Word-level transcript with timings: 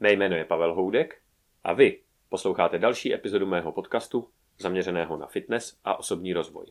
Mé 0.00 0.12
jméno 0.12 0.36
je 0.36 0.44
Pavel 0.44 0.74
Houdek 0.74 1.22
a 1.64 1.72
vy 1.72 2.02
posloucháte 2.28 2.78
další 2.78 3.14
epizodu 3.14 3.46
mého 3.46 3.72
podcastu 3.72 4.30
zaměřeného 4.58 5.16
na 5.16 5.26
fitness 5.26 5.80
a 5.84 5.98
osobní 5.98 6.32
rozvoj. 6.32 6.66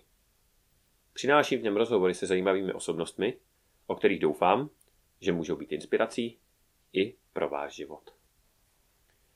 Přináším 1.14 1.60
v 1.60 1.64
něm 1.64 1.78
rozhovory 1.78 2.14
se 2.14 2.26
zajímavými 2.26 2.74
osobnostmi, 2.74 3.38
o 3.88 3.96
kterých 3.96 4.20
doufám, 4.20 4.70
že 5.22 5.32
můžou 5.32 5.56
být 5.56 5.72
inspirací 5.72 6.40
i 6.94 7.16
pro 7.34 7.50
váš 7.50 7.76
život. 7.76 8.14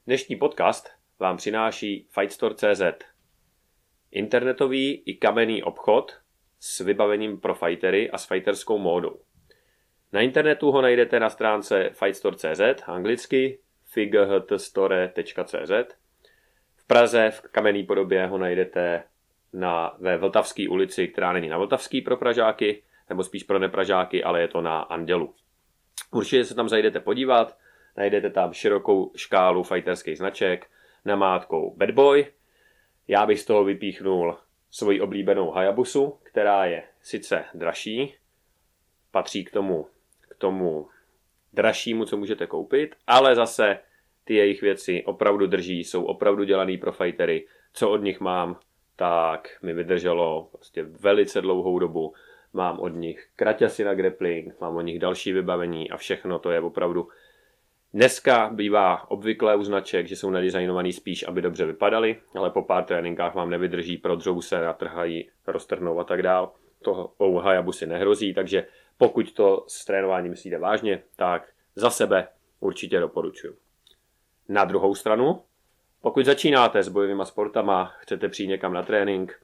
Dnešní 0.05 0.35
podcast 0.35 0.89
vám 1.19 1.37
přináší 1.37 2.07
Fightstore.cz, 2.09 2.81
internetový 4.11 5.03
i 5.05 5.15
kamenný 5.15 5.63
obchod 5.63 6.17
s 6.59 6.79
vybavením 6.79 7.39
pro 7.39 7.55
fightery 7.55 8.11
a 8.11 8.17
s 8.17 8.27
fighterskou 8.27 8.77
módou. 8.77 9.21
Na 10.11 10.21
internetu 10.21 10.71
ho 10.71 10.81
najdete 10.81 11.19
na 11.19 11.29
stránce 11.29 11.89
fightstore.cz, 11.93 12.83
anglicky 12.85 13.59
fightstore.cz. 13.93 15.71
V 16.75 16.87
Praze 16.87 17.31
v 17.31 17.41
kamenné 17.41 17.83
podobě 17.83 18.27
ho 18.27 18.37
najdete 18.37 19.03
na, 19.53 19.95
ve 19.99 20.17
Vltavské 20.17 20.69
ulici, 20.69 21.07
která 21.07 21.33
není 21.33 21.49
na 21.49 21.57
Vltavský 21.57 22.01
pro 22.01 22.17
Pražáky, 22.17 22.83
nebo 23.09 23.23
spíš 23.23 23.43
pro 23.43 23.59
nepražáky, 23.59 24.23
ale 24.23 24.41
je 24.41 24.47
to 24.47 24.61
na 24.61 24.81
Andělu. 24.81 25.33
Určitě 26.11 26.45
se 26.45 26.55
tam 26.55 26.69
zajdete 26.69 26.99
podívat, 26.99 27.57
najdete 27.97 28.29
tam 28.29 28.53
širokou 28.53 29.11
škálu 29.15 29.63
fighterských 29.63 30.17
značek, 30.17 30.67
namátkou 31.05 31.75
Bad 31.77 31.91
Boy. 31.91 32.33
Já 33.07 33.25
bych 33.25 33.39
z 33.39 33.45
toho 33.45 33.63
vypíchnul 33.63 34.37
svoji 34.69 35.01
oblíbenou 35.01 35.51
Hayabusu, 35.51 36.19
která 36.23 36.65
je 36.65 36.83
sice 37.01 37.45
dražší, 37.53 38.15
patří 39.11 39.45
k 39.45 39.51
tomu, 39.51 39.87
k 40.29 40.35
tomu 40.35 40.87
dražšímu, 41.53 42.05
co 42.05 42.17
můžete 42.17 42.47
koupit, 42.47 42.95
ale 43.07 43.35
zase 43.35 43.79
ty 44.23 44.35
jejich 44.35 44.61
věci 44.61 45.03
opravdu 45.05 45.47
drží, 45.47 45.83
jsou 45.83 46.03
opravdu 46.03 46.43
dělaný 46.43 46.77
pro 46.77 46.91
fightery. 46.91 47.47
Co 47.73 47.89
od 47.89 48.03
nich 48.03 48.19
mám, 48.19 48.59
tak 48.95 49.49
mi 49.61 49.73
vydrželo 49.73 50.49
prostě 50.51 50.83
velice 50.83 51.41
dlouhou 51.41 51.79
dobu. 51.79 52.13
Mám 52.53 52.79
od 52.79 52.89
nich 52.89 53.27
kraťasy 53.35 53.83
na 53.83 53.93
grappling, 53.93 54.61
mám 54.61 54.75
od 54.75 54.81
nich 54.81 54.99
další 54.99 55.33
vybavení 55.33 55.91
a 55.91 55.97
všechno 55.97 56.39
to 56.39 56.51
je 56.51 56.61
opravdu 56.61 57.07
Dneska 57.93 58.49
bývá 58.53 59.11
obvyklé 59.11 59.55
u 59.55 59.63
značek, 59.63 60.07
že 60.07 60.15
jsou 60.15 60.29
nadizajnovaný 60.29 60.93
spíš, 60.93 61.27
aby 61.27 61.41
dobře 61.41 61.65
vypadaly, 61.65 62.15
ale 62.35 62.49
po 62.49 62.61
pár 62.61 62.83
tréninkách 62.83 63.35
vám 63.35 63.49
nevydrží, 63.49 63.97
prodřou 63.97 64.41
se, 64.41 64.61
natrhají, 64.61 65.29
roztrhnou 65.47 65.99
a 65.99 66.03
tak 66.03 66.21
dál. 66.21 66.51
To 66.81 67.13
u 67.17 67.37
Hayabusi 67.37 67.87
nehrozí, 67.87 68.33
takže 68.33 68.65
pokud 69.01 69.31
to 69.31 69.65
s 69.67 69.85
trénováním 69.85 70.31
myslíte 70.31 70.57
vážně, 70.57 71.01
tak 71.15 71.49
za 71.75 71.89
sebe 71.89 72.27
určitě 72.59 72.99
doporučuji. 72.99 73.57
Na 74.49 74.65
druhou 74.65 74.95
stranu, 74.95 75.41
pokud 76.01 76.25
začínáte 76.25 76.83
s 76.83 76.89
bojovými 76.89 77.23
sportama, 77.25 77.93
chcete 77.99 78.29
přijít 78.29 78.47
někam 78.47 78.73
na 78.73 78.83
trénink, 78.83 79.39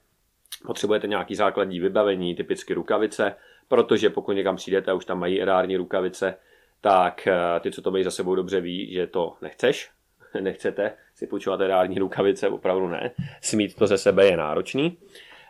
potřebujete 0.65 1.07
nějaký 1.07 1.35
základní 1.35 1.79
vybavení, 1.79 2.35
typicky 2.35 2.73
rukavice, 2.73 3.35
protože 3.67 4.09
pokud 4.09 4.31
někam 4.31 4.55
přijdete 4.55 4.91
a 4.91 4.93
už 4.93 5.05
tam 5.05 5.19
mají 5.19 5.41
erární 5.41 5.77
rukavice, 5.77 6.35
tak 6.81 7.27
eh, 7.27 7.59
ty, 7.59 7.71
co 7.71 7.81
to 7.81 7.91
mají 7.91 8.03
za 8.03 8.11
sebou 8.11 8.35
dobře 8.35 8.61
ví, 8.61 8.93
že 8.93 9.07
to 9.07 9.37
nechceš, 9.41 9.91
nechcete 10.41 10.93
si 11.15 11.27
půjčovat 11.27 11.61
reální 11.61 11.99
rukavice, 11.99 12.49
opravdu 12.49 12.87
ne. 12.87 13.11
Smít 13.41 13.75
to 13.75 13.87
ze 13.87 13.97
sebe 13.97 14.25
je 14.25 14.37
náročný. 14.37 14.97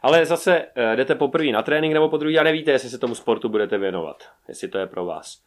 Ale 0.01 0.25
zase 0.25 0.65
eh, 0.75 0.95
jdete 0.95 1.15
poprvé 1.15 1.51
na 1.51 1.61
trénink 1.61 1.93
nebo 1.93 2.09
po 2.09 2.17
druhý 2.17 2.39
a 2.39 2.43
nevíte, 2.43 2.71
jestli 2.71 2.89
se 2.89 2.97
tomu 2.97 3.15
sportu 3.15 3.49
budete 3.49 3.77
věnovat, 3.77 4.23
jestli 4.47 4.67
to 4.67 4.77
je 4.77 4.87
pro 4.87 5.05
vás. 5.05 5.41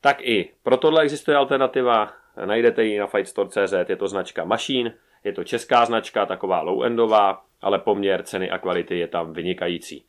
Tak 0.00 0.20
i 0.20 0.52
pro 0.62 0.76
tohle 0.76 1.02
existuje 1.02 1.36
alternativa, 1.36 2.12
najdete 2.44 2.84
ji 2.84 2.98
na 2.98 3.06
fightstore.cz, 3.06 3.72
je 3.88 3.96
to 3.96 4.08
značka 4.08 4.44
Machine, 4.44 4.94
je 5.24 5.32
to 5.32 5.44
česká 5.44 5.84
značka, 5.84 6.26
taková 6.26 6.64
low-endová, 6.64 7.38
ale 7.62 7.78
poměr 7.78 8.22
ceny 8.22 8.50
a 8.50 8.58
kvality 8.58 8.98
je 8.98 9.08
tam 9.08 9.32
vynikající. 9.32 10.04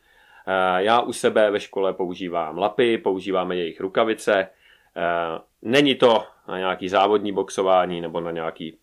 Eh, 0.47 0.83
já 0.83 1.01
u 1.01 1.13
sebe 1.13 1.51
ve 1.51 1.59
škole 1.59 1.93
používám 1.93 2.57
lapy, 2.57 2.97
používáme 2.97 3.55
jejich 3.55 3.81
rukavice, 3.81 4.49
Eh, 4.95 5.39
není 5.61 5.95
to 5.95 6.25
na 6.47 6.57
nějaký 6.57 6.89
závodní 6.89 7.31
boxování 7.31 8.01
nebo 8.01 8.19
na 8.19 8.31
nějaký 8.31 8.77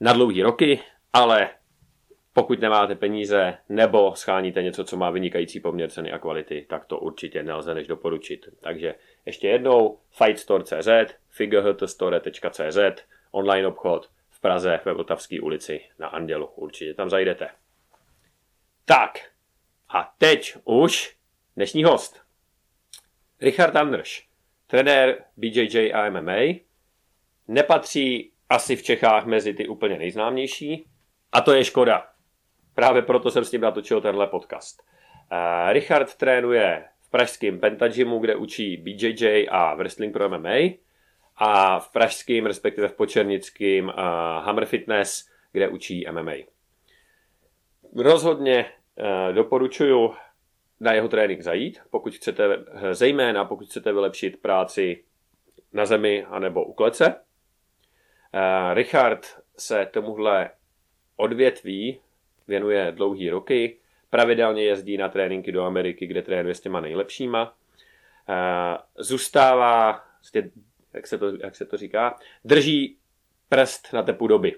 na 0.00 0.12
dlouhý 0.12 0.42
roky, 0.42 0.80
ale 1.12 1.50
pokud 2.34 2.60
nemáte 2.60 2.94
peníze 2.94 3.58
nebo 3.68 4.14
scháníte 4.14 4.62
něco, 4.62 4.84
co 4.84 4.96
má 4.96 5.10
vynikající 5.10 5.60
poměr 5.60 5.90
ceny 5.90 6.12
a 6.12 6.18
kvality, 6.18 6.66
tak 6.68 6.84
to 6.84 6.98
určitě 6.98 7.42
nelze 7.42 7.74
než 7.74 7.86
doporučit. 7.86 8.48
Takže 8.60 8.94
ještě 9.26 9.48
jednou 9.48 9.98
fightstore.cz, 10.10 10.88
figurehtstore.cz, 11.28 12.78
online 13.30 13.68
obchod 13.68 14.10
v 14.30 14.40
Praze 14.40 14.80
ve 14.84 14.92
Vltavské 14.92 15.40
ulici 15.40 15.80
na 15.98 16.08
Andělu. 16.08 16.46
Určitě 16.46 16.94
tam 16.94 17.10
zajdete. 17.10 17.48
Tak, 18.84 19.18
a 19.88 20.14
teď 20.18 20.56
už 20.64 21.16
dnešní 21.56 21.84
host. 21.84 22.20
Richard 23.40 23.76
Andrš, 23.76 24.28
trenér 24.66 25.24
BJJ 25.36 25.92
a 25.94 26.10
MMA, 26.10 26.58
nepatří 27.48 28.32
asi 28.50 28.76
v 28.76 28.82
Čechách 28.82 29.26
mezi 29.26 29.54
ty 29.54 29.68
úplně 29.68 29.98
nejznámější 29.98 30.86
a 31.32 31.40
to 31.40 31.52
je 31.52 31.64
škoda. 31.64 32.13
Právě 32.74 33.02
proto 33.02 33.30
jsem 33.30 33.44
s 33.44 33.52
ním 33.52 33.60
natočil 33.60 34.00
tenhle 34.00 34.26
podcast. 34.26 34.82
Uh, 35.32 35.72
Richard 35.72 36.14
trénuje 36.14 36.84
v 37.00 37.10
pražském 37.10 37.60
Pentagymu, 37.60 38.18
kde 38.18 38.36
učí 38.36 38.76
BJJ 38.76 39.46
a 39.50 39.74
wrestling 39.74 40.12
pro 40.12 40.28
MMA 40.28 40.58
a 41.36 41.78
v 41.78 41.92
pražském, 41.92 42.46
respektive 42.46 42.88
v 42.88 42.94
počernickém 42.94 43.88
uh, 43.88 43.94
Hammer 44.44 44.64
Fitness, 44.64 45.28
kde 45.52 45.68
učí 45.68 46.06
MMA. 46.10 46.32
Rozhodně 47.96 48.64
uh, 48.64 49.34
doporučuju 49.34 50.14
na 50.80 50.92
jeho 50.92 51.08
trénink 51.08 51.42
zajít, 51.42 51.80
pokud 51.90 52.14
chcete, 52.14 52.64
zejména 52.92 53.44
pokud 53.44 53.66
chcete 53.66 53.92
vylepšit 53.92 54.42
práci 54.42 55.04
na 55.72 55.86
zemi 55.86 56.24
anebo 56.24 56.64
u 56.64 56.72
klece. 56.72 57.14
Richard 58.74 59.26
se 59.56 59.86
tomuhle 59.92 60.50
odvětví 61.16 62.00
věnuje 62.48 62.92
dlouhý 62.92 63.30
roky, 63.30 63.78
pravidelně 64.10 64.64
jezdí 64.64 64.96
na 64.96 65.08
tréninky 65.08 65.52
do 65.52 65.64
Ameriky, 65.64 66.06
kde 66.06 66.22
trénuje 66.22 66.54
s 66.54 66.60
těma 66.60 66.80
nejlepšíma. 66.80 67.54
Uh, 68.28 68.34
zůstává, 68.98 70.04
jak 70.94 71.06
se, 71.06 71.18
to, 71.18 71.36
jak 71.36 71.56
se 71.56 71.66
to 71.66 71.76
říká, 71.76 72.16
drží 72.44 72.96
prst 73.48 73.92
na 73.92 74.02
tepu 74.02 74.26
doby. 74.26 74.54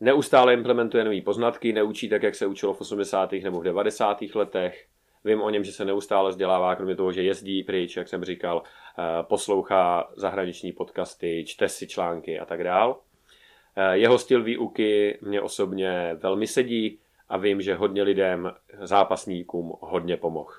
Neustále 0.00 0.54
implementuje 0.54 1.04
nové 1.04 1.20
poznatky, 1.20 1.72
neučí 1.72 2.08
tak, 2.08 2.22
jak 2.22 2.34
se 2.34 2.46
učilo 2.46 2.74
v 2.74 2.80
80. 2.80 3.32
nebo 3.32 3.60
v 3.60 3.64
90. 3.64 4.18
letech. 4.34 4.86
Vím 5.24 5.42
o 5.42 5.50
něm, 5.50 5.64
že 5.64 5.72
se 5.72 5.84
neustále 5.84 6.30
vzdělává, 6.30 6.76
kromě 6.76 6.96
toho, 6.96 7.12
že 7.12 7.22
jezdí 7.22 7.62
pryč, 7.62 7.96
jak 7.96 8.08
jsem 8.08 8.24
říkal, 8.24 8.62
eh, 8.62 9.02
poslouchá 9.22 10.10
zahraniční 10.16 10.72
podcasty, 10.72 11.44
čte 11.46 11.68
si 11.68 11.86
články 11.86 12.40
a 12.40 12.44
tak 12.44 12.64
dál. 12.64 13.00
Eh, 13.76 13.98
jeho 13.98 14.18
styl 14.18 14.42
výuky 14.42 15.18
mě 15.20 15.40
osobně 15.40 16.14
velmi 16.14 16.46
sedí 16.46 17.00
a 17.28 17.36
vím, 17.36 17.60
že 17.60 17.74
hodně 17.74 18.02
lidem, 18.02 18.52
zápasníkům 18.80 19.72
hodně 19.80 20.16
pomohl. 20.16 20.52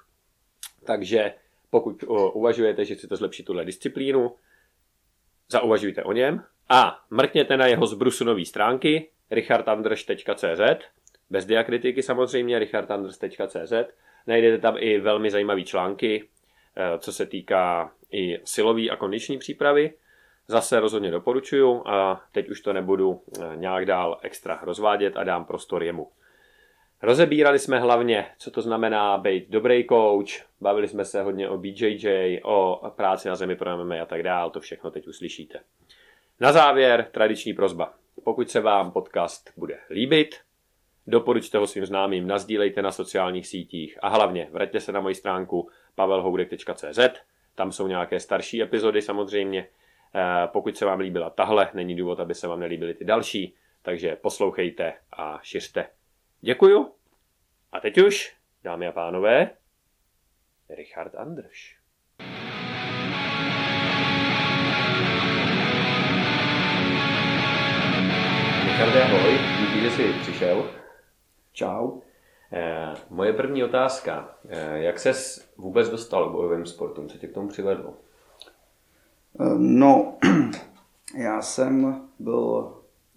Takže 0.86 1.34
pokud 1.70 2.04
uvažujete, 2.34 2.86
že 2.86 2.96
chcete 2.96 3.16
zlepšit 3.16 3.44
tuhle 3.44 3.66
disciplínu, 3.66 4.36
zauvažujte 5.50 6.04
o 6.04 6.12
něm 6.12 6.44
a 6.70 7.00
mrkněte 7.10 7.58
na 7.58 7.68
jeho 7.68 7.86
zbrusunové 7.88 8.46
stránky 8.46 9.10
richardandrš.cz 9.32 10.62
bez 11.30 11.46
diakritiky 11.46 12.04
samozřejmě, 12.04 12.60
richardandrš.cz 12.60 13.74
Najdete 14.28 14.58
tam 14.58 14.76
i 14.78 15.00
velmi 15.00 15.32
zajímavé 15.32 15.64
články, 15.64 16.30
eh, 16.76 17.00
co 17.00 17.14
se 17.14 17.26
týká 17.26 17.94
i 18.12 18.40
silové 18.44 18.90
a 18.90 18.96
kondiční 18.96 19.38
přípravy. 19.38 19.94
Zase 20.48 20.80
rozhodně 20.80 21.12
doporučuju 21.12 21.84
a 21.88 22.22
teď 22.32 22.50
už 22.50 22.62
to 22.62 22.74
nebudu 22.74 23.22
eh, 23.40 23.56
nějak 23.56 23.86
dál 23.86 24.20
extra 24.22 24.60
rozvádět 24.64 25.18
a 25.18 25.24
dám 25.24 25.46
prostor 25.46 25.84
jemu. 25.84 26.12
Rozebírali 27.02 27.60
jsme 27.60 27.80
hlavně, 27.80 28.26
co 28.38 28.52
to 28.52 28.62
znamená 28.62 29.18
být 29.18 29.50
dobrý 29.50 29.88
coach, 29.88 30.30
bavili 30.62 30.88
jsme 30.88 31.06
se 31.06 31.22
hodně 31.22 31.50
o 31.50 31.58
BJJ, 31.58 32.40
o 32.44 32.92
práci 32.96 33.28
na 33.28 33.36
zemi 33.36 33.56
pro 33.56 33.78
MMA 33.78 33.96
a 34.02 34.06
tak 34.06 34.24
dál, 34.24 34.50
to 34.50 34.60
všechno 34.60 34.92
teď 34.92 35.08
uslyšíte. 35.08 35.60
Na 36.40 36.52
závěr 36.52 37.08
tradiční 37.12 37.54
prozba. 37.54 37.94
Pokud 38.24 38.50
se 38.50 38.60
vám 38.60 38.92
podcast 38.92 39.54
bude 39.58 39.80
líbit, 39.90 40.36
doporučte 41.08 41.58
ho 41.58 41.68
svým 41.68 41.86
známým, 41.86 42.28
nazdílejte 42.28 42.82
na 42.82 42.92
sociálních 42.92 43.48
sítích 43.48 43.98
a 44.02 44.10
hlavně 44.10 44.48
vraťte 44.52 44.80
se 44.80 44.92
na 44.92 45.02
moji 45.02 45.16
stránku 45.16 45.70
pavelhoudek.cz, 45.96 47.00
tam 47.56 47.72
jsou 47.72 47.88
nějaké 47.88 48.20
starší 48.20 48.62
epizody 48.62 49.02
samozřejmě. 49.02 49.68
Eh, 50.16 50.48
pokud 50.48 50.78
se 50.78 50.86
vám 50.86 51.00
líbila 51.00 51.30
tahle, 51.30 51.70
není 51.74 51.96
důvod, 51.96 52.20
aby 52.20 52.36
se 52.36 52.48
vám 52.48 52.60
nelíbily 52.60 52.94
ty 52.94 53.06
další, 53.06 53.56
takže 53.82 54.16
poslouchejte 54.16 54.94
a 55.18 55.40
šiřte. 55.44 55.90
Děkuju. 56.42 56.92
A 57.72 57.80
teď 57.80 57.98
už, 57.98 58.36
dámy 58.64 58.88
a 58.88 58.92
pánové, 58.92 59.50
Richard 60.70 61.16
Andrš. 61.16 61.78
Richard, 68.66 68.96
ahoj, 68.96 69.40
díky, 69.60 69.82
že 69.82 69.92
jsi 69.92 70.14
přišel. 70.22 70.72
Čau. 71.54 72.00
Eh, 72.54 72.94
moje 73.10 73.34
první 73.34 73.64
otázka. 73.64 74.38
Eh, 74.50 74.80
jak 74.80 75.00
ses 75.00 75.50
vůbec 75.58 75.90
dostal 75.90 76.30
k 76.30 76.32
bojovým 76.32 76.66
sportům? 76.66 77.10
Co 77.10 77.18
tě 77.18 77.28
k 77.28 77.34
tomu 77.34 77.48
přivedlo? 77.48 77.94
Eh, 79.40 79.56
no, 79.58 80.18
já 81.18 81.42
jsem 81.42 82.02
byl 82.20 82.74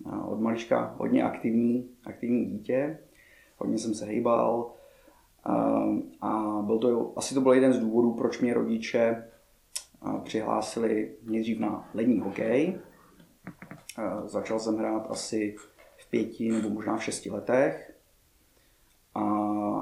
eh, 0.06 0.16
od 0.24 0.40
malička 0.40 0.94
hodně 0.98 1.22
aktivní, 1.22 1.88
aktivní 2.04 2.44
dítě. 2.44 2.98
Hodně 3.58 3.78
jsem 3.78 3.94
se 3.94 4.06
hejbal. 4.06 4.72
eh, 5.48 6.02
A 6.20 6.62
byl 6.62 6.78
to, 6.78 7.12
asi 7.16 7.34
to 7.34 7.40
byl 7.40 7.52
jeden 7.52 7.72
z 7.72 7.78
důvodů, 7.78 8.12
proč 8.14 8.40
mě 8.40 8.54
rodiče 8.54 9.24
přihlásili 10.24 11.16
nejdřív 11.22 11.58
na 11.60 11.88
lední 11.94 12.20
hokej. 12.20 12.78
Začal 14.24 14.58
jsem 14.58 14.76
hrát 14.76 15.06
asi 15.10 15.56
v 15.96 16.10
pěti 16.10 16.52
nebo 16.52 16.68
možná 16.68 16.96
v 16.96 17.04
šesti 17.04 17.30
letech. 17.30 17.94
A 19.14 19.20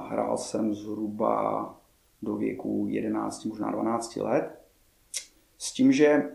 hrál 0.09 0.37
jsem 0.37 0.75
zhruba 0.75 1.75
do 2.23 2.37
věku 2.37 2.87
11, 2.89 3.45
možná 3.45 3.71
12 3.71 4.17
let. 4.17 4.62
S 5.63 5.73
tím, 5.73 5.93
že 5.93 6.31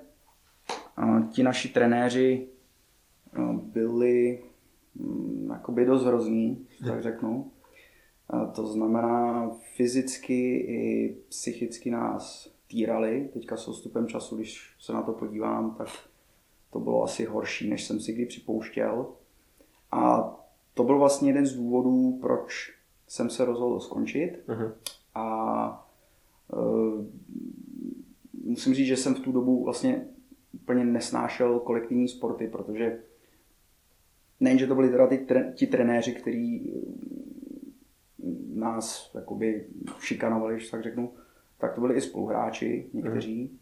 ti 1.32 1.44
naši 1.44 1.70
trenéři 1.70 2.48
byli 3.54 4.44
mm, 4.96 5.50
jakoby 5.54 5.86
dost 5.86 6.06
hrozný, 6.06 6.68
tak 6.88 7.04
řeknu. 7.04 7.52
A 8.30 8.46
to 8.46 8.68
znamená, 8.68 9.50
fyzicky 9.76 10.58
i 10.58 11.16
psychicky 11.30 11.92
nás 11.92 12.52
týrali. 12.68 13.30
Teďka 13.34 13.58
s 13.58 13.68
odstupem 13.68 14.08
času, 14.08 14.36
když 14.36 14.76
se 14.80 14.94
na 14.94 15.02
to 15.02 15.14
podívám, 15.14 15.76
tak 15.76 15.88
to 16.72 16.80
bylo 16.80 17.04
asi 17.04 17.26
horší, 17.26 17.70
než 17.70 17.84
jsem 17.84 18.00
si 18.00 18.14
kdy 18.14 18.26
připouštěl. 18.26 19.08
A 19.92 20.34
to 20.74 20.84
byl 20.84 21.00
vlastně 21.00 21.30
jeden 21.30 21.46
z 21.46 21.54
důvodů, 21.54 22.18
proč 22.22 22.74
jsem 23.08 23.30
se 23.30 23.46
rozhodl 23.46 23.80
skončit. 23.80 24.44
Mhm. 24.48 24.74
A 25.16 25.88
e, 26.54 26.58
musím 28.58 28.74
říct, 28.74 28.88
že 28.88 28.98
jsem 28.98 29.16
v 29.16 29.20
tu 29.20 29.32
dobu 29.32 29.64
vlastně 29.64 30.08
úplně 30.54 30.86
nesnášel 30.86 31.60
kolektivní 31.60 32.08
sporty, 32.08 32.48
protože 32.48 33.00
nejenže 34.40 34.68
to 34.68 34.76
byli 34.76 34.90
teda 34.90 35.08
ty, 35.08 35.28
ti 35.54 35.68
trenéři, 35.68 36.14
kteří 36.14 36.74
nás 38.54 39.12
jakoby 39.16 39.66
šikanovali, 40.00 40.56
když 40.56 40.70
tak 40.70 40.84
řeknu, 40.84 41.14
tak 41.58 41.76
to 41.76 41.82
byli 41.82 41.96
i 41.96 42.02
spoluhráči 42.02 42.90
někteří. 42.94 43.60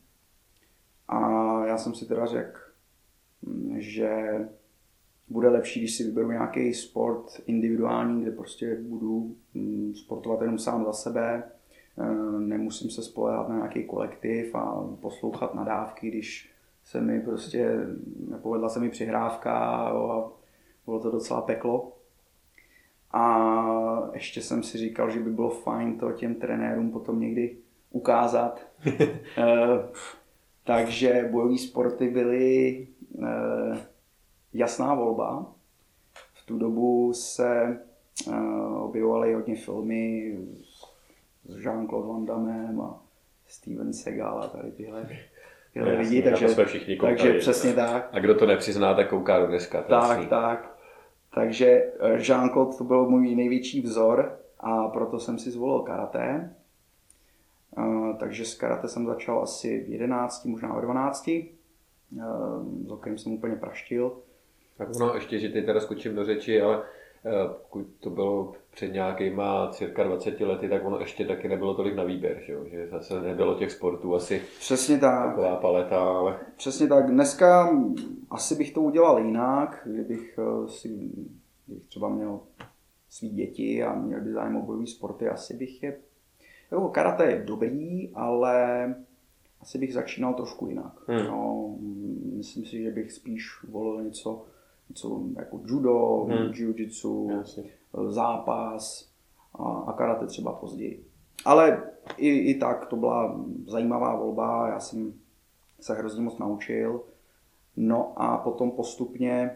A 1.08 1.20
já 1.66 1.78
jsem 1.78 1.94
si 1.94 2.06
teda 2.06 2.26
řekl, 2.26 2.60
mm, 3.42 3.76
že 3.82 4.40
bude 5.30 5.50
lepší, 5.50 5.80
když 5.80 5.96
si 5.96 6.04
vyberu 6.04 6.32
nějaký 6.32 6.74
sport 6.74 7.42
individuální, 7.46 8.22
kde 8.22 8.32
prostě 8.32 8.76
budu 8.76 9.36
mm, 9.54 9.96
sportovat 9.96 10.42
jenom 10.42 10.60
sám 10.60 10.86
za 10.86 10.94
sebe, 10.94 11.44
nemusím 12.40 12.90
se 12.90 13.04
spolehat 13.04 13.50
na 13.50 13.56
nějaký 13.56 13.84
kolektiv 13.84 14.56
a 14.56 14.88
poslouchat 15.02 15.56
nadávky, 15.56 16.08
když 16.08 16.52
se 16.84 17.02
mi 17.02 17.22
prostě, 17.22 17.76
nepovedla 18.30 18.70
se 18.70 18.80
mi 18.80 18.90
přihrávka 18.90 19.88
jo, 19.94 20.10
a 20.10 20.42
bylo 20.86 21.00
to 21.00 21.12
docela 21.12 21.42
peklo. 21.42 21.92
A 23.12 24.10
ještě 24.14 24.42
jsem 24.42 24.64
si 24.64 24.78
říkal, 24.78 25.10
že 25.10 25.20
by 25.20 25.30
bylo 25.30 25.50
fajn 25.50 26.00
to 26.00 26.12
těm 26.12 26.36
trenérům 26.36 26.92
potom 26.92 27.20
někdy 27.20 27.58
ukázat. 27.92 28.62
Eh, 29.38 29.88
Takže 30.66 31.30
bojové 31.32 31.58
sporty 31.58 32.10
byly 32.10 32.88
eh, 33.24 33.86
jasná 34.54 34.94
volba. 34.94 35.54
V 36.34 36.46
tu 36.46 36.58
dobu 36.58 37.14
se 37.14 37.80
eh, 38.28 38.36
objevovaly 38.78 39.34
hodně 39.34 39.56
filmy 39.56 40.38
s 41.48 41.56
Jean-Claude 41.58 42.08
Van 42.08 42.26
Damme 42.26 42.76
a 42.84 43.00
Steven 43.48 43.94
Seagal 43.94 44.44
a 44.44 44.48
tady 44.48 44.72
tyhle, 44.72 45.10
tyhle 45.74 45.94
Jasně, 45.94 46.10
lidi. 46.10 46.22
Takže, 46.22 46.50
jsme 46.50 46.66
všichni 46.66 46.98
koukali. 46.98 47.18
takže 47.18 47.40
přesně 47.40 47.74
tak. 47.74 48.10
A 48.12 48.20
kdo 48.20 48.36
to 48.36 48.46
nepřizná, 48.46 48.94
tak 48.94 49.10
kouká 49.10 49.40
do 49.40 49.48
dneska. 49.48 49.82
Tak, 49.82 50.10
jasný. 50.10 50.28
tak. 50.28 50.76
Takže 51.36 51.92
eh, 52.00 52.18
Jean-Claude 52.18 52.78
to 52.78 52.84
byl 52.84 53.10
můj 53.10 53.36
největší 53.36 53.82
vzor 53.82 54.40
a 54.60 54.88
proto 54.88 55.20
jsem 55.20 55.40
si 55.40 55.52
zvolil 55.52 55.80
karate. 55.80 56.56
Eh, 57.78 58.14
Takže 58.20 58.46
s 58.46 58.56
karate 58.56 58.88
jsem 58.88 59.06
začal 59.06 59.44
asi 59.44 59.84
v 59.84 59.90
11, 59.90 60.46
možná 60.46 60.78
v 60.78 60.82
12. 60.82 61.28
Eh, 61.28 61.46
S 62.86 62.90
hokejem 62.90 63.18
jsem 63.18 63.32
úplně 63.34 63.56
praštil. 63.56 64.12
Tak 64.78 64.90
ono 64.96 65.14
ještě, 65.16 65.40
že 65.40 65.50
teď 65.50 65.66
teda 65.66 65.80
skočím 65.80 66.16
do 66.16 66.26
řeči, 66.26 66.62
ale 66.62 66.84
pokud 67.62 67.88
to 68.00 68.10
bylo 68.10 68.54
před 68.72 68.94
nějakýma 68.94 69.70
cirka 69.72 70.04
20 70.04 70.40
lety, 70.40 70.70
tak 70.70 70.86
ono 70.86 71.00
ještě 71.00 71.26
taky 71.26 71.48
nebylo 71.48 71.74
tolik 71.74 71.96
na 71.96 72.04
výběr, 72.04 72.42
že, 72.46 72.54
jo? 72.54 72.66
že 72.66 72.88
zase 72.88 73.22
nebylo 73.22 73.56
těch 73.56 73.72
sportů 73.72 74.16
asi 74.16 74.42
Přesně 74.60 74.98
tak. 74.98 75.30
taková 75.30 75.56
paleta, 75.56 76.00
ale 76.00 76.40
Přesně 76.56 76.88
tak. 76.88 77.12
Dneska 77.12 77.78
asi 78.30 78.56
bych 78.56 78.74
to 78.74 78.82
udělal 78.82 79.20
jinak, 79.20 79.82
kdybych 79.86 80.40
eh, 80.40 80.68
si 80.68 80.90
kdybych 81.66 81.86
třeba 81.88 82.10
měl 82.10 82.40
svý 83.10 83.30
děti 83.30 83.84
a 83.84 83.96
měl 83.96 84.22
by 84.22 84.32
zájem 84.32 84.56
o 84.58 84.62
bojové 84.62 84.88
sporty, 84.88 85.30
asi 85.30 85.54
bych 85.54 85.84
je... 85.84 85.98
Jo, 86.72 86.88
karate 86.88 87.26
je 87.26 87.44
dobrý, 87.46 88.12
ale 88.14 88.96
asi 89.62 89.78
bych 89.78 89.94
začínal 89.94 90.34
trošku 90.34 90.68
jinak. 90.68 90.94
Hmm. 91.08 91.26
No, 91.26 91.76
myslím 92.36 92.66
si, 92.66 92.84
že 92.84 92.92
bych 92.92 93.12
spíš 93.12 93.64
volil 93.70 94.04
něco, 94.04 94.46
něco 94.90 95.22
jako 95.38 95.60
judo, 95.66 96.26
Hmm. 96.30 96.52
jiu-jitsu, 96.52 97.30
Jasně. 97.32 97.64
zápas 98.08 99.10
a, 99.54 99.64
a 99.64 99.94
karate 99.94 100.28
třeba 100.28 100.54
později. 100.54 101.06
Ale 101.46 101.84
i, 102.18 102.30
i 102.30 102.60
tak 102.60 102.86
to 102.86 102.96
byla 102.96 103.40
zajímavá 103.68 104.16
volba, 104.16 104.68
já 104.70 104.80
jsem 104.80 105.14
se 105.80 105.94
hrozně 105.94 106.22
moc 106.24 106.38
naučil. 106.38 107.02
No 107.78 108.14
a 108.16 108.38
potom 108.38 108.72
postupně 108.72 109.56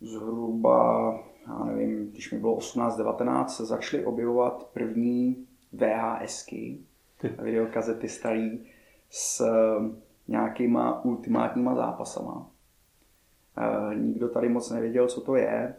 zhruba, 0.00 1.12
já 1.46 1.64
nevím, 1.64 2.10
když 2.10 2.32
mi 2.32 2.38
bylo 2.38 2.56
18-19, 2.56 3.46
se 3.46 3.64
začaly 3.64 4.04
objevovat 4.04 4.70
první 4.72 5.46
VHSky, 5.72 6.78
videokazety 7.42 8.08
starý, 8.08 8.60
s 9.10 9.44
nějakýma 10.28 11.04
ultimátníma 11.04 11.74
zápasama. 11.74 12.49
E, 13.56 13.94
nikdo 13.94 14.28
tady 14.28 14.48
moc 14.48 14.70
nevěděl, 14.70 15.08
co 15.08 15.20
to 15.20 15.36
je. 15.36 15.74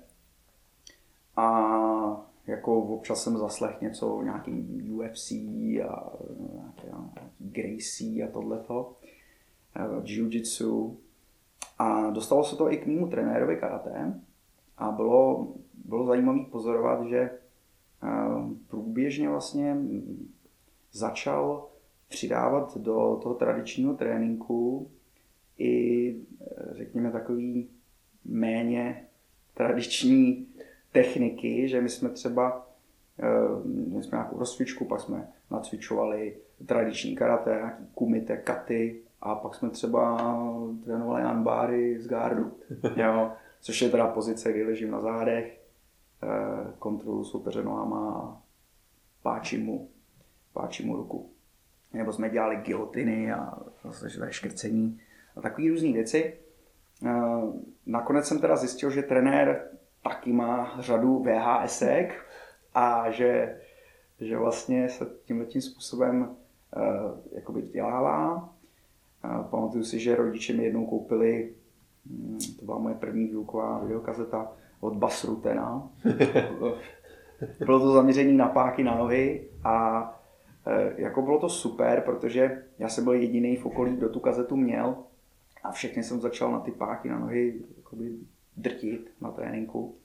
A 1.36 2.28
jako 2.48 2.82
občas 2.82 3.24
jsem 3.24 3.38
zaslech 3.38 3.82
něco 3.82 4.16
o 4.16 4.22
nějakým 4.24 4.90
UFC 4.98 5.32
a 5.32 6.14
nějaký 6.46 7.30
Gracie 7.40 8.28
a 8.28 8.32
tohleto, 8.32 8.96
eh, 9.76 10.02
jiu-jitsu. 10.04 10.96
A 11.80 12.10
dostalo 12.10 12.44
se 12.44 12.56
to 12.56 12.72
i 12.72 12.78
k 12.78 12.86
mému 12.86 13.08
trenérovi 13.08 13.58
karate 13.58 14.22
a 14.78 14.92
bylo, 14.92 15.48
bylo 15.86 16.06
zajímavé 16.06 16.40
pozorovat, 16.52 17.04
že 17.06 17.20
eh, 17.20 17.40
průběžně 18.68 19.30
vlastně 19.30 19.78
začal 20.92 21.68
přidávat 22.08 22.78
do 22.78 23.20
toho 23.24 23.36
tradičního 23.36 23.94
tréninku 23.94 24.90
i, 25.58 26.16
řekněme, 26.72 27.12
takový 27.12 27.70
méně 28.26 29.06
tradiční 29.54 30.48
techniky, 30.92 31.68
že 31.68 31.82
my 31.82 31.90
jsme 31.90 32.10
třeba 32.10 32.68
eh, 33.20 33.66
měli 33.66 34.04
jsme 34.04 34.16
nějakou 34.18 34.40
rozcvičku, 34.40 34.86
pak 34.86 35.02
jsme 35.02 35.28
nacvičovali 35.52 36.38
tradiční 36.66 37.16
karate, 37.16 37.50
nějaký 37.50 37.84
kumite, 37.94 38.38
katy 38.38 39.02
a 39.22 39.36
pak 39.36 39.56
jsme 39.56 39.70
třeba 39.70 40.18
trénovali 40.84 41.24
anbáry 41.24 42.02
z 42.02 42.08
gardu, 42.08 42.58
jo, 42.96 43.32
což 43.62 43.82
je 43.82 43.90
teda 43.90 44.08
pozice, 44.08 44.52
kdy 44.52 44.64
ležím 44.64 44.92
na 44.92 45.02
zádech, 45.02 45.62
eh, 46.24 46.28
kontrolu 46.80 47.24
soupeře 47.24 47.64
nohama 47.64 48.14
a 48.14 48.42
páčím 49.22 49.66
mu, 49.66 49.90
páčím 50.54 50.88
mu 50.88 50.96
ruku. 50.96 51.30
Nebo 51.94 52.14
jsme 52.14 52.30
dělali 52.30 52.56
gilotiny 52.56 53.34
a 53.34 53.60
zase 53.84 54.34
škrcení 54.34 55.00
a 55.36 55.42
takové 55.42 55.70
různé 55.70 55.92
věci. 55.92 56.34
Eh, 57.06 57.12
Nakonec 57.86 58.26
jsem 58.26 58.40
teda 58.40 58.56
zjistil, 58.56 58.92
že 58.92 59.04
trenér 59.04 59.68
taky 60.04 60.34
má 60.34 60.76
řadu 60.80 61.24
VHSek 61.24 62.26
a 62.74 63.12
že, 63.12 63.58
že 64.20 64.38
vlastně 64.38 64.90
se 64.90 65.08
tímhle 65.26 65.46
tím 65.46 65.62
způsobem 65.62 66.22
uh, 66.22 67.12
jakoby 67.32 67.62
vzdělává. 67.62 68.50
Uh, 69.26 69.44
pamatuju 69.44 69.84
si, 69.84 70.00
že 70.00 70.16
rodiče 70.16 70.54
mi 70.54 70.64
jednou 70.64 70.86
koupili, 70.86 71.54
hm, 72.06 72.38
to 72.60 72.66
byla 72.66 72.78
moje 72.78 72.96
první 72.96 73.28
výuková 73.28 73.80
videokazeta 73.80 74.52
od 74.80 74.94
Basrutena. 74.94 75.90
bylo 77.66 77.80
to 77.80 77.92
zaměření 77.92 78.38
na 78.38 78.48
páky 78.48 78.84
na 78.84 78.96
nohy 78.98 79.48
a 79.64 80.04
uh, 80.68 81.00
jako 81.00 81.22
bylo 81.22 81.40
to 81.40 81.50
super, 81.50 82.02
protože 82.02 82.64
já 82.80 82.90
jsem 82.90 83.04
byl 83.04 83.14
jediný 83.14 83.56
v 83.56 83.66
okolí, 83.66 83.96
kdo 83.96 84.10
tu 84.10 84.20
kazetu 84.20 84.56
měl 84.56 84.96
a 85.64 85.72
všechny 85.72 86.04
jsem 86.04 86.22
začal 86.22 86.52
na 86.52 86.60
ty 86.60 86.72
páky 86.72 87.10
na 87.10 87.20
nohy 87.20 87.62
jakoby 87.78 88.18
drtit 88.58 89.12
na 89.22 89.32
tréninku, 89.32 89.96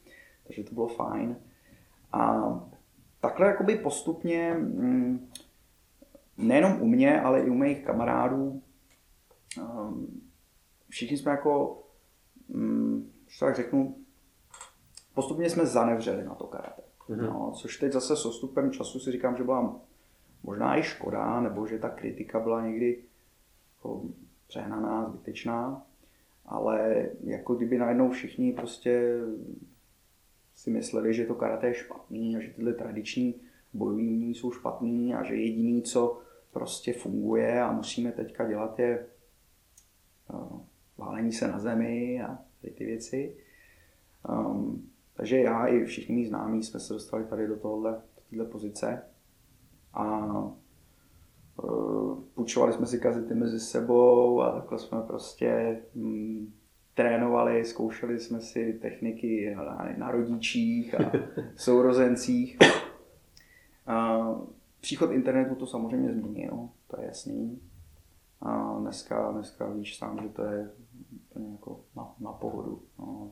takže 0.46 0.64
to 0.64 0.74
bylo 0.74 0.88
fajn. 0.88 1.36
A 2.12 2.42
takhle 3.20 3.46
jakoby 3.46 3.76
postupně, 3.76 4.54
mm, 4.54 5.30
nejenom 6.36 6.82
u 6.82 6.86
mě, 6.86 7.20
ale 7.20 7.40
i 7.40 7.50
u 7.50 7.54
mých 7.54 7.84
kamarádů, 7.84 8.62
um, 9.60 10.22
všichni 10.88 11.16
jsme 11.16 11.30
jako, 11.30 11.82
um, 12.48 13.12
tak 13.40 13.56
řeknu, 13.56 13.96
postupně 15.14 15.50
jsme 15.50 15.66
zanevřeli 15.66 16.24
na 16.24 16.34
to 16.34 16.46
karate. 16.46 16.82
Mm-hmm. 17.08 17.22
No, 17.22 17.52
což 17.56 17.76
teď 17.76 17.92
zase 17.92 18.16
s 18.16 18.26
odstupem 18.26 18.70
času 18.70 19.00
si 19.00 19.12
říkám, 19.12 19.36
že 19.36 19.44
byla 19.44 19.80
možná 20.42 20.78
i 20.78 20.82
škoda, 20.82 21.40
nebo 21.40 21.66
že 21.66 21.78
ta 21.78 21.88
kritika 21.88 22.40
byla 22.40 22.66
někdy 22.66 23.02
jako 23.76 24.02
přehnaná, 24.48 25.08
zbytečná, 25.08 25.86
ale 26.46 27.06
jako 27.24 27.54
kdyby 27.54 27.78
najednou 27.78 28.10
všichni 28.10 28.52
prostě 28.52 29.18
si 30.54 30.70
mysleli, 30.70 31.14
že 31.14 31.24
to 31.24 31.34
karate 31.34 31.66
je 31.66 31.74
špatný 31.74 32.36
a 32.36 32.40
že 32.40 32.50
tyhle 32.50 32.72
tradiční 32.72 33.34
bojový 33.72 34.08
umění 34.08 34.34
jsou 34.34 34.52
špatný 34.52 35.14
a 35.14 35.22
že 35.22 35.34
jediný, 35.34 35.82
co 35.82 36.20
prostě 36.52 36.92
funguje 36.92 37.62
a 37.62 37.72
musíme 37.72 38.12
teďka 38.12 38.48
dělat 38.48 38.78
je 38.78 39.06
uh, 40.32 40.60
válení 40.98 41.32
se 41.32 41.48
na 41.48 41.58
zemi 41.58 42.22
a 42.22 42.38
ty, 42.60 42.70
ty 42.70 42.84
věci. 42.84 43.36
Um, 44.28 44.90
takže 45.14 45.38
já 45.38 45.66
i 45.66 45.84
všichni 45.84 46.26
známí 46.26 46.62
jsme 46.62 46.80
se 46.80 46.92
dostali 46.92 47.24
tady 47.24 47.46
do 47.46 47.56
tohohle, 47.56 48.02
do 48.32 48.44
pozice 48.44 49.02
a 49.94 50.26
půjčovali 52.34 52.72
jsme 52.72 52.86
si 52.86 53.00
kazety 53.00 53.34
mezi 53.34 53.60
sebou 53.60 54.40
a 54.40 54.60
takhle 54.60 54.78
jsme 54.78 55.00
prostě 55.00 55.78
um, 55.94 56.52
trénovali, 56.94 57.64
zkoušeli 57.64 58.20
jsme 58.20 58.40
si 58.40 58.78
techniky 58.82 59.54
na, 59.56 59.88
na 59.96 60.10
rodičích 60.10 61.00
a 61.00 61.12
sourozencích. 61.56 62.58
A 63.86 64.26
příchod 64.80 65.10
internetu 65.10 65.54
to 65.54 65.66
samozřejmě 65.66 66.14
změnil, 66.14 66.68
to 66.88 67.00
je 67.00 67.06
jasný. 67.06 67.60
A 68.40 68.78
dneska, 68.78 69.32
dneska 69.32 69.70
víš 69.70 69.98
sám, 69.98 70.20
že 70.22 70.28
to 70.28 70.44
je 70.44 70.70
úplně 71.12 71.52
jako 71.52 71.80
na, 71.96 72.14
na 72.20 72.32
pohodu. 72.32 72.82
No, 72.98 73.30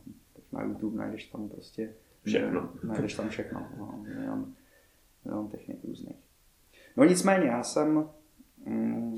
na 0.52 0.62
YouTube 0.62 0.97
najdeš 0.97 1.26
tam 1.26 1.49
prostě 1.49 1.95
všechno. 2.23 2.71
Najdeš 2.85 3.14
tam 3.14 3.28
všechno. 3.28 3.66
No, 3.78 4.04
jenom, 4.09 4.54
jenom. 5.25 5.50
No 6.96 7.04
nicméně, 7.04 7.46
já 7.46 7.62
jsem 7.62 8.08
mm, 8.66 9.16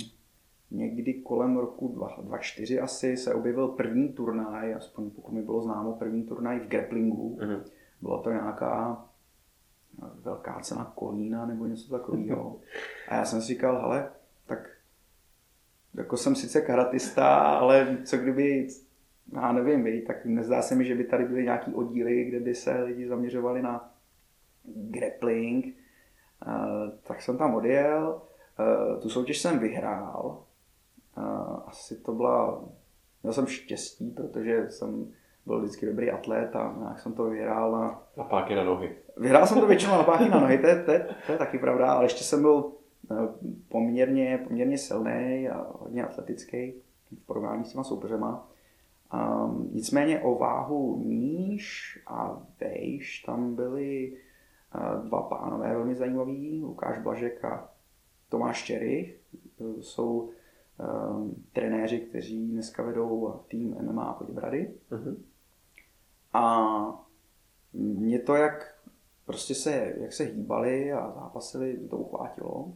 někdy 0.70 1.14
kolem 1.14 1.56
roku 1.56 1.88
2004 1.88 2.80
asi 2.80 3.16
se 3.16 3.34
objevil 3.34 3.68
první 3.68 4.08
turnaj, 4.08 4.74
aspoň 4.74 5.10
pokud 5.10 5.32
mi 5.32 5.42
bylo 5.42 5.62
známo, 5.62 5.92
první 5.92 6.22
turnaj 6.22 6.60
v 6.60 6.68
grapplingu. 6.68 7.38
Uh-huh. 7.40 7.62
Byla 8.02 8.22
to 8.22 8.30
nějaká 8.30 9.04
velká 10.22 10.60
cena 10.60 10.92
Kolína 10.94 11.46
nebo 11.46 11.66
něco 11.66 11.90
takového. 11.90 12.60
A 13.08 13.14
já 13.14 13.24
jsem 13.24 13.40
si 13.40 13.46
říkal, 13.48 13.80
hele, 13.80 14.10
tak 14.46 14.70
jako 15.94 16.16
jsem 16.16 16.34
sice 16.34 16.60
karatista, 16.60 17.36
ale 17.38 17.98
co 18.04 18.16
kdyby, 18.16 18.68
já 19.32 19.52
nevím, 19.52 19.84
vy, 19.84 20.02
tak 20.02 20.24
nezdá 20.24 20.62
se 20.62 20.74
mi, 20.74 20.84
že 20.84 20.94
by 20.94 21.04
tady 21.04 21.24
byly 21.24 21.42
nějaký 21.42 21.74
oddíly, 21.74 22.24
kde 22.24 22.40
by 22.40 22.54
se 22.54 22.82
lidi 22.82 23.08
zaměřovali 23.08 23.62
na 23.62 23.94
grappling. 24.64 25.76
Uh, 26.46 26.90
tak 27.02 27.22
jsem 27.22 27.38
tam 27.38 27.54
odjel, 27.54 28.22
uh, 28.58 29.00
tu 29.00 29.10
soutěž 29.10 29.38
jsem 29.38 29.58
vyhrál 29.58 30.46
asi 31.66 31.96
to 31.96 32.12
byla, 32.12 32.64
měl 33.22 33.32
jsem 33.32 33.46
štěstí, 33.46 34.10
protože 34.10 34.70
jsem 34.70 35.12
byl 35.46 35.60
vždycky 35.60 35.86
dobrý 35.86 36.10
atlet 36.10 36.56
a 36.56 36.74
nějak 36.78 37.00
jsem 37.00 37.12
to 37.12 37.24
vyhrál 37.24 37.72
na... 37.72 38.02
Na 38.16 38.24
páky 38.24 38.54
na 38.54 38.64
nohy. 38.64 38.96
Vyhrál 39.16 39.46
jsem 39.46 39.60
to 39.60 39.66
většinou 39.66 39.92
na 39.96 40.02
páky 40.02 40.28
na 40.28 40.40
nohy, 40.40 40.58
to 40.58 40.66
je, 40.66 40.82
to, 40.82 40.90
je, 40.90 41.08
to 41.26 41.32
je 41.32 41.38
taky 41.38 41.58
pravda, 41.58 41.92
ale 41.92 42.04
ještě 42.04 42.24
jsem 42.24 42.42
byl 42.42 42.72
eh, 43.10 43.14
poměrně, 43.68 44.38
poměrně 44.48 44.78
silný 44.78 45.48
a 45.48 45.66
hodně 45.78 46.04
atletický 46.04 46.74
v 47.22 47.26
porovnání 47.26 47.64
s 47.64 47.72
těma 47.72 47.84
soupeřema. 47.84 48.48
Um, 49.14 49.70
nicméně 49.72 50.20
o 50.20 50.38
váhu 50.38 51.02
níž 51.04 51.98
a 52.06 52.42
vejš 52.60 53.22
tam 53.22 53.54
byli 53.54 54.12
uh, 54.12 54.18
dva 55.02 55.22
pánové 55.22 55.74
velmi 55.74 55.94
zajímaví, 55.94 56.62
Lukáš 56.62 56.98
Blažek 57.02 57.44
a 57.44 57.68
Tomáš 58.28 58.64
Čerich. 58.64 59.20
Jsou 59.80 60.20
uh, 60.20 61.30
trenéři, 61.52 62.00
kteří 62.00 62.48
dneska 62.48 62.82
vedou 62.82 63.40
tým 63.48 63.76
MMA 63.80 64.12
Poděbrady. 64.12 64.74
Uh-huh. 64.90 65.16
A 66.32 67.06
mě 67.72 68.18
to, 68.18 68.34
jak 68.34 68.74
prostě 69.26 69.54
se, 69.54 69.94
jak 70.00 70.12
se 70.12 70.24
hýbali 70.24 70.92
a 70.92 71.10
zápasili, 71.10 71.76
to 71.90 71.96
uchvátilo. 71.96 72.72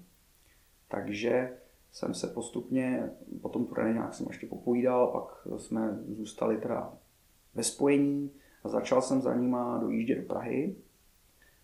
Takže 0.89 1.57
jsem 1.93 2.15
se 2.15 2.27
postupně, 2.27 3.11
potom 3.43 3.67
turné 3.67 3.93
nějak 3.93 4.15
jsem 4.15 4.27
ještě 4.27 4.47
popovídal, 4.47 5.07
pak 5.07 5.47
jsme 5.61 5.99
zůstali 6.09 6.57
teda 6.57 6.93
ve 7.55 7.63
spojení 7.63 8.31
a 8.65 8.69
začal 8.69 9.03
jsem 9.03 9.23
za 9.23 9.35
nima 9.35 9.79
dojíždět 9.79 10.19
do 10.19 10.25
Prahy 10.25 10.77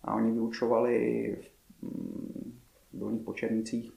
a 0.03 0.15
oni 0.15 0.31
vyučovali 0.31 1.35
v, 1.41 1.83
mm, 1.83 2.59
v 2.93 2.99
Dolních 2.99 3.23
Počernicích 3.23 3.93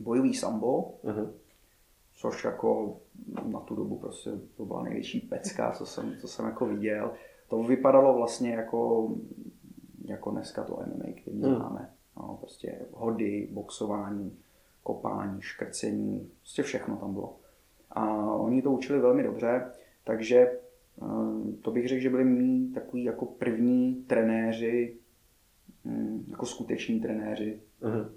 bojový 0.00 0.34
sambo. 0.34 0.94
Uh-huh 1.04 1.30
což 2.16 2.44
jako 2.44 2.96
na 3.44 3.60
tu 3.60 3.74
dobu 3.74 3.98
prostě 3.98 4.30
to 4.56 4.64
byla 4.64 4.82
největší 4.82 5.20
pecka, 5.20 5.72
co 5.72 5.86
jsem, 5.86 6.16
co 6.20 6.28
jsem 6.28 6.46
jako 6.46 6.66
viděl. 6.66 7.12
To 7.48 7.62
vypadalo 7.62 8.14
vlastně 8.16 8.50
jako, 8.50 9.10
jako 10.04 10.30
dneska 10.30 10.64
to 10.64 10.72
MMA, 10.86 11.12
který 11.20 11.42
hmm. 11.42 11.58
máme. 11.58 11.90
No, 12.16 12.36
prostě 12.40 12.78
hody, 12.92 13.48
boxování, 13.52 14.38
kopání, 14.82 15.42
škrcení, 15.42 16.30
prostě 16.40 16.62
všechno 16.62 16.96
tam 16.96 17.14
bylo. 17.14 17.36
A 17.90 18.34
oni 18.34 18.62
to 18.62 18.72
učili 18.72 18.98
velmi 18.98 19.22
dobře, 19.22 19.70
takže 20.04 20.36
eh, 20.38 21.52
to 21.62 21.70
bych 21.70 21.88
řekl, 21.88 22.02
že 22.02 22.10
byli 22.10 22.24
mý 22.24 22.72
takový 22.74 23.04
jako 23.04 23.26
první 23.26 23.94
trenéři, 23.94 24.96
jako 26.28 26.46
skuteční 26.46 27.00
trenéři 27.00 27.60
uh-huh. 27.82 28.08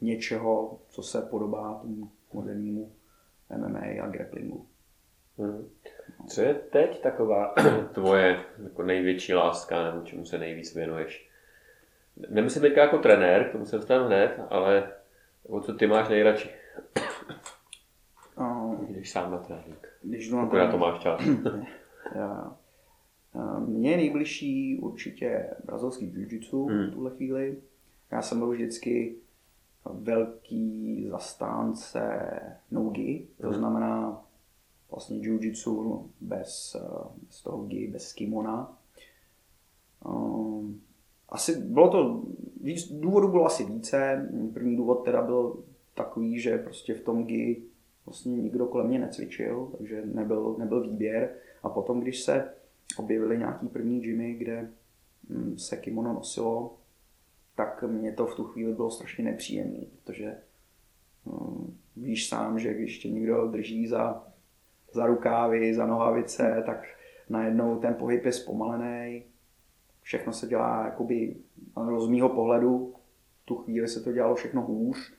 něčeho, 0.00 0.78
co 0.88 1.02
se 1.02 1.22
podobá 1.22 1.74
tomu 1.74 2.10
modernímu 2.32 2.92
MMA 3.56 3.80
a 4.02 4.06
grapplingu. 4.06 4.66
Hmm. 5.38 5.68
Co 6.28 6.42
je 6.42 6.54
teď 6.54 7.02
taková 7.02 7.54
tvoje 7.94 8.40
jako 8.62 8.82
největší 8.82 9.34
láska, 9.34 9.90
nebo 9.90 10.04
čemu 10.06 10.24
se 10.24 10.38
nejvíc 10.38 10.74
věnuješ? 10.74 11.30
Nemyslím 12.30 12.62
teďka 12.62 12.80
jako 12.80 12.98
trenér, 12.98 13.48
k 13.48 13.52
tomu 13.52 13.66
se 13.66 13.76
dostanu 13.76 14.06
hned, 14.06 14.40
ale 14.50 14.92
o 15.46 15.60
co 15.60 15.74
ty 15.74 15.86
máš 15.86 16.08
nejradši? 16.08 16.50
Uh, 18.36 18.84
Když 18.84 19.10
sám 19.10 19.30
na 19.30 19.38
trénink. 19.38 19.88
Když 20.02 20.28
jdu 20.28 20.36
na 20.36 20.46
trénink. 20.46 20.70
to 20.70 20.78
máš 20.78 21.00
čas. 21.02 21.20
já. 22.14 22.56
Mně 23.66 23.90
je 23.90 23.96
nejbližší 23.96 24.78
určitě 24.78 25.46
brazilský 25.64 26.06
jiu-jitsu 26.06 26.66
hmm. 26.66 26.90
v 26.90 26.92
tuhle 26.92 27.10
chvíli. 27.10 27.56
Já 28.10 28.22
jsem 28.22 28.38
byl 28.38 28.50
vždycky 28.50 29.14
velký 29.84 31.06
zastánce 31.10 32.30
nogi, 32.70 33.26
to 33.40 33.46
mhm. 33.46 33.56
znamená 33.56 34.24
vlastně 34.90 35.18
jiu-jitsu 35.18 36.04
bez, 36.20 36.76
bez 37.28 37.42
toho 37.42 37.64
gi, 37.64 37.86
bez 37.86 38.12
kimona. 38.12 38.78
Um, 40.04 40.80
asi 41.28 41.60
bylo 41.60 41.90
to, 41.90 42.22
důvodů 42.90 43.28
bylo 43.28 43.46
asi 43.46 43.64
více. 43.64 44.30
První 44.54 44.76
důvod 44.76 45.04
teda 45.04 45.22
byl 45.22 45.64
takový, 45.94 46.40
že 46.40 46.58
prostě 46.58 46.94
v 46.94 47.04
tom 47.04 47.24
gi 47.24 47.62
vlastně 48.06 48.36
nikdo 48.36 48.66
kolem 48.66 48.86
mě 48.86 48.98
necvičil, 48.98 49.68
takže 49.78 50.02
nebyl, 50.06 50.54
nebyl 50.58 50.80
výběr. 50.80 51.34
A 51.62 51.68
potom, 51.68 52.00
když 52.00 52.22
se 52.22 52.54
objevily 52.98 53.38
nějaký 53.38 53.68
první 53.68 54.00
gymy, 54.00 54.34
kde 54.34 54.70
mm, 55.28 55.58
se 55.58 55.76
kimono 55.76 56.12
nosilo, 56.12 56.78
tak 57.54 57.82
mě 57.82 58.12
to 58.12 58.26
v 58.26 58.34
tu 58.34 58.44
chvíli 58.44 58.72
bylo 58.72 58.90
strašně 58.90 59.24
nepříjemné, 59.24 59.78
protože 60.04 60.36
um, 61.24 61.78
víš 61.96 62.28
sám, 62.28 62.58
že 62.58 62.74
když 62.74 62.98
tě 62.98 63.10
někdo 63.10 63.48
drží 63.48 63.86
za, 63.86 64.24
za 64.92 65.06
rukávy, 65.06 65.74
za 65.74 65.86
nohavice, 65.86 66.62
tak 66.66 66.86
najednou 67.28 67.78
ten 67.78 67.94
pohyb 67.94 68.24
je 68.24 68.32
zpomalený, 68.32 69.24
všechno 70.02 70.32
se 70.32 70.46
dělá 70.46 70.84
jakoby 70.84 71.36
z 71.98 72.08
mýho 72.08 72.28
pohledu, 72.28 72.94
v 73.42 73.46
tu 73.46 73.56
chvíli 73.56 73.88
se 73.88 74.00
to 74.00 74.12
dělalo 74.12 74.34
všechno 74.34 74.62
hůř 74.62 75.12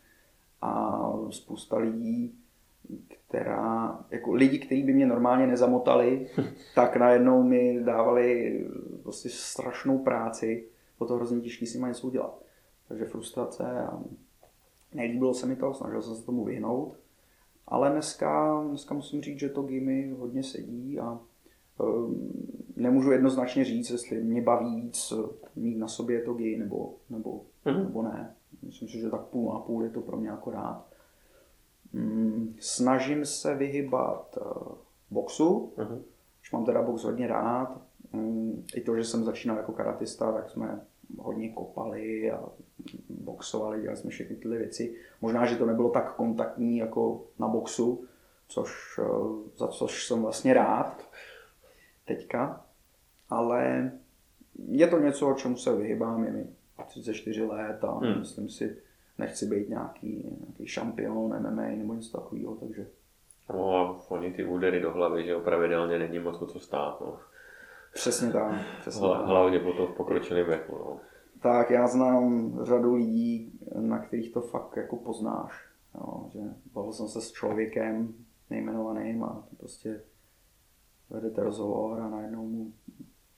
a 0.62 1.02
spousta 1.30 1.78
lidí, 1.78 2.43
která, 3.28 4.00
jako 4.12 4.34
lidi, 4.34 4.60
kteří 4.60 4.84
by 4.84 4.94
mě 4.94 5.06
normálně 5.06 5.48
nezamotali, 5.48 6.28
tak 6.76 6.98
najednou 6.98 7.44
mi 7.44 7.84
dávali 7.84 8.62
prostě 9.04 9.30
strašnou 9.30 9.98
práci 9.98 10.66
bylo 10.98 11.08
to 11.08 11.16
hrozně 11.16 11.42
těžké 11.42 11.66
s 11.66 11.74
nimi 11.74 11.88
něco 11.88 12.08
udělat. 12.08 12.44
Takže 12.88 13.06
frustrace 13.06 13.64
a 13.64 14.04
nelíbilo 14.94 15.34
se 15.34 15.46
mi 15.46 15.56
to, 15.56 15.74
snažil 15.74 16.02
jsem 16.02 16.16
se 16.16 16.26
tomu 16.26 16.44
vyhnout. 16.44 16.96
Ale 17.68 17.90
dneska, 17.90 18.64
dneska 18.68 18.94
musím 18.94 19.22
říct, 19.22 19.40
že 19.40 19.50
to 19.50 19.64
gimy 19.64 20.16
hodně 20.18 20.44
sedí 20.44 21.00
a 21.00 21.20
nemůžu 22.76 23.12
jednoznačně 23.12 23.66
říct, 23.66 23.90
jestli 23.90 24.24
mě 24.24 24.42
baví 24.42 24.82
víc 24.82 25.14
mít 25.56 25.78
na 25.78 25.88
sobě 25.88 26.22
to 26.22 26.34
gi 26.34 26.58
nebo, 26.58 26.96
nebo, 27.10 27.42
mm-hmm. 27.66 27.84
nebo 27.84 28.02
ne. 28.02 28.36
Myslím 28.62 28.90
si, 28.90 29.00
že 29.00 29.10
tak 29.10 29.22
půl 29.22 29.54
na 29.54 29.60
půl 29.60 29.84
je 29.84 29.90
to 29.90 30.02
pro 30.02 30.18
mě 30.18 30.32
akorát. 30.32 30.86
Mm, 31.94 32.53
snažím 32.64 33.26
se 33.26 33.56
vyhybat 33.56 34.38
uh, 34.42 34.76
boxu, 35.10 35.74
uh-huh. 35.78 36.02
už 36.42 36.52
mám 36.52 36.66
teda 36.66 36.82
box 36.82 37.04
hodně 37.04 37.28
rád. 37.28 37.82
Mm, 38.14 38.66
I 38.76 38.82
to, 38.82 38.98
že 38.98 39.04
jsem 39.04 39.24
začínal 39.24 39.58
jako 39.58 39.72
karatista, 39.72 40.32
tak 40.32 40.50
jsme 40.50 40.82
hodně 41.18 41.50
kopali 41.50 42.32
a 42.32 42.44
boxovali, 43.10 43.82
dělali 43.82 43.98
jsme 43.98 44.10
všechny 44.10 44.36
tyhle 44.36 44.58
věci. 44.58 44.96
Možná, 45.22 45.46
že 45.46 45.56
to 45.56 45.66
nebylo 45.66 45.90
tak 45.90 46.16
kontaktní 46.16 46.78
jako 46.78 47.26
na 47.40 47.48
boxu, 47.48 48.06
což, 48.48 49.00
uh, 49.00 49.42
za 49.58 49.68
což 49.68 50.08
jsem 50.08 50.22
vlastně 50.22 50.54
rád 50.54 51.10
teďka. 52.06 52.66
Ale 53.30 53.92
je 54.68 54.88
to 54.88 55.00
něco, 55.00 55.30
o 55.30 55.34
čemu 55.34 55.58
se 55.58 55.76
vyhybám, 55.76 56.24
je 56.24 56.32
mi 56.32 56.46
34 56.88 57.44
let 57.44 57.84
a 57.84 57.92
hmm. 57.92 58.20
myslím 58.20 58.50
si, 58.50 58.78
nechci 59.24 59.46
být 59.46 59.70
nějaký, 59.70 60.38
nějaký 60.40 60.68
šampion 60.68 61.42
MMA 61.42 61.62
nebo 61.62 61.94
něco 61.94 62.18
takového, 62.18 62.56
takže... 62.56 62.88
No 63.54 63.76
a 63.76 64.02
oni 64.10 64.34
ty 64.34 64.46
údery 64.46 64.80
do 64.80 64.92
hlavy, 64.92 65.26
že 65.26 65.36
pravidelně 65.36 66.00
není 66.00 66.20
moc 66.20 66.52
co 66.52 66.60
stát, 66.60 67.02
no. 67.02 67.18
Přesně 67.94 68.32
tak. 68.32 68.62
Přesně 68.80 69.02
Hla, 69.02 69.18
tak. 69.18 69.28
Hlavně 69.28 69.60
potom 69.60 69.88
v 69.88 69.96
pokročilém 69.96 70.46
věku, 70.46 70.76
no. 70.76 71.00
Tak 71.42 71.72
já 71.72 71.88
znám 71.88 72.58
řadu 72.64 72.96
lidí, 72.96 73.60
na 73.76 74.00
kterých 74.00 74.34
to 74.34 74.42
fakt 74.42 74.78
jako 74.78 74.96
poznáš. 74.96 75.68
Jo, 75.96 76.30
že 76.34 76.40
bavil 76.74 76.94
jsem 76.94 77.08
se 77.08 77.22
s 77.22 77.32
člověkem 77.32 78.14
nejmenovaným 78.50 79.24
a 79.24 79.44
prostě 79.58 80.02
vedete 81.10 81.44
rozhovor 81.44 82.02
a 82.02 82.10
najednou 82.10 82.46
mu 82.46 82.74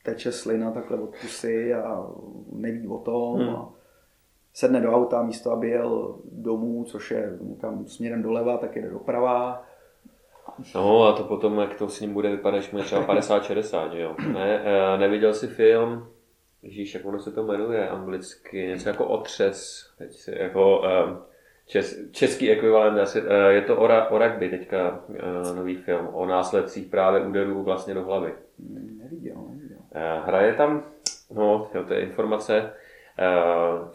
teče 0.04 0.32
slina 0.32 0.72
takhle 0.72 1.00
od 1.00 1.10
pusy 1.22 1.74
a 1.74 2.08
neví 2.51 2.88
o 2.88 2.98
tom. 2.98 3.39
Hmm. 3.39 3.50
A 3.50 3.74
sedne 4.56 4.82
do 4.82 4.92
auta 4.92 5.24
místo, 5.24 5.52
aby 5.52 5.70
jel 5.70 6.16
domů, 6.32 6.84
což 6.84 7.12
je 7.12 7.38
někam 7.42 7.88
směrem 7.88 8.24
doleva, 8.24 8.58
tak 8.58 8.76
jde 8.76 8.90
doprava. 8.90 9.66
No 10.76 11.04
a 11.04 11.14
to 11.14 11.24
potom, 11.24 11.60
jak 11.60 11.76
to 11.78 11.90
s 11.90 12.02
ním 12.02 12.14
bude 12.14 12.30
vypadat, 12.30 12.58
když 12.58 12.72
mu 12.72 12.78
je 12.78 12.84
třeba 12.84 13.08
50-60, 13.08 13.94
jo. 13.94 14.16
Ne, 14.34 14.62
eh, 14.64 14.98
neviděl 14.98 15.34
si 15.34 15.48
film, 15.48 16.08
Ježíš, 16.64 16.94
jak 16.94 17.06
ono 17.06 17.20
se 17.20 17.32
to 17.32 17.44
jmenuje 17.44 17.90
anglicky, 17.90 18.68
něco 18.68 18.90
jako 18.90 19.06
otřes, 19.06 19.88
jako 20.28 20.80
um, 20.80 21.18
čes, 21.68 22.00
český 22.12 22.52
ekvivalent, 22.52 23.00
asi, 23.00 23.22
uh, 23.22 23.28
je 23.50 23.62
to 23.62 23.78
o, 23.78 23.88
o 24.10 24.18
rugby 24.18 24.50
teďka 24.50 25.00
nový 25.56 25.76
film, 25.76 26.08
o 26.12 26.26
následcích 26.26 26.88
právě 26.88 27.26
úderů 27.26 27.64
vlastně 27.64 27.94
do 27.94 28.04
hlavy. 28.04 28.34
Neviděl, 29.04 29.36
neviděl. 29.50 29.78
Uh, 29.78 30.26
hraje 30.26 30.54
tam, 30.54 30.84
no, 31.34 31.68
jo, 31.74 31.84
to 31.84 31.94
je 31.94 32.02
informace, 32.02 32.72
Eh, 32.72 32.85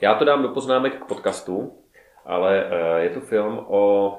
já 0.01 0.15
to 0.15 0.25
dám 0.25 0.43
do 0.43 0.49
poznámek 0.49 0.95
k 0.95 1.05
podcastu, 1.05 1.73
ale 2.25 2.67
eh, 2.71 3.01
je 3.01 3.11
to 3.11 3.21
film 3.21 3.65
o 3.69 4.15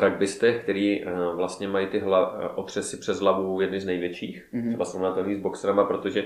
rugbystech, 0.00 0.62
který 0.62 1.04
eh, 1.04 1.10
vlastně 1.34 1.68
mají 1.68 1.86
ty 1.86 1.98
hla, 1.98 2.52
otřesy 2.56 2.96
přes 2.96 3.20
hlavu 3.20 3.60
jedny 3.60 3.80
z 3.80 3.86
největších, 3.86 4.48
mm-hmm. 4.54 4.68
třeba 4.68 4.84
srovnatelný 4.84 5.34
s 5.34 5.40
boxerama, 5.40 5.84
protože 5.84 6.24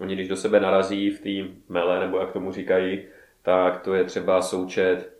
oni 0.00 0.14
když 0.14 0.28
do 0.28 0.36
sebe 0.36 0.60
narazí 0.60 1.10
v 1.10 1.20
té 1.20 1.54
mele, 1.68 2.00
nebo 2.00 2.18
jak 2.18 2.32
tomu 2.32 2.52
říkají, 2.52 3.04
tak 3.42 3.80
to 3.80 3.94
je 3.94 4.04
třeba 4.04 4.42
součet, 4.42 5.12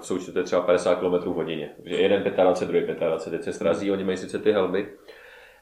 v 0.00 0.06
součtu 0.06 0.38
je 0.38 0.44
třeba 0.44 0.62
50 0.62 0.94
km 0.94 1.30
v 1.30 1.34
hodině. 1.34 1.70
Že 1.84 1.96
jeden 1.96 2.22
25, 2.22 2.84
druhý 2.84 3.00
25, 3.00 3.38
teď 3.38 3.44
se 3.44 3.52
srazí, 3.52 3.90
oni 3.90 4.04
mají 4.04 4.16
sice 4.16 4.38
ty 4.38 4.52
helmy, 4.52 4.88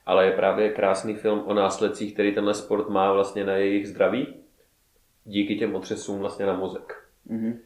ale 0.06 0.26
je 0.26 0.32
právě 0.32 0.70
krásný 0.70 1.14
film 1.14 1.42
o 1.46 1.54
následcích, 1.54 2.14
který 2.14 2.34
tenhle 2.34 2.54
sport 2.54 2.88
má 2.88 3.12
vlastně 3.12 3.44
na 3.44 3.56
jejich 3.56 3.88
zdraví, 3.88 4.43
díky 5.24 5.56
těm 5.56 5.74
otřesům 5.74 6.18
vlastně 6.18 6.46
na 6.46 6.56
mozek. 6.56 7.02
Mm-hmm. 7.30 7.56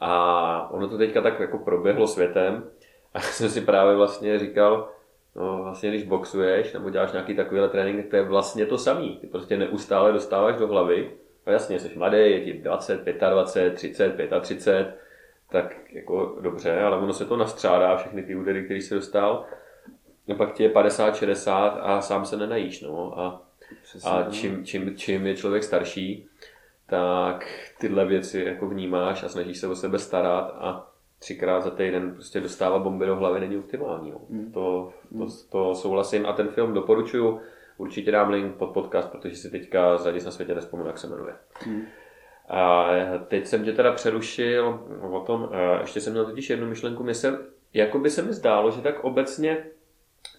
A 0.00 0.70
ono 0.70 0.88
to 0.88 0.98
teďka 0.98 1.20
tak 1.20 1.40
jako 1.40 1.58
proběhlo 1.58 2.06
světem 2.06 2.70
a 3.14 3.20
jsem 3.20 3.48
si 3.48 3.60
právě 3.60 3.96
vlastně 3.96 4.38
říkal, 4.38 4.88
no 5.36 5.62
vlastně 5.62 5.90
když 5.90 6.04
boxuješ 6.04 6.72
nebo 6.72 6.90
děláš 6.90 7.12
nějaký 7.12 7.34
takovýhle 7.34 7.68
trénink, 7.68 7.96
tak 7.96 8.10
to 8.10 8.16
je 8.16 8.22
vlastně 8.22 8.66
to 8.66 8.78
samý. 8.78 9.18
Ty 9.20 9.26
prostě 9.26 9.56
neustále 9.56 10.12
dostáváš 10.12 10.56
do 10.56 10.68
hlavy, 10.68 11.10
a 11.46 11.50
jasně, 11.50 11.80
jsi 11.80 11.98
mladý, 11.98 12.16
je 12.16 12.44
ti 12.44 12.52
20, 12.52 13.04
25, 13.04 13.74
30, 13.74 14.16
35, 14.40 14.96
tak 15.50 15.76
jako 15.92 16.38
dobře, 16.40 16.80
ale 16.80 16.98
ono 16.98 17.12
se 17.12 17.24
to 17.24 17.36
nastřádá, 17.36 17.96
všechny 17.96 18.22
ty 18.22 18.34
údery, 18.34 18.64
které 18.64 18.80
jsi 18.80 18.94
dostal, 18.94 19.46
a 20.32 20.34
pak 20.34 20.52
ti 20.52 20.62
je 20.62 20.68
50, 20.68 21.16
60 21.16 21.68
a 21.68 22.00
sám 22.00 22.24
se 22.24 22.36
nenajíš, 22.36 22.80
no. 22.80 23.18
A, 23.18 23.42
a 24.04 24.22
no. 24.24 24.30
čím, 24.30 24.64
čím, 24.64 24.96
čím 24.96 25.26
je 25.26 25.36
člověk 25.36 25.64
starší, 25.64 26.28
tak 26.90 27.46
tyhle 27.78 28.06
věci 28.06 28.44
jako 28.46 28.68
vnímáš 28.68 29.22
a 29.22 29.28
snažíš 29.28 29.58
se 29.58 29.68
o 29.68 29.74
sebe 29.74 29.98
starat 29.98 30.50
a 30.58 30.90
třikrát 31.18 31.60
za 31.60 31.70
týden 31.70 32.14
prostě 32.14 32.40
dostává 32.40 32.78
bomby 32.78 33.06
do 33.06 33.16
hlavy 33.16 33.40
není 33.40 33.58
optimální. 33.58 34.10
No. 34.10 34.20
Mm. 34.28 34.52
To, 34.52 34.92
to, 35.18 35.26
to 35.50 35.74
souhlasím 35.74 36.26
a 36.26 36.32
ten 36.32 36.48
film 36.48 36.74
doporučuju. 36.74 37.40
Určitě 37.78 38.12
dám 38.12 38.30
link 38.30 38.56
pod 38.56 38.66
podcast, 38.66 39.10
protože 39.10 39.36
si 39.36 39.50
teďka 39.50 39.96
za 39.96 40.12
na 40.24 40.30
světě 40.30 40.54
nespomenu, 40.54 40.88
jak 40.88 40.98
se 40.98 41.06
jmenuje. 41.06 41.34
Mm. 41.66 41.82
A 42.48 42.86
teď 43.28 43.46
jsem 43.46 43.64
tě 43.64 43.72
teda 43.72 43.92
přerušil 43.92 44.80
o 45.10 45.20
tom, 45.20 45.50
ještě 45.80 46.00
jsem 46.00 46.12
měl 46.12 46.24
totiž 46.24 46.50
jednu 46.50 46.66
myšlenku, 46.66 47.02
mě 47.02 47.14
se, 47.14 47.38
jako 47.74 47.98
by 47.98 48.10
se 48.10 48.22
mi 48.22 48.32
zdálo, 48.32 48.70
že 48.70 48.80
tak 48.80 49.04
obecně, 49.04 49.64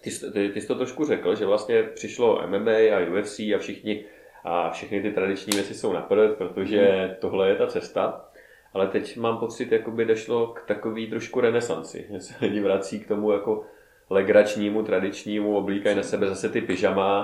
ty, 0.00 0.10
ty, 0.32 0.48
ty 0.48 0.60
jsi 0.60 0.66
to 0.66 0.74
trošku 0.74 1.04
řekl, 1.04 1.34
že 1.34 1.46
vlastně 1.46 1.82
přišlo 1.82 2.42
MMA 2.46 2.70
a 2.70 3.10
UFC 3.12 3.38
a 3.38 3.58
všichni 3.58 4.04
a 4.44 4.70
všechny 4.70 5.02
ty 5.02 5.10
tradiční 5.10 5.52
věci 5.54 5.74
jsou 5.74 5.92
na 5.92 6.00
protože 6.38 6.86
hmm. 6.86 7.14
tohle 7.20 7.48
je 7.48 7.56
ta 7.56 7.66
cesta. 7.66 8.24
Ale 8.72 8.86
teď 8.86 9.16
mám 9.16 9.38
pocit, 9.38 9.72
jako 9.72 9.90
by 9.90 10.04
došlo 10.04 10.46
k 10.46 10.62
takový 10.66 11.10
trošku 11.10 11.40
renesanci, 11.40 12.06
že 12.10 12.20
se 12.20 12.34
lidi 12.40 12.60
vrací 12.60 13.00
k 13.00 13.08
tomu 13.08 13.32
jako 13.32 13.64
legračnímu, 14.10 14.82
tradičnímu, 14.82 15.56
oblíkají 15.56 15.96
na 15.96 16.02
sebe 16.02 16.26
zase 16.28 16.48
ty 16.48 16.60
pyžama 16.60 17.22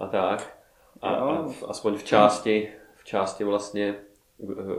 a 0.00 0.06
tak. 0.06 0.58
A, 1.00 1.08
a 1.08 1.42
v, 1.42 1.64
aspoň 1.68 1.94
v 1.94 2.04
části, 2.04 2.68
v 2.96 3.04
části 3.04 3.44
vlastně 3.44 3.94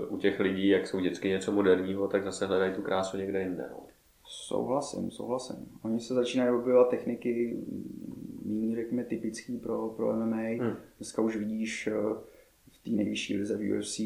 u 0.09 0.17
těch 0.17 0.39
lidí, 0.39 0.67
jak 0.67 0.87
jsou 0.87 0.97
vždycky 0.97 1.29
něco 1.29 1.51
moderního, 1.51 2.07
tak 2.07 2.23
zase 2.23 2.45
hledají 2.45 2.73
tu 2.73 2.81
krásu 2.81 3.17
někde 3.17 3.41
jinde. 3.41 3.65
No. 3.71 3.77
Souhlasím, 4.25 5.11
souhlasím. 5.11 5.55
Oni 5.81 5.99
se 5.99 6.13
začínají 6.13 6.51
objevovat 6.51 6.89
techniky 6.89 7.57
méně, 8.53 8.75
řekněme, 8.75 9.03
typický 9.03 9.57
pro, 9.57 9.89
pro 9.89 10.13
MMA. 10.15 10.37
Hmm. 10.37 10.75
Dneska 10.97 11.21
už 11.21 11.35
vidíš 11.35 11.87
eh, 11.87 11.91
v 12.71 12.83
té 12.83 12.89
nejvyšší 12.89 13.37
lize 13.37 13.57
v 13.57 13.77
UFC 13.77 13.99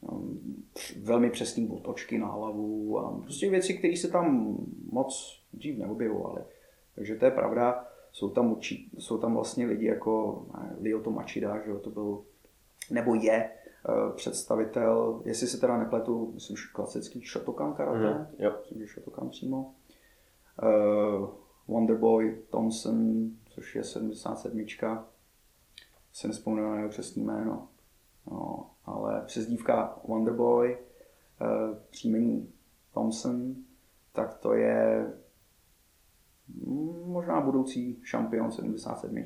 um, 0.00 0.64
velmi 1.02 1.30
přesný 1.30 1.68
otočky 1.68 2.18
na 2.18 2.26
hlavu 2.26 2.98
a 2.98 3.20
prostě 3.22 3.50
věci, 3.50 3.74
které 3.74 3.96
se 3.96 4.08
tam 4.08 4.56
moc 4.90 5.42
dřív 5.52 5.78
neobjevovaly. 5.78 6.42
Takže 6.94 7.16
to 7.16 7.24
je 7.24 7.30
pravda. 7.30 7.88
Jsou 8.12 8.30
tam, 8.30 8.52
určitě, 8.52 8.96
jsou 8.98 9.18
tam 9.18 9.34
vlastně 9.34 9.66
lidi 9.66 9.86
jako 9.86 10.46
Lyoto 10.80 11.10
Machida, 11.10 11.62
že 11.66 11.74
to 11.74 11.90
byl, 11.90 12.22
nebo 12.90 13.14
je 13.14 13.50
uh, 13.88 14.16
představitel, 14.16 15.22
jestli 15.24 15.46
se 15.46 15.60
teda 15.60 15.78
nepletu, 15.78 16.30
myslím, 16.34 16.56
že 16.56 16.62
klasický 16.72 17.20
Shotokan 17.20 17.74
karate, 17.74 18.14
mm, 18.14 18.26
jo. 18.38 18.52
myslím, 18.60 18.80
že 18.80 18.86
Shotokan 18.86 19.28
přímo. 19.28 19.74
Uh, 20.62 21.28
Wonderboy 21.68 22.38
Thompson, 22.50 23.30
což 23.54 23.74
je 23.74 23.84
77. 23.84 24.66
Se 26.12 26.28
nespomenu 26.28 26.70
na 26.70 26.76
jeho 26.76 26.88
přesný 26.88 27.24
jméno. 27.24 27.68
No, 28.30 28.70
ale 28.84 29.22
přezdívka 29.26 29.98
Wonderboy, 30.08 30.78
eh, 30.78 31.46
příjmení 31.90 32.52
Thompson, 32.94 33.54
tak 34.12 34.34
to 34.34 34.54
je 34.54 35.12
možná 37.04 37.40
budoucí 37.40 38.00
šampion 38.02 38.52
77. 38.52 39.24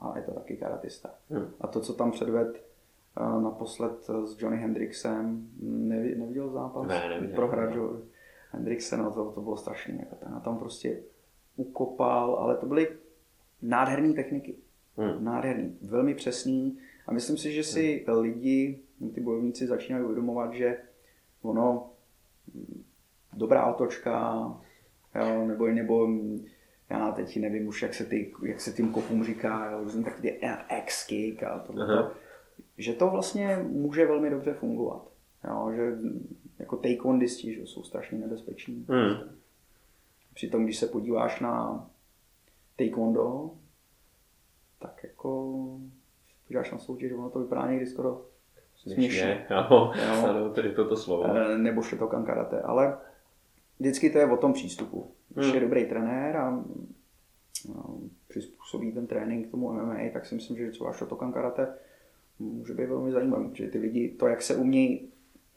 A 0.00 0.18
je 0.18 0.24
to 0.24 0.32
taky 0.32 0.56
karatista. 0.56 1.10
Hmm. 1.30 1.46
A 1.60 1.66
to, 1.66 1.80
co 1.80 1.94
tam 1.94 2.10
předved 2.10 2.56
eh, 2.56 3.40
naposled 3.42 4.10
s 4.24 4.40
Johnny 4.40 4.60
Hendrixem, 4.60 5.48
neviděl 5.60 6.50
zápas? 6.50 6.86
Ne, 6.86 7.08
neviděl. 7.08 7.36
Prohrát 7.36 7.74
Hendrixem, 8.50 9.02
no 9.02 9.10
to, 9.10 9.30
to 9.30 9.40
bylo 9.40 9.56
strašný. 9.56 9.98
Jako 9.98 10.16
ten 10.16 10.40
tam 10.44 10.58
prostě 10.58 11.02
ukopal, 11.56 12.34
ale 12.34 12.56
to 12.56 12.66
byly 12.66 12.88
nádherné 13.62 14.14
techniky. 14.14 14.54
Hmm. 14.96 15.24
Nádherný, 15.24 15.78
velmi 15.82 16.14
přesný. 16.14 16.78
A 17.06 17.12
myslím 17.12 17.36
si, 17.36 17.52
že 17.52 17.64
si 17.64 18.04
hmm. 18.08 18.18
lidi, 18.18 18.78
ty 19.14 19.20
bojovníci 19.20 19.66
začínají 19.66 20.04
uvědomovat, 20.04 20.52
že 20.52 20.78
ono, 21.42 21.90
dobrá 23.32 23.66
otočka, 23.66 24.46
jo, 25.14 25.46
nebo, 25.46 25.66
nebo 25.66 26.08
já 26.90 27.12
teď 27.12 27.36
nevím 27.36 27.68
už, 27.68 27.82
jak 27.82 27.94
se, 27.94 28.04
ty, 28.04 28.32
jak 28.42 28.60
se 28.60 28.72
tím 28.72 28.92
kopům 28.92 29.24
říká, 29.24 29.70
jo, 29.70 29.80
různý 29.84 30.04
takový 30.04 30.30
X-kick 30.78 31.42
a 31.42 31.58
tohle, 31.58 32.10
že 32.78 32.92
to 32.92 33.10
vlastně 33.10 33.58
může 33.62 34.06
velmi 34.06 34.30
dobře 34.30 34.54
fungovat. 34.54 35.08
Jo, 35.48 35.72
že 35.76 35.92
jako 36.58 36.76
taekwondisti, 36.76 37.54
že 37.54 37.62
jsou 37.62 37.82
strašně 37.82 38.18
nebezpeční. 38.18 38.86
Hmm. 38.88 39.36
Přitom, 40.34 40.64
když 40.64 40.76
se 40.76 40.86
podíváš 40.86 41.40
na 41.40 41.86
taekwondo, 42.76 43.50
tak 44.78 45.00
jako 45.04 45.54
podíváš 46.46 46.70
na 46.72 46.78
soutěž, 46.78 47.12
ono 47.12 47.30
to 47.30 47.38
vypadá 47.38 47.70
někdy 47.70 47.86
skoro 47.86 48.24
směšně. 48.76 49.46
Ano, 49.50 49.92
ano, 50.28 50.50
tedy 50.50 50.72
toto 50.72 50.96
slovo. 50.96 51.24
Eh, 51.36 51.58
Nebo 51.58 51.82
Shotokan 51.82 52.24
karate, 52.24 52.60
ale 52.60 52.98
vždycky 53.80 54.10
to 54.10 54.18
je 54.18 54.26
o 54.30 54.36
tom 54.36 54.52
přístupu. 54.52 55.10
Když 55.28 55.46
Hmm. 55.46 55.54
je 55.54 55.60
dobrý 55.60 55.86
trenér 55.86 56.36
a 56.36 56.50
no, 57.68 57.98
přizpůsobí 58.28 58.92
ten 58.92 59.06
trénink 59.06 59.50
tomu 59.50 59.72
MMA, 59.72 59.96
tak 60.12 60.26
si 60.26 60.34
myslím, 60.34 60.56
že 60.56 60.70
třeba 60.70 60.92
Shotokan 60.92 61.32
karate 61.32 61.74
může 62.38 62.74
být 62.74 62.86
velmi 62.86 63.12
zajímavý, 63.12 63.48
protože 63.48 63.68
ty 63.68 63.78
lidi, 63.78 64.08
to, 64.08 64.26
jak 64.26 64.42
se 64.42 64.56
umějí 64.56 65.12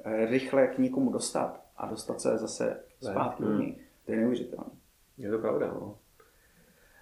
eh, 0.06 0.26
rychle 0.26 0.68
k 0.68 0.78
někomu 0.78 1.12
dostat 1.12 1.66
a 1.78 1.88
dostat 1.88 2.22
se 2.22 2.38
zase 2.38 2.84
zpátky 3.02 3.44
do 3.44 3.50
Hmm. 3.50 3.60
něj, 3.60 3.76
to 4.06 4.12
je 4.12 4.18
neuvěřitelné. 4.18 4.70
Je 5.18 5.32
to 5.32 5.38
pravda, 5.40 5.68
no. 5.68 5.98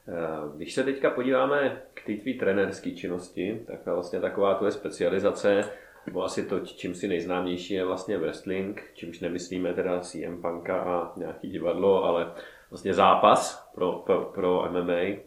Eh, 0.09 0.13
Když 0.55 0.73
se 0.73 0.83
teďka 0.83 1.09
podíváme 1.09 1.81
k 1.93 2.05
té 2.05 2.13
tvý 2.13 2.33
trenérské 2.33 2.91
činnosti, 2.91 3.61
tak 3.67 3.85
vlastně 3.85 4.19
taková 4.19 4.55
tvoje 4.55 4.71
specializace, 4.71 5.69
nebo 6.05 6.23
asi 6.23 6.45
to, 6.45 6.59
čím 6.59 6.95
si 6.95 7.07
nejznámější, 7.07 7.73
je 7.73 7.85
vlastně 7.85 8.17
wrestling, 8.17 8.91
čímž 8.93 9.19
nemyslíme 9.19 9.73
teda 9.73 9.99
CM 9.99 10.41
Punka 10.41 10.79
a 10.81 11.13
nějaký 11.17 11.49
divadlo, 11.49 12.03
ale 12.03 12.31
vlastně 12.69 12.93
zápas 12.93 13.71
pro, 13.75 13.91
pro, 13.91 14.31
pro 14.35 14.69
MMA, 14.71 15.17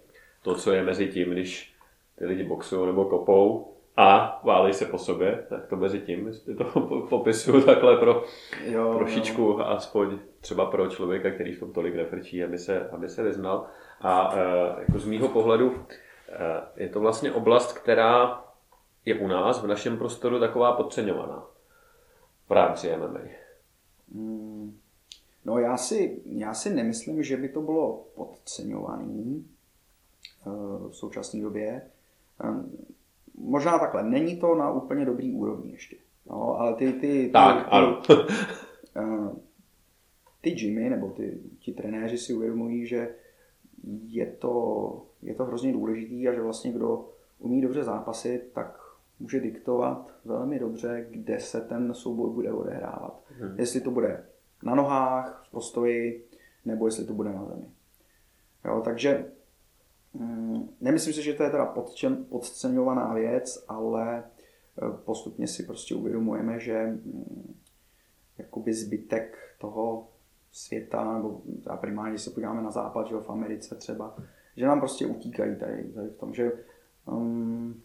to, 0.43 0.55
co 0.55 0.73
je 0.73 0.83
mezi 0.83 1.07
tím, 1.07 1.31
když 1.31 1.75
ty 2.19 2.27
lidi 2.27 2.43
boxují 2.45 2.87
nebo 2.87 3.05
kopou 3.05 3.75
a 4.01 4.41
válej 4.45 4.75
se 4.75 4.87
po 4.87 4.99
sobě, 4.99 5.47
tak 5.49 5.67
to 5.67 5.77
mezi 5.77 6.01
tím, 6.01 6.27
jestli 6.27 6.55
to 6.55 6.65
popisuju 7.09 7.63
takhle 7.63 7.97
pro, 7.97 8.25
Jo, 8.65 8.95
trošičku, 8.95 9.61
aspoň 9.61 10.19
třeba 10.41 10.67
pro 10.67 10.89
člověka, 10.89 11.31
který 11.31 11.55
v 11.55 11.61
tom 11.61 11.73
tolik 11.73 11.95
nefrčí, 11.95 12.45
aby 12.45 12.59
se, 12.59 12.89
aby 12.89 13.09
se 13.09 13.23
vyznal. 13.23 13.67
A 14.01 14.35
e, 14.35 14.41
jako 14.81 14.99
z 14.99 15.05
mýho 15.05 15.29
pohledu 15.29 15.75
e, 15.77 16.83
je 16.83 16.89
to 16.89 17.01
vlastně 17.01 17.33
oblast, 17.33 17.73
která 17.73 18.45
je 19.05 19.15
u 19.15 19.27
nás 19.27 19.63
v 19.63 19.67
našem 19.67 19.99
prostoru 19.99 20.41
taková 20.41 20.73
podceňovaná. 20.73 21.47
V 22.49 22.53
rámci 22.53 22.97
MMA. 22.97 23.21
Mm, 24.09 24.79
No 25.45 25.59
já 25.59 25.77
si, 25.77 26.23
já 26.25 26.55
si 26.55 26.75
nemyslím, 26.75 27.23
že 27.23 27.37
by 27.37 27.49
to 27.49 27.61
bylo 27.61 28.07
podceňovaný 28.15 29.47
eh, 30.47 30.51
v 30.89 30.93
současné 30.93 31.43
době. 31.43 31.91
Možná 33.43 33.79
takhle, 33.79 34.03
není 34.03 34.37
to 34.37 34.55
na 34.55 34.73
úplně 34.73 35.05
dobrý 35.05 35.33
úrovni 35.33 35.73
ještě. 35.73 35.97
No, 36.27 36.61
ale 36.61 36.75
ty, 36.75 36.93
ty, 36.93 37.01
ty, 37.01 37.31
Tak, 37.33 37.65
ty, 37.65 37.71
ano. 37.71 38.03
eh, 38.97 39.31
ty 40.41 40.51
gymy 40.51 40.91
nebo 40.91 41.11
ty, 41.11 41.39
ti 41.59 41.73
trenéři 41.73 42.19
si 42.19 42.35
uvědomují, 42.35 42.87
že 42.87 43.15
je 44.03 44.27
to, 44.27 45.07
je 45.23 45.35
to 45.35 45.45
hrozně 45.45 45.73
důležitý 45.73 46.29
a 46.29 46.33
že 46.33 46.43
vlastně 46.43 46.73
kdo 46.73 47.09
umí 47.39 47.61
dobře 47.61 47.85
zápasit, 47.85 48.51
tak 48.53 48.81
může 49.21 49.41
diktovat 49.41 50.15
velmi 50.25 50.59
dobře, 50.59 51.07
kde 51.11 51.41
se 51.41 51.61
ten 51.61 51.95
souboj 51.95 52.31
bude 52.31 52.53
odehrávat. 52.53 53.23
Mhm. 53.41 53.59
Jestli 53.59 53.81
to 53.81 53.91
bude 53.91 54.25
na 54.63 54.75
nohách, 54.75 55.45
v 55.49 55.51
postoji, 55.51 56.27
nebo 56.65 56.87
jestli 56.87 57.05
to 57.05 57.13
bude 57.13 57.33
na 57.33 57.45
zemi. 57.45 57.67
Jo, 58.65 58.83
takže 58.85 59.25
nemyslím 60.81 61.15
si, 61.15 61.23
že 61.23 61.35
to 61.35 61.43
je 61.43 61.51
teda 61.51 61.67
podčen, 61.67 62.25
podceňovaná 62.25 63.15
věc, 63.15 63.65
ale 63.69 64.25
eh, 64.25 64.91
postupně 65.05 65.49
si 65.49 65.63
prostě 65.63 65.95
uvědomujeme, 65.95 66.61
že 66.61 66.87
mm, 66.87 67.55
jakoby 68.39 68.75
zbytek 68.75 69.39
toho 69.59 70.09
světa, 70.53 71.15
nebo 71.15 71.43
teda 71.63 71.77
primárně, 71.77 72.19
se 72.19 72.31
podíváme 72.31 72.63
na 72.63 72.71
západ, 72.71 73.09
že 73.09 73.15
v 73.15 73.31
Americe 73.31 73.75
třeba, 73.75 74.17
že 74.57 74.67
nám 74.67 74.81
prostě 74.81 75.07
utíkají 75.07 75.57
tady, 75.57 75.85
tady 75.85 76.09
v 76.09 76.17
tom, 76.17 76.35
že 76.35 76.53
um, 77.07 77.83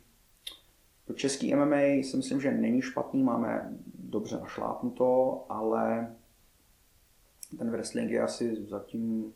to 1.05 1.13
český 1.13 1.55
MMA 1.55 1.81
si 2.03 2.17
myslím, 2.17 2.41
že 2.41 2.51
není 2.51 2.81
špatný, 2.81 3.23
máme 3.23 3.77
dobře 3.99 4.37
našlápnuto, 4.37 5.45
ale 5.49 6.15
ten 7.57 7.71
wrestling 7.71 8.11
je 8.11 8.21
asi 8.21 8.65
zatím 8.65 9.33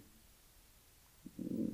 mm, 1.37 1.68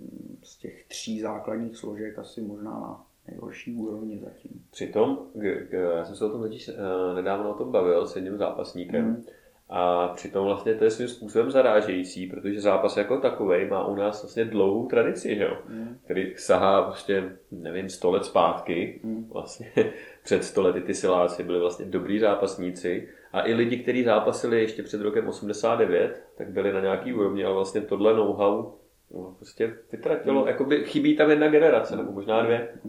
těch 0.65 0.86
tří 0.88 1.21
základních 1.21 1.78
složek 1.78 2.19
asi 2.19 2.41
možná 2.41 2.71
na 2.71 3.06
nejhorší 3.28 3.75
úrovni 3.75 4.19
zatím. 4.19 4.51
Přitom, 4.71 5.17
k, 5.34 5.67
k, 5.69 5.73
já 5.73 6.06
jsem 6.06 6.15
se 6.15 6.25
o 6.25 6.30
tom 6.30 6.41
totiž 6.41 6.69
uh, 6.69 7.15
nedávno 7.15 7.51
o 7.51 7.54
tom 7.54 7.71
bavil 7.71 8.08
s 8.08 8.15
jedním 8.15 8.38
zápasníkem, 8.38 9.06
Mm. 9.06 9.23
A 9.69 10.08
přitom 10.08 10.45
vlastně 10.45 10.75
to 10.75 10.84
je 10.84 10.91
svým 10.91 11.08
způsobem 11.08 11.51
zarážející, 11.51 12.28
protože 12.28 12.62
zápas 12.62 12.97
jako 12.97 13.17
takový 13.17 13.65
má 13.65 13.88
u 13.88 13.95
nás 13.95 14.23
vlastně 14.23 14.45
dlouhou 14.45 14.88
tradici, 14.88 15.36
že 15.36 15.43
jo? 15.43 15.58
Mm. 15.69 15.97
který 16.04 16.34
sahá 16.38 16.82
prostě, 16.82 17.38
nevím, 17.51 17.89
100 17.89 18.12
let 18.12 18.25
zpátky. 18.25 18.99
Mm. 19.04 19.30
Vlastně 19.34 19.71
před 20.23 20.43
100 20.43 20.62
lety 20.62 20.82
ty 20.82 20.93
siláci 20.93 21.43
byli 21.43 21.60
vlastně 21.60 21.86
dobrý 21.86 22.19
zápasníci 22.19 23.10
a 23.34 23.47
i 23.47 23.54
lidi, 23.54 23.78
kteří 23.78 24.04
zápasili 24.04 24.62
ještě 24.62 24.84
před 24.84 25.01
rokem 25.01 25.28
89, 25.28 26.23
tak 26.38 26.49
byli 26.49 26.73
na 26.73 26.82
nějaký 26.82 27.13
úrovni, 27.13 27.45
ale 27.45 27.56
vlastně 27.56 27.82
tohle 27.82 28.13
know-how 28.13 28.71
no, 29.13 29.36
prostě 29.38 29.78
vytratilo. 29.91 30.41
Mm. 30.41 30.48
Jakoby 30.48 30.84
chybí 30.84 31.18
tam 31.18 31.30
jedna 31.30 31.48
generace, 31.48 31.96
nebo 31.96 32.12
možná 32.12 32.44
dvě. 32.44 32.80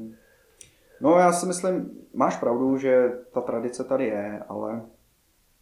No 1.00 1.18
já 1.18 1.32
si 1.32 1.46
myslím, 1.46 1.90
máš 2.14 2.36
pravdu, 2.36 2.76
že 2.78 3.18
ta 3.32 3.40
tradice 3.40 3.84
tady 3.84 4.06
je, 4.06 4.44
ale 4.48 4.82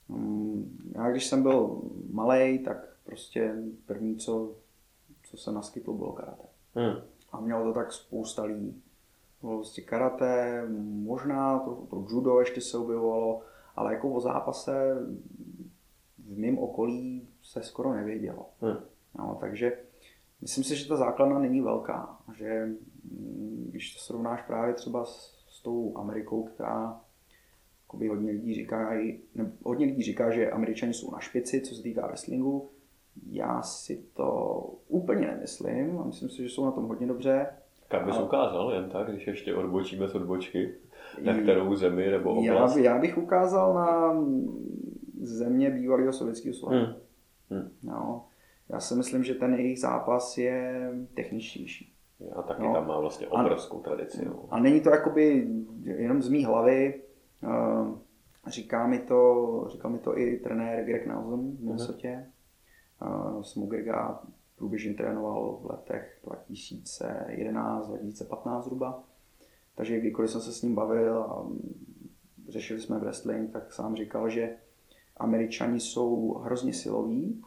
mm, 0.09 0.93
já 0.95 1.11
když 1.11 1.27
jsem 1.27 1.43
byl 1.43 1.83
malý, 2.11 2.59
tak 2.59 2.77
prostě 3.05 3.55
první, 3.87 4.17
co, 4.17 4.55
co 5.25 5.37
se 5.37 5.53
naskytlo, 5.53 5.95
bylo 5.95 6.13
karate. 6.13 6.49
Hmm. 6.75 6.97
A 7.33 7.41
mělo 7.41 7.65
to 7.65 7.73
tak 7.73 7.93
spousta 7.93 8.45
lidí. 8.45 8.83
Bylo 9.43 9.57
prostě 9.57 9.83
karate, 9.83 10.63
možná 10.85 11.59
to, 11.59 11.87
to 11.91 12.07
judo 12.11 12.41
ještě 12.41 12.61
se 12.61 12.79
objevovalo, 12.79 13.43
ale 13.77 13.95
jako 13.95 14.11
o 14.11 14.21
zápase 14.21 14.95
v 16.19 16.39
mém 16.39 16.59
okolí 16.59 17.29
se 17.43 17.63
skoro 17.63 17.95
nevědělo. 17.95 18.47
Hmm. 18.61 18.77
No, 19.19 19.39
takže 19.41 19.73
myslím 20.45 20.65
si, 20.65 20.77
že 20.77 20.89
ta 20.89 20.97
základna 20.97 21.39
není 21.39 21.61
velká. 21.61 22.19
Že 22.37 22.65
mm, 23.05 23.67
když 23.71 23.95
to 23.95 24.01
srovnáš 24.01 24.43
právě 24.43 24.75
třeba 24.75 25.05
s, 25.05 25.35
s 25.49 25.63
tou 25.63 25.93
Amerikou, 25.97 26.43
která 26.45 27.01
jakoby 27.85 28.09
hodně 28.09 28.31
lidí 28.31 28.55
říká, 28.55 28.91
ne, 29.35 29.53
hodně 29.63 29.87
lidí 29.87 30.03
říká, 30.03 30.31
že 30.31 30.51
Američani 30.51 30.95
jsou 30.95 31.11
na 31.11 31.21
špici, 31.21 31.61
co 31.61 31.75
se 31.75 31.83
týká 31.83 32.07
wrestlingu. 32.07 32.69
Já 33.31 33.63
si 33.63 34.05
to 34.15 34.61
úplně 34.89 35.27
nemyslím 35.27 35.99
a 35.99 36.05
myslím 36.05 36.29
si, 36.29 36.43
že 36.43 36.49
jsou 36.49 36.65
na 36.65 36.71
tom 36.71 36.85
hodně 36.85 37.07
dobře. 37.07 37.47
Tak 37.89 38.05
bys 38.05 38.19
ukázal 38.19 38.73
jen 38.73 38.91
tak, 38.91 39.11
když 39.11 39.27
ještě 39.27 39.55
odbočíme 39.55 40.09
z 40.09 40.15
odbočky, 40.15 40.75
na 41.25 41.37
I- 41.37 41.43
kterou 41.43 41.75
zemi 41.77 42.11
nebo 42.11 42.43
Já, 42.43 42.55
oblast. 42.55 42.75
by, 42.75 42.83
já 42.83 42.99
bych 42.99 43.19
ukázal 43.19 43.75
na 43.75 44.15
země 45.23 45.71
bývalého 45.71 46.13
sovětského 46.13 46.55
svazu. 46.55 46.77
Hmm. 46.77 46.95
Hmm. 47.51 47.71
No, 47.83 48.25
já 48.69 48.81
si 48.81 48.95
myslím, 48.95 49.25
že 49.25 49.35
ten 49.35 49.55
jejich 49.55 49.81
zápas 49.81 50.39
je 50.39 50.91
techničtější. 51.15 51.95
A 52.37 52.43
taky 52.43 52.63
No. 52.63 52.73
tam 52.73 52.87
má 52.87 53.01
vlastně 53.01 53.27
obrovskou 53.29 53.81
tradici. 53.81 54.25
No. 54.25 54.45
A 54.51 54.61
není 54.61 54.81
to 54.81 54.91
jakoby 54.91 55.49
jenom 55.85 56.23
z 56.23 56.29
mý 56.29 56.45
hlavy. 56.45 57.03
eh, 57.45 57.49
Říká 58.47 58.87
mi 58.87 58.99
to, 58.99 59.67
říkal 59.71 59.91
mi 59.91 59.99
to 59.99 60.19
i 60.19 60.37
trenér 60.37 60.85
Greg 60.85 61.07
Nelson 61.07 61.57
v 61.57 61.61
Minnesotě. 61.61 62.27
Uh, 63.03 63.43
jsem 63.43 63.63
u 63.63 63.67
Grega 63.67 64.21
průběžně 64.57 64.95
trénoval 64.95 65.59
v 65.63 65.71
letech 65.71 66.19
2011-2015 66.25 68.63
zhruba. 68.63 69.03
Takže 69.75 70.01
kdykoliv 70.01 70.31
jsem 70.31 70.41
se 70.41 70.53
s 70.53 70.63
ním 70.63 70.75
bavil 70.75 71.19
a 71.23 71.47
řešili 72.49 72.81
jsme 72.81 72.99
wrestling, 72.99 73.53
tak 73.53 73.73
sám 73.73 73.97
říkal, 73.97 74.29
že 74.29 74.57
Američani 75.17 75.81
jsou 75.81 76.35
hrozně 76.35 76.73
siloví, 76.73 77.43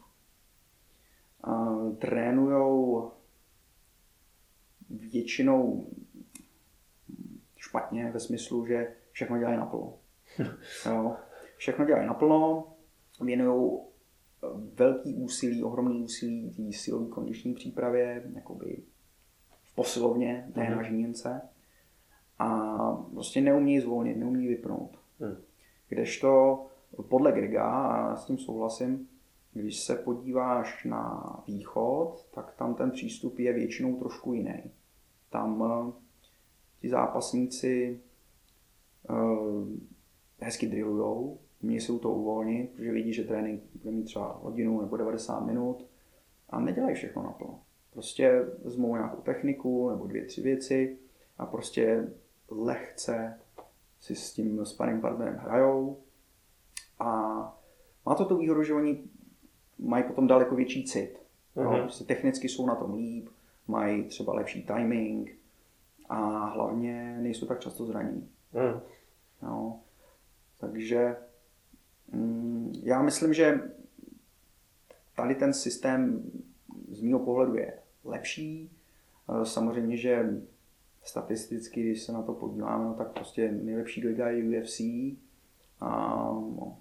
trénujou 1.98 3.10
většinou 4.90 5.86
špatně 7.56 8.10
ve 8.10 8.20
smyslu, 8.20 8.66
že 8.66 8.94
všechno 9.12 9.38
dělají 9.38 9.56
naplno. 9.58 9.94
Jo. 10.86 11.16
Všechno 11.56 11.84
dělají 11.84 12.06
naplno, 12.06 12.66
věnují 13.20 13.70
velký 14.74 15.14
úsilí, 15.14 15.62
ohromný 15.64 16.02
úsilí 16.02 16.50
té 16.50 16.72
silové 16.78 17.06
kondiční 17.10 17.54
přípravě, 17.54 18.22
jakoby 18.34 18.82
v 19.62 19.74
posilovně, 19.74 20.50
ne 20.56 20.70
na 20.70 20.76
Mhm. 20.76 20.84
žíněnce. 20.84 21.40
A 22.38 22.48
prostě 23.14 23.40
neumí 23.40 23.80
zvolnit, 23.80 24.16
neumí 24.16 24.48
vypnout. 24.48 24.98
Hmm. 25.20 25.36
Kdežto 25.88 26.66
podle 27.08 27.32
Grega, 27.32 27.64
a 27.64 28.16
s 28.16 28.24
tím 28.24 28.38
souhlasím, 28.38 29.08
když 29.58 29.80
se 29.80 29.96
podíváš 29.96 30.84
na 30.84 31.34
východ, 31.46 32.26
tak 32.34 32.54
tam 32.56 32.74
ten 32.74 32.90
přístup 32.90 33.38
je 33.38 33.52
většinou 33.52 33.98
trošku 33.98 34.32
jiný. 34.32 34.62
Tam 35.30 35.64
eh, 35.64 35.92
ti 36.80 36.88
zápasníci 36.88 38.00
eh, 39.10 39.14
hezky 40.40 40.66
drillujou, 40.66 41.38
umějí 41.62 41.80
se 41.80 41.92
u 41.92 41.98
toho 41.98 42.14
uvolnit, 42.14 42.70
protože 42.70 42.92
vidí, 42.92 43.12
že 43.12 43.24
trénink 43.24 43.62
bude 43.74 43.90
mít 43.90 44.04
třeba 44.04 44.40
hodinu 44.42 44.80
nebo 44.80 44.96
90 44.96 45.40
minut 45.40 45.86
a 46.50 46.60
nedělají 46.60 46.94
všechno 46.94 47.22
naplno. 47.22 47.60
Prostě 47.92 48.44
vezmou 48.64 48.96
nějakou 48.96 49.22
techniku 49.22 49.90
nebo 49.90 50.06
dvě, 50.06 50.24
tři 50.24 50.42
věci 50.42 50.98
a 51.38 51.46
prostě 51.46 52.12
lehce 52.50 53.40
si 54.00 54.14
s 54.14 54.32
tím 54.32 54.64
sparring 54.64 55.02
partnerem 55.02 55.36
hrajou 55.36 55.98
a 56.98 57.08
má 58.06 58.14
to 58.14 58.24
tu 58.24 58.36
výhodu, 58.36 58.62
že 58.62 58.74
oni 58.74 59.04
mají 59.78 60.04
potom 60.04 60.26
daleko 60.26 60.54
větší 60.54 60.84
cit. 60.84 61.18
Mm-hmm. 61.56 61.82
Prostě 61.82 62.04
technicky 62.04 62.48
jsou 62.48 62.66
na 62.66 62.74
tom 62.74 62.94
líp, 62.94 63.28
mají 63.68 64.04
třeba 64.04 64.34
lepší 64.34 64.62
timing 64.62 65.38
a 66.08 66.46
hlavně 66.46 67.18
nejsou 67.20 67.46
tak 67.46 67.60
často 67.60 67.86
zranění. 67.86 68.28
Mm. 68.52 68.80
No, 69.42 69.80
takže 70.58 71.16
mm, 72.12 72.72
já 72.82 73.02
myslím, 73.02 73.34
že 73.34 73.60
tady 75.16 75.34
ten 75.34 75.54
systém 75.54 76.22
z 76.90 77.00
mého 77.00 77.18
pohledu 77.18 77.54
je 77.54 77.78
lepší. 78.04 78.70
E, 79.28 79.46
samozřejmě, 79.46 79.96
že 79.96 80.42
statisticky, 81.04 81.82
když 81.82 82.02
se 82.02 82.12
na 82.12 82.22
to 82.22 82.32
podíváme, 82.32 82.84
no, 82.84 82.94
tak 82.94 83.12
prostě 83.12 83.52
nejlepší 83.52 84.06
liga 84.06 84.28
je 84.28 84.60
UFC 84.60 84.80
a 85.80 86.24
no, 86.32 86.78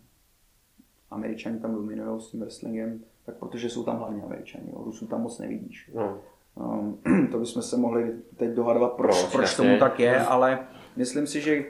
američani 1.11 1.59
tam 1.59 1.75
dominují 1.75 2.21
s 2.21 2.31
tím 2.31 2.39
wrestlingem, 2.39 2.99
tak 3.25 3.35
protože 3.35 3.69
jsou 3.69 3.83
tam 3.83 3.97
hlavně 3.97 4.21
američani, 4.21 4.69
jo. 4.73 4.83
Rusů 4.85 5.07
tam 5.07 5.21
moc 5.21 5.39
nevidíš. 5.39 5.91
No. 5.95 6.19
Um, 6.55 6.97
to 7.31 7.39
bychom 7.39 7.61
se 7.61 7.77
mohli 7.77 8.15
teď 8.37 8.49
dohadovat, 8.49 8.93
proč, 8.93 9.23
no, 9.23 9.29
proč 9.31 9.55
tomu 9.55 9.79
tak 9.79 9.99
je, 9.99 10.19
ale 10.19 10.67
myslím 10.95 11.27
si, 11.27 11.41
že 11.41 11.65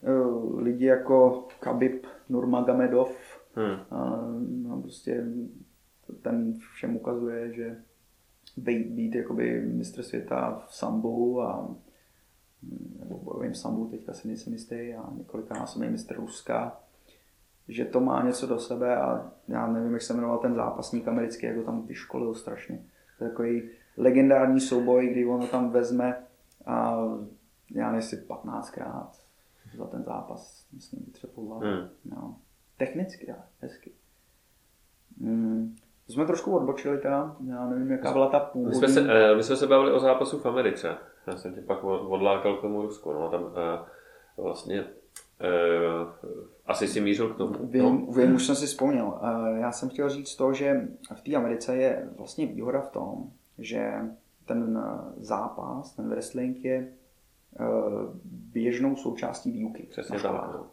uh, 0.00 0.60
lidi 0.60 0.84
jako 0.84 1.48
Khabib 1.60 2.06
Nurmagomedov 2.28 3.16
hmm. 3.54 3.78
uh, 3.90 4.42
no, 4.68 4.82
prostě 4.82 5.24
ten 6.22 6.54
všem 6.74 6.96
ukazuje, 6.96 7.52
že 7.52 7.76
být, 8.56 8.86
být 8.86 9.14
jakoby 9.14 9.60
mistr 9.60 10.02
světa 10.02 10.62
v 10.66 10.74
sambu 10.74 11.42
a 11.42 11.74
nebo 12.98 13.18
bojovým 13.18 13.54
sambu, 13.54 13.86
teďka 13.86 14.12
si 14.12 14.28
nejsem 14.28 14.52
jistý, 14.52 14.94
a 14.94 15.10
několika 15.16 15.54
násobný 15.54 15.88
mistr 15.88 16.16
Ruska, 16.16 16.80
že 17.68 17.84
to 17.84 18.00
má 18.00 18.22
něco 18.22 18.46
do 18.46 18.58
sebe 18.58 18.96
a 18.96 19.30
já 19.48 19.66
nevím, 19.66 19.92
jak 19.92 20.02
se 20.02 20.14
jmenoval 20.14 20.38
ten 20.38 20.54
zápasník 20.54 21.08
americký, 21.08 21.46
jak 21.46 21.56
ho 21.56 21.62
tam 21.62 21.86
vyškolil 21.86 22.34
strašně. 22.34 22.78
To 23.18 23.24
je 23.24 23.30
takový 23.30 23.70
legendární 23.96 24.60
souboj, 24.60 25.08
kdy 25.08 25.26
on 25.26 25.40
ho 25.40 25.46
tam 25.46 25.70
vezme 25.70 26.16
a 26.66 26.98
já 27.74 27.84
nevím, 27.84 27.96
jestli 27.96 28.18
15krát 28.18 29.08
za 29.76 29.86
ten 29.86 30.04
zápas, 30.04 30.66
myslím, 30.72 31.02
vytřepoval. 31.06 31.58
Hmm. 31.58 31.88
No. 32.04 32.36
Technicky, 32.76 33.32
ale 33.32 33.42
hezky. 33.60 33.90
Hmm. 35.20 35.76
To 36.06 36.12
jsme 36.12 36.26
trošku 36.26 36.56
odbočili 36.56 36.98
teda, 36.98 37.36
já 37.46 37.66
nevím, 37.66 37.90
jaká 37.90 38.12
byla 38.12 38.28
ta 38.30 38.40
původní. 38.40 38.80
My 38.80 38.86
jsme 38.86 38.88
se, 38.88 39.12
eh, 39.12 39.34
my 39.34 39.42
jsme 39.42 39.56
se 39.56 39.66
bavili 39.66 39.92
o 39.92 39.98
zápasu 39.98 40.38
v 40.38 40.46
Americe. 40.46 40.96
Já 41.26 41.36
jsem 41.36 41.54
tě 41.54 41.60
pak 41.60 41.84
odlákal 41.84 42.56
k 42.56 42.60
tomu 42.60 42.82
Rusku. 42.82 43.12
No, 43.12 43.30
tam 43.30 43.44
eh, 43.44 44.42
vlastně 44.42 44.84
asi 46.66 46.88
si 46.88 47.00
mířil 47.00 47.34
k 47.34 47.36
tomu. 47.36 47.66
Vím, 47.66 47.82
no. 47.82 48.12
vím, 48.12 48.34
už 48.34 48.46
jsem 48.46 48.56
si 48.56 48.66
vzpomněl. 48.66 49.20
Já 49.60 49.72
jsem 49.72 49.88
chtěl 49.88 50.10
říct 50.10 50.36
to, 50.36 50.52
že 50.52 50.88
v 51.14 51.20
té 51.20 51.34
Americe 51.34 51.76
je 51.76 52.08
vlastně 52.16 52.46
výhoda 52.46 52.80
v 52.80 52.90
tom, 52.90 53.30
že 53.58 53.92
ten 54.46 54.82
zápas, 55.16 55.92
ten 55.92 56.08
wrestling 56.08 56.64
je 56.64 56.88
běžnou 58.52 58.96
součástí 58.96 59.50
výuky. 59.50 59.86
Přesně 59.90 60.20
tak. 60.20 60.32
No. 60.32 60.66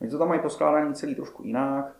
Oni 0.00 0.10
to 0.10 0.18
tam 0.18 0.28
mají 0.28 0.40
poskládaný 0.40 0.94
celý 0.94 1.14
trošku 1.14 1.44
jinak. 1.44 1.96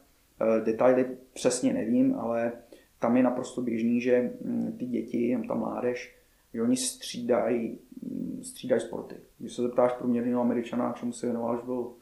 Detaily 0.65 1.17
přesně 1.33 1.73
nevím, 1.73 2.15
ale 2.19 2.53
tam 2.99 3.17
je 3.17 3.23
naprosto 3.23 3.63
běžný, 3.63 4.01
že 4.01 4.33
mm, 4.45 4.77
ty 4.79 4.87
děti, 4.87 5.39
ta 5.49 5.55
mládež, 5.55 6.18
že 6.59 6.63
oni 6.63 6.77
střídají, 6.77 7.79
mm, 8.03 8.41
střídají 8.43 8.81
sporty. 8.81 9.15
Když 9.39 9.53
se 9.53 9.63
zeptáš 9.63 9.93
průměrného 9.93 10.41
američana, 10.41 10.93
čemu 10.93 11.13
se 11.13 11.27
věnoval, 11.27 11.55
když 11.55 11.67
byl 11.67 11.93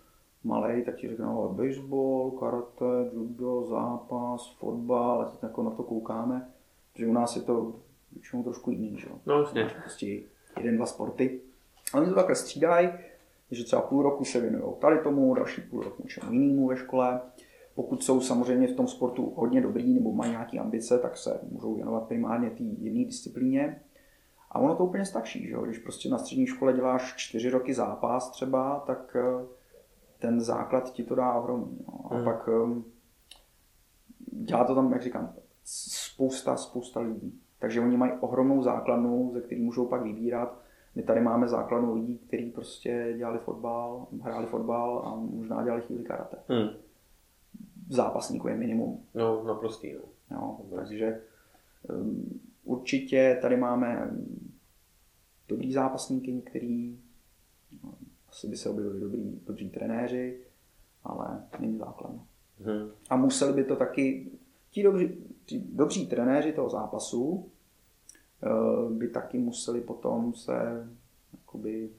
malý, 0.45 0.85
tak 0.85 0.97
ti 0.97 1.09
řekne, 1.09 1.25
no, 1.25 1.57
baseball, 1.57 2.31
karate, 2.31 3.11
judo, 3.15 3.65
zápas, 3.65 4.57
fotbal, 4.59 5.21
a 5.21 5.25
teď 5.25 5.43
jako 5.43 5.63
na 5.63 5.71
to 5.71 5.83
koukáme, 5.83 6.49
že 6.95 7.07
u 7.07 7.13
nás 7.13 7.37
je 7.37 7.43
to 7.43 7.75
většinou 8.13 8.43
trošku 8.43 8.71
jiný, 8.71 8.97
že? 8.99 9.09
No, 9.27 9.39
vlastně. 9.39 9.71
Prostě 9.81 10.07
jeden, 10.59 10.77
dva 10.77 10.87
sporty. 10.87 11.41
A 11.93 11.99
oni 11.99 12.09
to 12.09 12.15
takhle 12.15 12.35
střídají, 12.35 12.89
že 13.51 13.65
třeba 13.65 13.83
půl 13.83 14.03
roku 14.03 14.25
se 14.25 14.41
věnují 14.41 14.75
tady 14.81 14.99
tomu, 14.99 15.35
další 15.35 15.61
půl 15.61 15.83
roku 15.83 16.03
něčemu 16.03 16.33
jinému 16.33 16.67
ve 16.67 16.77
škole. 16.77 17.21
Pokud 17.75 18.05
jsou 18.05 18.21
samozřejmě 18.21 18.69
v 18.69 18.77
tom 18.77 18.87
sportu 18.87 19.33
hodně 19.37 19.61
dobrý 19.61 19.95
nebo 19.95 20.13
mají 20.13 20.31
nějaké 20.31 20.59
ambice, 20.59 20.99
tak 20.99 21.17
se 21.17 21.41
můžou 21.51 21.75
věnovat 21.75 22.09
primárně 22.09 22.51
té 22.51 22.63
jedné 22.63 23.05
disciplíně. 23.05 23.81
A 24.57 24.59
ono 24.59 24.75
to 24.75 24.85
úplně 24.85 25.05
stačí, 25.05 25.49
že? 25.49 25.57
když 25.65 25.79
prostě 25.79 26.09
na 26.09 26.19
střední 26.19 26.47
škole 26.47 26.73
děláš 26.73 27.15
čtyři 27.17 27.51
roky 27.51 27.75
zápas 27.75 28.31
třeba, 28.31 28.83
tak 28.87 29.17
eh, 29.17 29.47
ten 30.19 30.41
základ 30.41 30.93
ti 30.93 31.05
to 31.05 31.15
dá 31.15 31.35
ohromný. 31.35 31.79
No. 31.89 32.13
A 32.13 32.15
hmm. 32.15 32.25
pak 32.25 32.49
um, 32.49 32.85
dělá 34.31 34.65
to 34.65 34.75
tam, 34.75 34.93
jak 34.93 35.03
říkám, 35.03 35.35
spousta, 35.65 36.57
spousta 36.57 37.01
lidí. 37.01 37.41
Takže 37.59 37.81
oni 37.81 37.97
mají 37.97 38.13
ohromnou 38.21 38.63
základnu, 38.63 39.31
ze 39.35 39.41
který 39.41 39.63
můžou 39.63 39.87
pak 39.87 40.03
vybírat. 40.03 40.59
My 40.95 41.03
tady 41.03 41.21
máme 41.21 41.49
základnu 41.49 41.95
lidí, 41.95 42.19
kteří 42.19 42.51
prostě 42.51 43.15
dělali 43.17 43.39
fotbal, 43.39 44.07
hráli 44.23 44.47
fotbal 44.47 45.03
a 45.07 45.15
možná 45.15 45.65
dělali 45.65 45.83
chvíli 45.83 46.05
karate. 46.05 46.37
Hmm. 46.49 46.69
Zápasníků 47.89 48.49
je 48.49 48.57
minimum. 48.57 49.05
No, 49.15 49.45
naprostý. 49.45 49.93
No. 49.93 50.01
No, 50.31 50.61
takže 50.77 51.21
um, 51.91 52.41
určitě 52.65 53.39
tady 53.43 53.57
máme 53.57 54.11
dobrý 55.49 55.73
zápasníky, 55.73 56.33
některý 56.33 56.99
no, 57.85 57.95
asi 58.29 58.49
by 58.49 58.57
se 58.57 58.71
objevili 58.71 59.01
dobrý, 59.01 59.41
dobří 59.47 59.71
trenéři, 59.71 60.41
ale 61.05 61.45
není 61.59 61.79
základna. 61.79 62.27
Hmm. 62.61 62.91
A 63.11 63.17
museli 63.17 63.53
by 63.53 63.65
to 63.65 63.77
taky, 63.77 64.31
ti 64.71 64.83
dobří, 64.83 65.09
ti 65.45 65.65
dobří 65.73 66.07
trenéři 66.07 66.53
toho 66.53 66.71
zápasu 66.71 67.51
eh, 68.43 68.91
by 68.91 69.09
taky 69.09 69.39
museli 69.39 69.81
potom 69.81 70.35
se 70.35 70.89
jakoby 71.33 71.91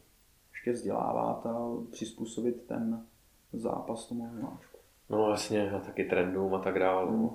ještě 0.52 0.72
vzdělávat 0.72 1.46
a 1.46 1.78
přizpůsobit 1.92 2.64
ten 2.68 3.06
zápas 3.54 4.08
tomu 4.08 4.26
hráčku. 4.26 4.78
No 5.10 5.30
jasně, 5.30 5.72
a 5.72 5.80
taky 5.80 6.04
trendům 6.04 6.56
a 6.56 6.60
tak 6.60 6.80
dále. 6.80 7.12
Hmm. 7.12 7.30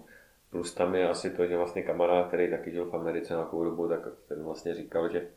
Plus 0.51 0.75
tam 0.75 0.95
je 0.95 1.09
asi 1.09 1.31
to, 1.31 1.47
že 1.47 1.57
vlastně 1.57 1.83
kamarád, 1.83 2.29
který 2.29 2.51
taky 2.51 2.71
žil 2.71 2.91
v 2.91 2.95
Americe 2.95 3.35
na 3.35 3.51
dobu, 3.53 3.89
tak 3.89 4.01
ten 4.29 4.43
vlastně 4.43 4.75
říkal, 4.75 5.13
že 5.13 5.29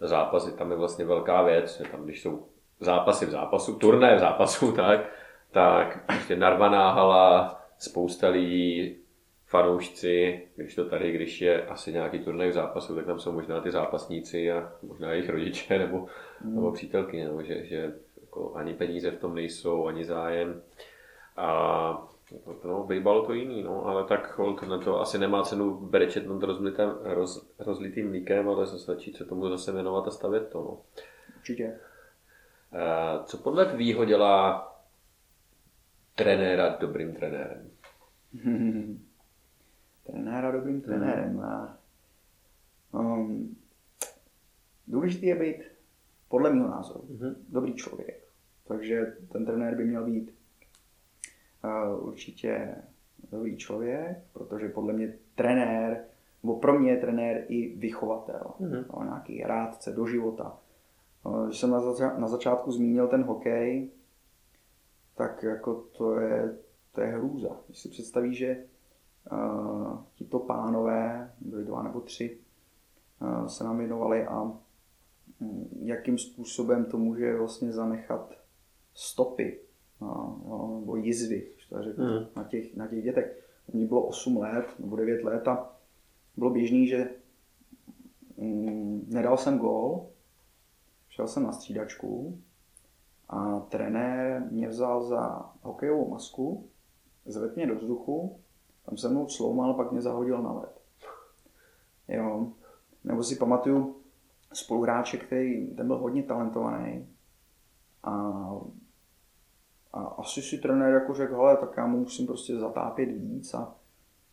zápasy 0.00 0.52
tam 0.52 0.70
je 0.70 0.76
vlastně 0.76 1.04
velká 1.04 1.42
věc, 1.42 1.78
že 1.78 1.84
tam 1.90 2.04
když 2.04 2.22
jsou 2.22 2.46
zápasy 2.80 3.26
v 3.26 3.30
zápasu, 3.30 3.74
turné 3.78 4.16
v 4.16 4.20
zápasu, 4.20 4.72
tak, 4.76 5.00
tak 5.50 6.04
prostě 6.06 6.36
narvaná 6.36 6.90
hala, 6.90 7.60
spousta 7.78 8.28
lidí, 8.28 8.96
fanoušci, 9.46 10.48
když 10.56 10.74
to 10.74 10.84
tady, 10.84 11.12
když 11.12 11.40
je 11.40 11.66
asi 11.66 11.92
nějaký 11.92 12.18
turnaj 12.18 12.48
v 12.48 12.52
zápasu, 12.52 12.94
tak 12.94 13.06
tam 13.06 13.20
jsou 13.20 13.32
možná 13.32 13.60
ty 13.60 13.70
zápasníci 13.70 14.52
a 14.52 14.72
možná 14.82 15.12
jejich 15.12 15.30
rodiče 15.30 15.78
nebo, 15.84 16.06
mm. 16.44 16.54
nebo 16.54 16.72
přítelky, 16.72 17.24
nebo 17.24 17.42
že, 17.42 17.64
že 17.64 17.94
jako 18.20 18.54
ani 18.54 18.74
peníze 18.74 19.10
v 19.10 19.18
tom 19.18 19.34
nejsou, 19.34 19.86
ani 19.86 20.04
zájem. 20.04 20.62
A 21.36 22.13
no, 22.64 22.84
bejbalo 22.86 23.26
to 23.26 23.32
jiný, 23.32 23.62
no, 23.62 23.86
ale 23.86 24.04
tak 24.04 24.38
hold, 24.38 24.62
na 24.62 24.78
to 24.78 25.00
asi 25.00 25.18
nemá 25.18 25.42
cenu 25.42 25.76
brečet 25.76 26.26
nad 26.26 26.42
rozlitým, 26.42 26.88
roz, 27.02 27.54
rozlitým 27.58 28.08
mlíkem, 28.08 28.48
ale 28.48 28.66
se 28.66 28.78
stačí 28.78 29.12
se 29.12 29.24
tomu 29.24 29.48
zase 29.48 29.72
věnovat 29.72 30.06
a 30.06 30.10
stavět 30.10 30.48
to. 30.48 30.58
No. 30.58 30.80
Určitě. 31.36 31.78
Eh, 32.72 33.24
co 33.24 33.38
podle 33.38 33.66
tvýho 33.66 34.04
dělá 34.04 34.68
trenéra 36.14 36.76
dobrým 36.80 37.14
trenérem? 37.14 37.70
trenéra 40.06 40.50
dobrým 40.50 40.80
trenérem. 40.80 41.38
Hmm. 42.92 43.06
Um, 43.06 43.56
důležitý 44.86 45.26
je 45.26 45.34
být, 45.34 45.62
podle 46.28 46.52
mého 46.52 46.68
názoru, 46.68 47.04
hmm. 47.20 47.34
dobrý 47.48 47.74
člověk. 47.74 48.24
Takže 48.68 49.16
ten 49.32 49.46
trenér 49.46 49.76
by 49.76 49.84
měl 49.84 50.04
být 50.04 50.34
určitě 52.00 52.74
dobrý 53.32 53.56
člověk, 53.56 54.18
protože 54.32 54.68
podle 54.68 54.92
mě 54.92 55.14
trenér, 55.34 56.04
nebo 56.42 56.58
pro 56.58 56.78
mě 56.78 56.90
je 56.90 56.96
trenér 56.96 57.44
i 57.48 57.76
vychovatel, 57.76 58.50
hmm. 58.60 58.84
no, 58.92 59.04
nějaký 59.04 59.42
rádce 59.42 59.92
do 59.92 60.06
života. 60.06 60.58
Když 61.46 61.60
jsem 61.60 61.70
na, 61.70 61.80
zača- 61.80 62.18
na 62.18 62.28
začátku 62.28 62.72
zmínil 62.72 63.08
ten 63.08 63.22
hokej, 63.22 63.90
tak 65.16 65.42
jako 65.42 65.74
to 65.74 66.20
je, 66.20 66.56
to 66.92 67.00
je 67.00 67.06
hrůza. 67.06 67.56
Když 67.66 67.78
si 67.78 67.88
představí, 67.88 68.34
že 68.34 68.64
uh, 69.32 69.98
tito 70.14 70.38
pánové, 70.38 71.32
byli 71.40 71.64
dva 71.64 71.82
nebo 71.82 72.00
tři, 72.00 72.38
uh, 73.20 73.46
se 73.46 73.64
nám 73.64 73.78
věnovali 73.78 74.26
a 74.26 74.42
um, 74.42 74.60
jakým 75.80 76.18
způsobem 76.18 76.84
to 76.84 76.98
může 76.98 77.36
vlastně 77.36 77.72
zanechat 77.72 78.34
stopy 78.94 79.60
no, 80.04 80.76
nebo 80.80 80.96
jizvy, 80.96 81.46
to 81.68 81.82
řeknu, 81.82 82.04
mm. 82.04 82.26
na, 82.36 82.44
těch, 82.44 82.76
na 82.76 82.86
těch 82.86 83.04
dětech. 83.04 83.48
Mně 83.72 83.86
bylo 83.86 84.06
8 84.06 84.36
let 84.36 84.66
nebo 84.78 84.96
9 84.96 85.24
let 85.24 85.48
a 85.48 85.76
bylo 86.36 86.50
běžný, 86.50 86.86
že 86.86 87.10
um, 88.36 89.06
nedal 89.08 89.36
jsem 89.36 89.58
gól, 89.58 90.06
šel 91.08 91.28
jsem 91.28 91.42
na 91.42 91.52
střídačku 91.52 92.38
a 93.28 93.60
trenér 93.60 94.48
mě 94.50 94.68
vzal 94.68 95.04
za 95.04 95.50
hokejovou 95.62 96.10
masku, 96.10 96.68
zvedl 97.26 97.54
mě 97.56 97.66
do 97.66 97.74
vzduchu, 97.74 98.40
tam 98.86 98.96
se 98.96 99.08
mnou 99.08 99.28
sloumal, 99.28 99.74
pak 99.74 99.92
mě 99.92 100.00
zahodil 100.00 100.42
na 100.42 100.52
led. 100.52 100.80
Jo. 102.08 102.52
Nebo 103.04 103.22
si 103.22 103.36
pamatuju 103.36 103.96
spoluhráče, 104.52 105.18
který 105.18 105.66
ten 105.74 105.86
byl 105.86 105.98
hodně 105.98 106.22
talentovaný 106.22 107.08
a, 108.02 108.10
a 109.94 110.00
asi 110.00 110.42
si 110.42 110.58
trenér 110.58 110.94
jako 110.94 111.14
řekl, 111.14 111.34
hele, 111.34 111.56
tak 111.56 111.76
já 111.76 111.86
mu 111.86 111.98
musím 111.98 112.26
prostě 112.26 112.56
zatápět 112.56 113.06
víc 113.06 113.54
a 113.54 113.74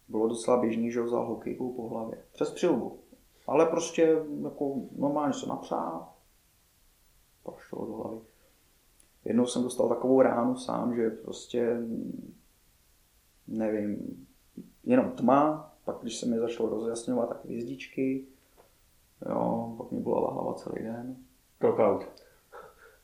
bylo 0.08 0.28
docela 0.28 0.62
běžný, 0.62 0.91
že 0.91 1.00
ho 1.00 1.06
vzal 1.06 1.26
hokejkou 1.26 1.74
po 1.74 1.89
hlavě. 1.89 2.24
Přes 2.34 2.52
přilbu. 2.52 3.00
Ale 3.47 3.65
prostě 3.65 4.24
jako 4.43 4.76
normálně 4.97 5.34
se 5.34 5.47
napřál, 5.47 6.08
pak 7.43 7.60
šlo 7.60 7.86
do 7.86 7.93
hlavy. 7.93 8.17
Jednou 9.26 9.45
jsem 9.45 9.63
dostal 9.63 9.89
takovou 9.89 10.21
ránu 10.21 10.56
sám, 10.56 10.95
že 10.95 11.10
prostě 11.10 11.78
nevím, 13.47 14.26
jenom 14.84 15.12
tma, 15.12 15.74
pak 15.86 15.97
když 16.02 16.17
se 16.17 16.26
mi 16.26 16.39
začalo 16.39 16.69
rozjasňovat, 16.69 17.30
tak 17.30 17.45
hvězdičky, 17.45 18.26
jo, 19.30 19.76
pak 19.78 19.91
mi 19.91 20.00
bolela 20.00 20.34
hlava 20.34 20.54
celý 20.54 20.84
den. 20.84 21.15
Knockout. 21.58 22.06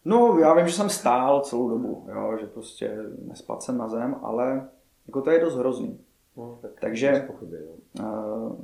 No, 0.08 0.38
já 0.40 0.54
vím, 0.54 0.68
že 0.68 0.74
jsem 0.74 0.90
stál 0.90 1.42
celou 1.42 1.70
dobu, 1.70 2.08
jo, 2.16 2.38
že 2.42 2.48
prostě 2.48 2.98
nespad 3.28 3.64
jsem 3.64 3.78
na 3.78 3.88
zem, 3.88 4.16
ale 4.24 4.70
jako 5.08 5.22
to 5.22 5.32
je 5.32 5.40
dost 5.40 5.56
hrozný. 5.56 6.00
No, 6.38 6.60
tak 6.62 6.72
Takže- 6.82 7.24
Pochybě, 7.28 7.60
jo. 7.62 7.76
Uh, 8.00 8.62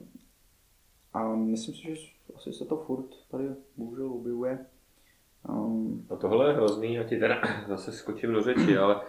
a 1.14 1.36
myslím 1.36 1.76
si, 1.76 1.82
že 1.82 1.96
asi 2.36 2.54
se 2.54 2.66
to 2.66 2.78
furt 2.78 3.06
tady 3.32 3.44
bohužel 3.78 4.12
objevuje. 4.14 4.66
Um, 5.50 6.06
No 6.10 6.18
tohle 6.18 6.50
je 6.50 6.54
hrozný, 6.54 6.94
já 6.94 7.04
ti 7.04 7.18
teda 7.20 7.42
zase 7.68 7.92
skočím 7.92 8.34
do 8.34 8.42
řeči, 8.42 8.78
ale 8.78 9.02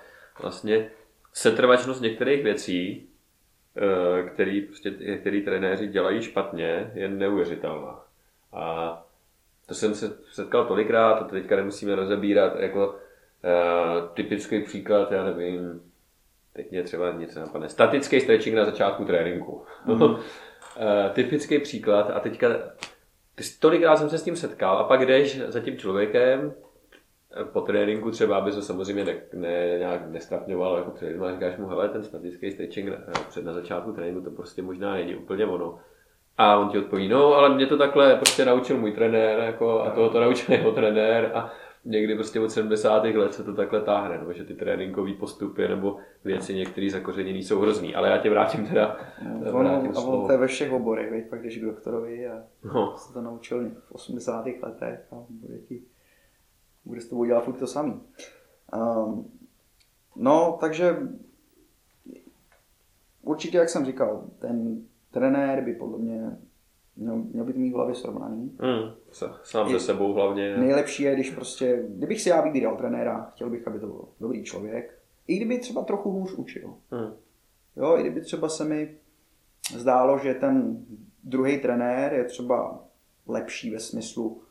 vlastně 0.42 0.90
setrvačnost 1.33 2.03
některých 2.03 2.42
věcí, 2.44 3.09
eh, 3.77 4.29
který, 4.29 4.61
prostě, 4.61 4.90
který 5.20 5.42
trenéři 5.44 5.88
dělají 5.88 6.23
špatně, 6.23 6.90
je 6.94 7.09
neuvěřitelná. 7.09 8.05
A 8.53 9.07
to 9.66 9.74
jsem 9.74 9.94
se 9.94 10.16
setkal 10.33 10.64
tolikrát, 10.64 11.12
a 11.12 11.24
to 11.24 11.31
teďka 11.31 11.57
nemusíme 11.57 11.94
rozebírat, 11.94 12.61
jako 12.61 12.88
uh, 12.88 14.09
typický 14.14 14.62
příklad, 14.62 15.12
já 15.12 15.24
nevím, 15.24 15.83
teď 16.53 16.70
mě 16.70 16.83
třeba 16.83 17.12
něco 17.12 17.40
napadne, 17.40 17.68
statický 17.68 18.20
stretching 18.20 18.57
na 18.57 18.64
začátku 18.64 19.05
tréninku. 19.05 19.64
Mm. 19.85 20.16
typický 21.14 21.59
příklad 21.59 22.11
a 22.11 22.20
teďka 22.20 22.48
tolikrát 23.59 23.96
jsem 23.96 24.11
se 24.11 24.18
s 24.18 24.22
tím 24.22 24.37
setkal 24.37 24.79
a 24.79 24.85
pak 24.85 25.07
jdeš 25.07 25.40
za 25.40 25.61
tím 25.61 25.79
člověkem 25.79 26.55
eh, 27.40 27.44
po 27.44 27.61
tréninku 27.61 28.11
třeba, 28.11 28.37
aby 28.37 28.53
se 28.53 28.62
samozřejmě 28.62 29.05
ne, 29.05 29.16
ne, 29.33 29.79
nějak 29.79 30.11
nestrapňoval 30.11 30.77
jako 30.77 30.90
před 30.90 31.07
lidma, 31.07 31.33
říkáš 31.33 31.57
mu, 31.57 31.68
hele, 31.68 31.88
ten 31.88 32.03
statický 32.03 32.50
stretching 32.50 32.88
eh, 32.88 33.12
před 33.29 33.44
na 33.44 33.53
začátku 33.53 33.92
tréninku, 33.92 34.20
to 34.20 34.31
prostě 34.31 34.62
možná 34.62 34.92
není 34.94 35.16
úplně 35.16 35.46
ono. 35.46 35.79
A 36.38 36.59
on 36.59 36.68
ti 36.68 36.79
odpoví, 36.79 37.09
no, 37.09 37.35
ale 37.35 37.55
mě 37.55 37.66
to 37.66 37.77
takhle 37.79 38.16
prostě 38.16 38.44
naučil 38.44 38.79
můj 38.79 38.92
trenér, 38.92 39.38
jako, 39.38 39.81
a 39.81 39.90
toho 39.90 40.11
to 40.11 40.20
naučil 40.20 40.55
jeho 40.55 40.73
trenér 40.73 41.31
a 41.35 41.53
někdy 41.85 42.14
prostě 42.14 42.40
od 42.40 42.51
70. 42.51 43.05
let 43.05 43.35
se 43.35 43.44
to 43.44 43.55
takhle 43.55 43.81
táhne, 43.81 44.20
no, 44.25 44.33
že 44.33 44.44
ty 44.44 44.55
tréninkové 44.55 45.12
postupy 45.12 45.68
nebo 45.68 45.97
věci 46.25 46.55
některé 46.55 46.90
zakořeněný 46.90 47.42
jsou 47.42 47.61
hrozný. 47.61 47.94
Ale 47.94 48.09
já 48.09 48.18
tě 48.18 48.31
vrátím 48.31 48.66
teda, 48.66 48.97
ono, 49.53 49.59
vrátím 49.59 49.90
a 49.90 50.01
slovo. 50.01 50.27
to 50.27 50.33
je 50.33 50.38
ve 50.38 50.47
všech 50.47 50.73
oborech, 50.73 51.11
veď, 51.11 51.29
pak 51.29 51.42
jdeš 51.42 51.59
k 51.59 51.64
doktorovi 51.64 52.29
a 52.29 52.42
No, 52.75 52.94
se 52.97 53.12
to 53.12 53.20
naučil 53.20 53.70
v 53.88 53.92
80. 53.92 54.47
letech 54.62 55.07
a 55.12 55.16
bude 55.29 55.59
ti 55.59 55.83
bude 56.85 57.01
s 57.01 57.09
tobou 57.09 57.25
dělat 57.25 57.44
furt 57.44 57.59
to 57.59 57.66
samý. 57.66 58.01
Um, 58.77 59.33
no, 60.16 60.59
takže 60.61 60.97
určitě, 63.23 63.59
jak 63.59 63.68
jsem 63.68 63.85
říkal, 63.85 64.25
ten 64.38 64.83
trenér 65.14 65.64
by 65.64 65.72
podle 65.74 65.98
mě 65.98 66.37
měl, 66.96 67.16
měl 67.16 67.44
by 67.44 67.53
to 67.53 67.59
mít 67.59 67.70
v 67.70 67.74
hlavě 67.74 67.94
srovnaný. 67.94 68.42
mm, 68.62 68.90
sám 69.44 69.70
se 69.70 69.81
sebou 69.81 70.12
hlavně. 70.12 70.57
Nejlepší 70.57 71.03
je, 71.03 71.14
když 71.14 71.31
prostě, 71.31 71.85
kdybych 71.88 72.20
si 72.20 72.29
já 72.29 72.40
vybíral 72.40 72.77
trenéra, 72.77 73.31
chtěl 73.35 73.50
bych, 73.50 73.68
aby 73.68 73.79
to 73.79 73.87
byl 73.87 74.05
dobrý 74.20 74.44
člověk, 74.44 74.98
i 75.27 75.37
kdyby 75.37 75.59
třeba 75.59 75.83
trochu 75.85 76.11
hůř 76.11 76.33
učil. 76.35 76.68
Mm. 76.90 77.14
Jo, 77.77 77.96
i 77.98 78.00
kdyby 78.00 78.20
třeba 78.20 78.48
se 78.48 78.64
mi 78.64 78.96
zdálo, 79.77 80.18
že 80.18 80.35
ten 80.35 80.85
druhý 81.24 81.59
trenér 81.59 82.12
je 82.12 82.24
třeba 82.24 82.85
lepší 83.27 83.70
ve 83.70 83.81
smyslu, 83.81 84.42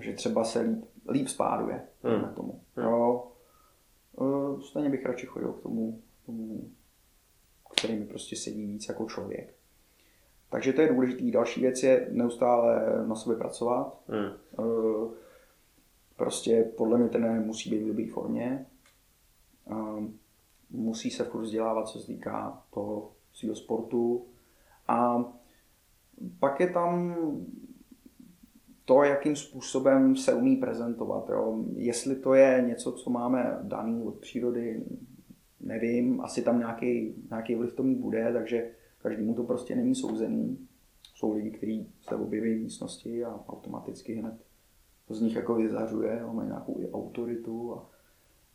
že 0.00 0.12
třeba 0.12 0.44
se 0.44 0.60
líp, 0.60 0.84
líp 1.10 1.28
spáduje 1.28 1.82
Hmm. 2.02 2.22
na 2.22 2.28
tomu. 2.32 2.60
Hmm. 2.76 2.86
Jo. 2.86 3.26
Eh, 4.20 4.62
Stejně 4.62 4.90
bych 4.90 5.06
radši 5.06 5.26
chodil 5.26 5.52
k 5.52 5.62
tomu, 5.62 6.00
tomu, 6.26 6.70
který 7.76 7.96
mi 7.96 8.04
prostě 8.06 8.36
sedí 8.36 8.66
víc 8.66 8.88
jako 8.88 9.04
člověk. 9.08 9.54
Takže 10.50 10.72
to 10.72 10.80
je 10.80 10.88
důležitý. 10.88 11.30
Další 11.30 11.60
věc 11.60 11.82
je 11.82 12.08
neustále 12.10 12.82
na 13.06 13.14
sobě 13.14 13.38
pracovat. 13.38 14.00
Mm. 14.08 14.32
Eh, 14.58 15.28
Prostě 16.16 16.72
podle 16.76 16.98
mě 16.98 17.08
trenér 17.08 17.40
musí 17.40 17.70
být 17.70 17.82
v 17.82 17.86
dobré 17.86 18.06
formě. 18.06 18.66
Eh, 19.70 20.08
Musí 20.70 21.10
se 21.10 21.24
furt 21.24 21.42
vzdělávat, 21.42 21.88
co 21.88 21.98
se 21.98 22.06
týká 22.06 22.62
toho 22.70 23.12
svého 23.32 23.56
sportu. 23.56 24.26
A 24.88 25.24
pak 26.40 26.60
je 26.60 26.70
tam 26.70 27.16
to, 28.84 29.02
jakým 29.02 29.36
způsobem 29.36 30.16
se 30.16 30.34
umí 30.34 30.56
prezentovat. 30.56 31.28
Jo. 31.28 31.64
Jestli 31.76 32.16
to 32.16 32.34
je 32.34 32.64
něco, 32.66 32.92
co 32.92 33.10
máme 33.10 33.58
daný 33.62 34.02
od 34.02 34.14
přírody, 34.18 34.84
nevím, 35.60 36.20
asi 36.20 36.42
tam 36.42 36.58
nějaký, 36.58 37.14
nějaký 37.30 37.54
vliv 37.54 37.72
to 37.72 37.82
mít 37.82 37.98
bude, 37.98 38.32
takže 38.32 38.70
každému 39.08 39.34
to 39.34 39.42
prostě 39.42 39.76
není 39.76 39.94
souzený. 39.94 40.58
Jsou 41.14 41.32
lidi, 41.32 41.50
kteří 41.50 41.86
se 42.08 42.14
objeví 42.16 42.54
v 42.54 42.60
místnosti 42.62 43.24
a 43.24 43.40
automaticky 43.48 44.14
hned 44.14 44.34
to 45.08 45.14
z 45.14 45.20
nich 45.20 45.36
jako 45.36 45.54
vyzařuje, 45.54 46.18
jo, 46.22 46.32
mají 46.32 46.48
nějakou 46.48 46.80
i 46.80 46.90
autoritu 46.90 47.74
a 47.74 47.86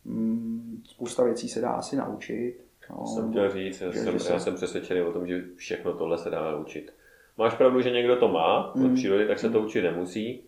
mm, 0.04 0.82
spousta 0.84 1.24
věcí 1.24 1.48
se 1.48 1.60
dá 1.60 1.70
asi 1.70 1.96
naučit. 1.96 2.56
Jo. 2.90 3.06
Jsem 3.06 3.30
chtěl 3.30 3.50
říct, 3.52 3.80
já 3.80 3.90
že- 3.90 4.00
jsem, 4.00 4.12
že 4.12 4.18
se- 4.18 4.32
já 4.32 4.38
jsem 4.38 4.54
přesvědčený 4.54 5.00
o 5.02 5.12
tom, 5.12 5.26
že 5.26 5.44
všechno 5.56 5.92
tohle 5.94 6.18
se 6.18 6.30
dá 6.30 6.50
naučit. 6.52 6.92
Máš 7.38 7.54
pravdu, 7.54 7.80
že 7.80 7.90
někdo 7.90 8.16
to 8.16 8.28
má 8.28 8.74
od 8.74 8.80
Mm. 8.80 8.94
přírody, 8.94 9.26
tak 9.28 9.38
se 9.38 9.50
to 9.50 9.60
učit 9.60 9.82
nemusí. 9.82 10.42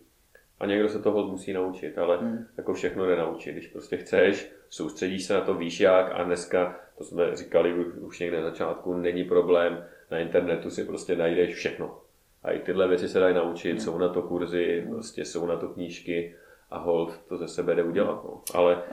A 0.59 0.65
někdo 0.65 0.89
se 0.89 0.99
toho 0.99 1.27
musí 1.27 1.53
naučit, 1.53 1.97
ale 1.97 2.17
Mm. 2.21 2.45
jako 2.57 2.73
všechno 2.73 3.05
jde 3.05 3.15
naučit. 3.15 3.51
Když 3.51 3.67
prostě 3.67 3.97
chceš, 3.97 4.51
soustředíš 4.69 5.25
se 5.25 5.33
na 5.33 5.41
to, 5.41 5.53
víš 5.53 5.79
jak 5.79 6.11
a 6.13 6.23
dneska, 6.23 6.79
to 6.97 7.03
jsme 7.03 7.35
říkali 7.35 7.73
už, 7.85 8.19
někde 8.19 8.37
na 8.41 8.49
začátku, 8.49 8.93
není 8.93 9.23
problém, 9.23 9.85
na 10.11 10.19
internetu 10.19 10.69
si 10.69 10.83
prostě 10.83 11.15
najdeš 11.15 11.55
všechno. 11.55 11.97
A 12.43 12.51
i 12.51 12.59
tyhle 12.59 12.87
věci 12.87 13.07
se 13.09 13.19
dají 13.19 13.35
naučit, 13.35 13.73
Mm. 13.73 13.79
jsou 13.79 13.97
na 13.97 14.09
to 14.09 14.21
kurzy, 14.21 14.85
prostě 14.89 15.25
jsou 15.25 15.45
na 15.45 15.57
to 15.57 15.67
knížky 15.69 16.35
a 16.69 16.77
hold 16.79 17.17
to 17.27 17.37
ze 17.37 17.47
sebe 17.47 17.75
jde 17.75 17.83
udělat. 17.83 18.23
No. 18.23 18.41
Ale 18.53 18.83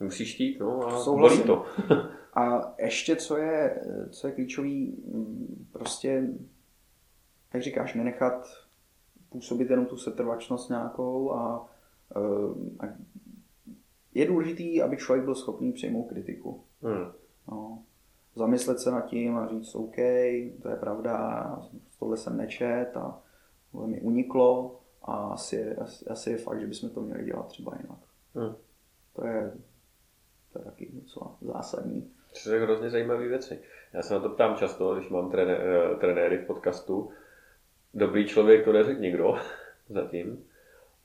musíš 0.00 0.34
chtít, 0.34 0.60
no 0.60 0.86
a 0.88 0.96
Souhlasím. 0.98 1.46
bolí 1.46 1.46
to. 1.46 1.66
A 2.34 2.74
ještě, 2.78 3.16
co 3.16 3.36
je, 3.36 3.82
co 4.10 4.26
je 4.26 4.32
klíčový, 4.32 5.02
mm, 5.06 5.66
prostě, 5.72 6.22
jak 7.54 7.62
říkáš, 7.62 7.94
nenechat 7.94 8.46
působit 9.34 9.70
jenom 9.70 9.86
tu 9.86 9.96
setrvačnost 9.96 10.70
nějakou 10.70 11.32
a, 11.32 11.68
eh, 12.16 12.86
a 12.86 12.92
je 14.14 14.26
důležitý, 14.26 14.82
aby 14.82 14.96
člověk 14.96 15.24
byl 15.24 15.34
schopný 15.34 15.72
přijmout 15.72 16.08
kritiku. 16.08 16.64
Hmm. 16.82 17.12
No. 17.48 17.82
Zamyslet 18.36 18.80
se 18.80 18.90
nad 18.90 19.00
tím 19.06 19.36
a 19.36 19.48
říct, 19.48 19.74
OK, 19.74 19.96
to 20.62 20.68
je 20.68 20.76
pravda, 20.80 21.58
tohle 21.98 22.16
jsem 22.16 22.36
nečet 22.36 22.96
a 22.96 23.22
tohle 23.72 23.88
mi 23.88 24.00
uniklo 24.00 24.80
a 25.02 25.12
asi 25.12 25.56
je, 25.56 25.74
asi, 25.76 26.06
asi 26.06 26.30
je 26.30 26.36
fakt, 26.36 26.60
že 26.60 26.66
bychom 26.66 26.90
to 26.90 27.00
měli 27.00 27.24
dělat 27.24 27.46
třeba 27.46 27.72
jinak. 27.82 27.98
Hmm. 28.34 28.54
To 29.16 29.26
je, 29.26 29.52
to 30.52 30.58
je 30.58 30.64
taky 30.64 30.90
docela 30.92 31.36
zásadní. 31.40 32.10
To 32.32 32.38
jsou 32.38 32.50
hrozně 32.50 32.90
zajímavé 32.90 33.28
věci. 33.28 33.60
Já 33.92 34.02
se 34.02 34.14
na 34.14 34.20
to 34.20 34.28
ptám 34.28 34.56
často, 34.56 34.94
když 34.94 35.08
mám 35.08 35.30
trené, 35.30 35.58
eh, 35.58 35.94
trenéry 35.96 36.38
v 36.38 36.46
podcastu. 36.46 37.10
Dobrý 37.94 38.26
člověk 38.26 38.64
to 38.64 38.72
neřekl 38.72 39.00
nikdo 39.00 39.38
zatím. 39.88 40.44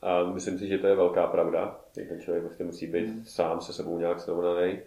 A 0.01 0.23
myslím 0.23 0.59
si, 0.59 0.67
že 0.67 0.77
to 0.77 0.87
je 0.87 0.95
velká 0.95 1.27
pravda. 1.27 1.79
že 1.97 2.05
Ten 2.05 2.21
člověk 2.21 2.43
prostě 2.43 2.63
musí 2.63 2.87
být 2.87 3.05
Hmm. 3.05 3.25
sám 3.25 3.61
se 3.61 3.73
sebou 3.73 3.99
nějak 3.99 4.19
srovnaný. 4.19 4.71
Uh, 4.71 4.79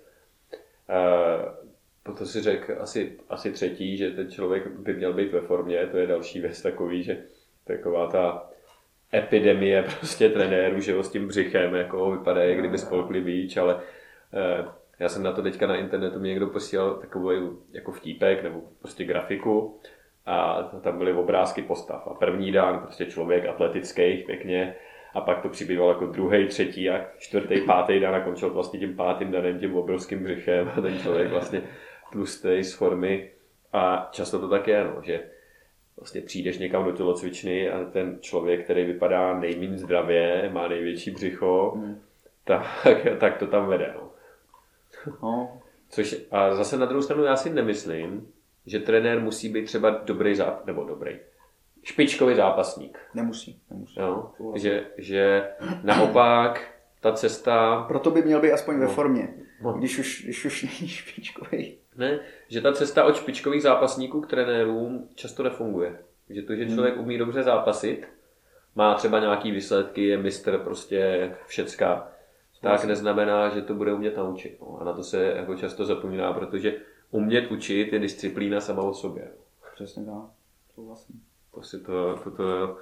potom 2.03 2.27
si 2.27 2.41
řekl 2.41 2.77
asi, 2.81 3.19
asi 3.29 3.53
třetí, 3.53 3.97
že 3.97 4.11
ten 4.11 4.31
člověk 4.31 4.67
by 4.67 4.95
měl 4.95 5.13
být 5.13 5.33
ve 5.33 5.41
formě. 5.41 5.87
To 5.87 5.99
je 5.99 6.07
další 6.07 6.41
věc 6.41 6.63
takový, 6.63 7.03
že 7.03 7.23
taková 7.65 8.07
ta 8.07 8.51
epidemie 9.15 9.83
prostě 9.99 10.29
trenérů, 10.29 10.81
že 10.81 10.93
jo, 10.93 11.03
s 11.03 11.11
tím 11.11 11.29
břichem, 11.29 11.75
jako 11.75 12.11
vypadá, 12.11 12.43
jak 12.43 12.59
kdyby 12.59 12.79
spolkli 12.79 13.21
víč, 13.21 13.57
ale 13.57 13.81
eh, 14.33 14.65
já 14.99 15.09
jsem 15.09 15.23
na 15.23 15.33
to 15.33 15.43
teďka 15.43 15.67
na 15.67 15.77
internetu 15.77 16.21
mi 16.21 16.29
někdo 16.29 16.47
posílal 16.47 16.95
takový 16.95 17.51
jako 17.73 17.93
vtípek 17.93 18.43
nebo 18.43 18.63
prostě 18.81 19.05
grafiku 19.05 19.81
a 20.27 20.63
tam 20.63 20.99
byly 20.99 21.13
obrázky 21.13 21.63
postav. 21.63 22.07
A 22.07 22.15
první 22.15 22.53
den 22.53 22.79
prostě 22.79 23.07
člověk 23.07 23.47
atletický, 23.47 24.17
pěkně, 24.17 24.75
A 25.15 25.21
pak 25.21 25.43
to 25.43 25.49
přibýval 25.49 25.89
jako 25.89 26.07
druhý, 26.07 26.47
třetí 26.47 26.91
a 26.91 27.07
čtvrtý, 27.19 27.61
pátý 27.61 28.01
den 28.01 28.15
a 28.15 28.21
končil 28.21 28.51
vlastně 28.51 28.79
tím 28.79 28.97
pátým 28.97 29.31
danem, 29.31 29.61
tím 29.61 29.77
obrovským 29.77 30.25
břichem 30.25 30.73
a 30.77 30.81
ten 30.81 30.99
člověk 30.99 31.31
vlastně 31.31 31.63
tlustý 32.13 32.63
z 32.63 32.75
formy. 32.75 33.31
A 33.73 34.09
často 34.13 34.39
to 34.39 34.49
tak 34.49 34.69
je, 34.69 34.85
no, 34.85 35.03
že 35.03 35.21
vlastně 35.97 36.21
přijdeš 36.21 36.59
někam 36.59 36.85
do 36.85 36.93
tělocvičny 36.93 37.71
a 37.71 37.85
ten 37.85 38.19
člověk, 38.21 38.65
který 38.65 38.85
vypadá 38.85 39.39
nejméně 39.39 39.79
zdravě, 39.79 40.51
má 40.53 40.69
největší 40.69 41.11
břicho, 41.11 41.73
hmm. 41.77 42.01
tak, 42.45 42.67
tak 43.19 43.39
to 43.39 43.47
tam 43.47 43.67
vede. 43.67 43.95
No. 43.95 44.11
No. 45.23 45.61
Což, 45.91 46.17
a 46.31 46.55
zase 46.55 46.77
na 46.77 46.87
druhou 46.87 47.03
stranu 47.03 47.25
já 47.25 47.37
si 47.37 47.51
nemyslím, 47.51 48.32
že 48.67 48.79
trenér 48.79 49.21
musí 49.21 49.49
být 49.49 49.65
třeba 49.65 49.91
dobrý 49.91 50.35
záp- 50.35 50.65
nebo 50.67 50.85
dobrý, 50.85 51.19
špičkový 51.83 52.35
zápasník. 52.35 52.99
Nemusí, 53.15 53.61
nemusí. 53.71 54.01
Jo? 54.01 54.31
Že, 54.55 54.87
že 54.99 55.49
naopak 55.83 56.71
ta 57.01 57.13
cesta... 57.13 57.85
Proto 57.89 58.11
by 58.11 58.23
měl 58.23 58.41
být 58.41 58.53
aspoň 58.53 58.75
no. 58.75 58.81
ve 58.81 58.87
formě, 58.95 59.29
no. 59.63 59.73
když, 59.73 59.99
už, 59.99 60.25
když 60.25 60.45
už 60.45 60.63
není 60.63 60.89
špičkový. 60.89 61.79
Ne, 61.97 62.21
že 62.49 62.61
ta 62.61 62.73
cesta 62.73 63.05
od 63.05 63.17
špičkových 63.17 63.63
zápasníků 63.63 64.21
k 64.21 64.27
trenérům 64.27 65.09
často 65.15 65.43
nefunguje. 65.43 65.99
Že 66.31 66.43
to, 66.43 66.55
že 66.55 66.65
hmm. 66.65 66.75
člověk 66.75 66.97
umí 66.97 67.19
dobře 67.19 67.43
zápasit, 67.43 68.09
má 68.75 68.95
třeba 68.95 69.21
nějaký 69.21 69.51
výsledky, 69.51 70.07
je 70.07 70.19
mistr 70.19 70.59
prostě 70.59 71.33
všecka, 71.47 72.09
tak 72.61 72.85
neznamená, 72.85 73.49
že 73.49 73.63
to 73.63 73.75
bude 73.75 73.93
umět 73.93 74.17
naučit. 74.17 74.57
No. 74.61 74.79
A 74.81 74.85
na 74.85 74.93
to 74.93 75.03
se 75.03 75.25
jako 75.25 75.55
často 75.55 75.85
zapomíná, 75.85 76.33
protože 76.33 76.75
umět 77.13 77.51
učit 77.51 77.93
je 77.93 77.99
disciplína 77.99 78.61
sama 78.61 78.83
o 78.83 78.95
sobě. 78.95 79.29
Přesně 79.75 80.05
tak, 80.05 80.31
souhlasím. 80.75 81.23
Prostě 81.53 81.77
to, 81.77 82.17
to, 82.25 82.31
to, 82.31 82.77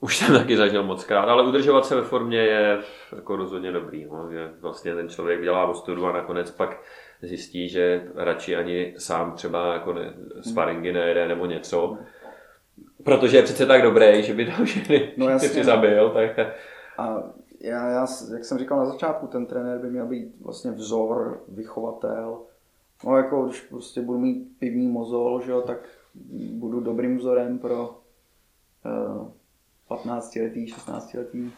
už 0.00 0.16
jsem 0.16 0.34
taky 0.34 0.56
zažil 0.56 0.82
moc 0.82 1.04
krát, 1.04 1.28
ale 1.28 1.48
udržovat 1.48 1.86
se 1.86 1.94
ve 1.94 2.02
formě 2.02 2.38
je 2.38 2.78
jako 3.16 3.36
rozhodně 3.36 3.72
dobrý. 3.72 4.04
No. 4.04 4.30
Že 4.30 4.50
vlastně 4.60 4.94
ten 4.94 5.08
člověk 5.08 5.42
dělá 5.42 5.66
ostudu 5.66 6.06
a 6.06 6.12
nakonec 6.12 6.50
pak 6.50 6.80
zjistí, 7.22 7.68
že 7.68 8.08
radši 8.14 8.56
ani 8.56 8.94
sám 8.98 9.32
třeba 9.32 9.72
jako 9.72 9.92
ne, 9.92 10.14
sparingy 10.40 10.92
nejede 10.92 11.28
nebo 11.28 11.46
něco, 11.46 11.98
protože 13.04 13.36
je 13.36 13.42
přece 13.42 13.66
tak 13.66 13.82
dobrý, 13.82 14.22
že 14.22 14.34
by 14.34 14.46
to 14.46 14.64
všechny 14.64 15.12
no, 15.16 15.28
jasně, 15.30 15.58
no. 15.58 15.64
zabil. 15.64 16.10
Tak... 16.10 16.38
A 16.98 17.22
já, 17.60 17.88
já, 17.88 18.06
jak 18.32 18.44
jsem 18.44 18.58
říkal 18.58 18.78
na 18.78 18.86
začátku, 18.86 19.26
ten 19.26 19.46
trenér 19.46 19.78
by 19.78 19.90
měl 19.90 20.06
být 20.06 20.34
vlastně 20.40 20.70
vzor, 20.70 21.40
vychovatel. 21.48 22.42
No 23.04 23.16
jako 23.16 23.44
když 23.44 23.60
prostě 23.60 24.00
budu 24.00 24.18
mít 24.18 24.58
pivní 24.58 24.88
mozol, 24.88 25.40
že 25.40 25.50
jo, 25.50 25.62
tak 25.62 25.88
budu 26.52 26.80
dobrým 26.80 27.18
vzorem 27.18 27.58
pro 27.58 28.00
uh, 28.84 29.28
15 29.88 30.36
letý, 30.36 30.66
16 30.66 31.14
letý 31.14 31.52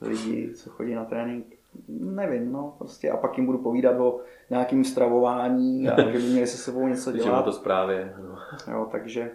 lidi, 0.00 0.54
co 0.54 0.70
chodí 0.70 0.94
na 0.94 1.04
trénink. 1.04 1.54
Nevím, 1.88 2.52
no, 2.52 2.74
prostě 2.78 3.10
a 3.10 3.16
pak 3.16 3.36
jim 3.36 3.46
budu 3.46 3.58
povídat 3.58 4.00
o 4.00 4.20
nějakým 4.50 4.84
stravování 4.84 5.88
a 5.88 6.02
že 6.12 6.18
by 6.18 6.24
měli 6.24 6.46
se 6.46 6.56
sebou 6.56 6.88
něco 6.88 7.12
dělat. 7.12 7.42
to 7.42 7.52
zprávě. 7.52 8.14
No. 8.22 8.38
Jo, 8.72 8.88
takže 8.92 9.30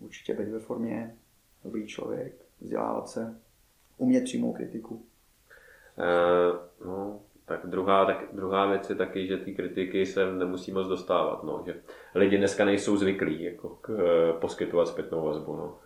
určitě 0.00 0.34
být 0.34 0.48
ve 0.48 0.58
formě, 0.58 1.16
dobrý 1.64 1.86
člověk, 1.86 2.34
vzdělávat 2.60 3.08
se, 3.08 3.40
umět 3.96 4.24
přijmout 4.24 4.52
kritiku. 4.52 4.94
Uh, 4.94 6.86
no, 6.86 7.20
tak 7.48 7.66
druhá, 7.66 8.04
tak 8.04 8.24
druhá 8.32 8.66
věc 8.66 8.90
je 8.90 8.96
taky, 8.96 9.26
že 9.26 9.36
ty 9.36 9.54
kritiky 9.54 10.06
se 10.06 10.32
nemusí 10.32 10.72
moc 10.72 10.88
dostávat. 10.88 11.44
No, 11.44 11.62
že 11.66 11.80
lidi 12.14 12.38
dneska 12.38 12.64
nejsou 12.64 12.96
zvyklí 12.96 13.42
jako 13.42 13.68
k, 13.68 13.88
uh, 13.88 14.40
poskytovat 14.40 14.88
zpětnou 14.88 15.24
vazbu. 15.24 15.56
No. 15.56 15.78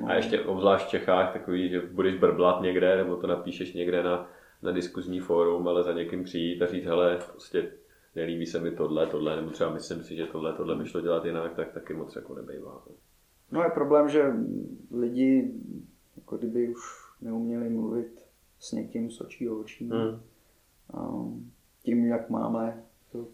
no. 0.00 0.06
A 0.06 0.14
ještě 0.14 0.40
obzvlášť 0.40 0.86
v 0.86 0.90
Čechách 0.90 1.32
takový, 1.32 1.68
že 1.68 1.80
budeš 1.80 2.18
brblat 2.18 2.60
někde, 2.60 2.96
nebo 2.96 3.16
to 3.16 3.26
napíšeš 3.26 3.74
někde 3.74 4.02
na, 4.02 4.30
na 4.62 4.72
diskuzní 4.72 5.20
fórum, 5.20 5.68
ale 5.68 5.82
za 5.82 5.92
někým 5.92 6.24
přijít 6.24 6.62
a 6.62 6.66
říct, 6.66 6.84
hele, 6.84 7.18
prostě 7.30 7.72
nelíbí 8.14 8.46
se 8.46 8.60
mi 8.60 8.70
tohle, 8.70 9.06
tohle, 9.06 9.36
nebo 9.36 9.50
třeba 9.50 9.70
myslím 9.70 10.02
si, 10.02 10.16
že 10.16 10.26
tohle, 10.26 10.52
tohle 10.52 10.76
by 10.76 10.86
šlo 10.86 11.00
dělat 11.00 11.24
jinak, 11.24 11.54
tak 11.54 11.72
taky 11.72 11.94
moc 11.94 12.16
jako 12.16 12.34
nebejvá. 12.34 12.82
No. 12.88 12.94
no 13.52 13.62
je 13.62 13.70
problém, 13.70 14.08
že 14.08 14.32
lidi 14.90 15.52
jako 16.16 16.36
kdyby 16.36 16.68
už 16.68 16.80
neuměli 17.20 17.68
mluvit 17.68 18.26
s 18.58 18.72
někým 18.72 19.10
z 19.10 19.20
očí 19.20 19.44
do 19.44 19.58
očí. 19.58 19.88
Hmm. 19.88 20.20
Tím, 21.82 22.06
jak 22.06 22.30
máme 22.30 22.82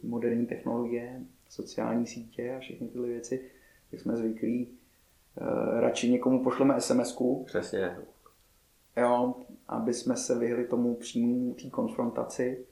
moderní 0.02 0.46
technologie, 0.46 1.20
sociální 1.48 2.06
sítě 2.06 2.54
a 2.56 2.60
všechny 2.60 2.88
tyhle 2.88 3.08
věci, 3.08 3.50
tak 3.90 4.00
jsme 4.00 4.16
zvyklí. 4.16 4.68
Uh, 5.40 5.80
radši 5.80 6.10
někomu 6.10 6.44
pošleme 6.44 6.80
SMS-ku. 6.80 7.44
Přesně. 7.44 7.96
Jo, 8.96 9.34
aby 9.68 9.94
jsme 9.94 10.16
se 10.16 10.38
vyhli 10.38 10.64
tomu 10.64 10.94
příjmu, 10.94 11.54
té 11.54 11.70
konfrontaci. 11.70 12.66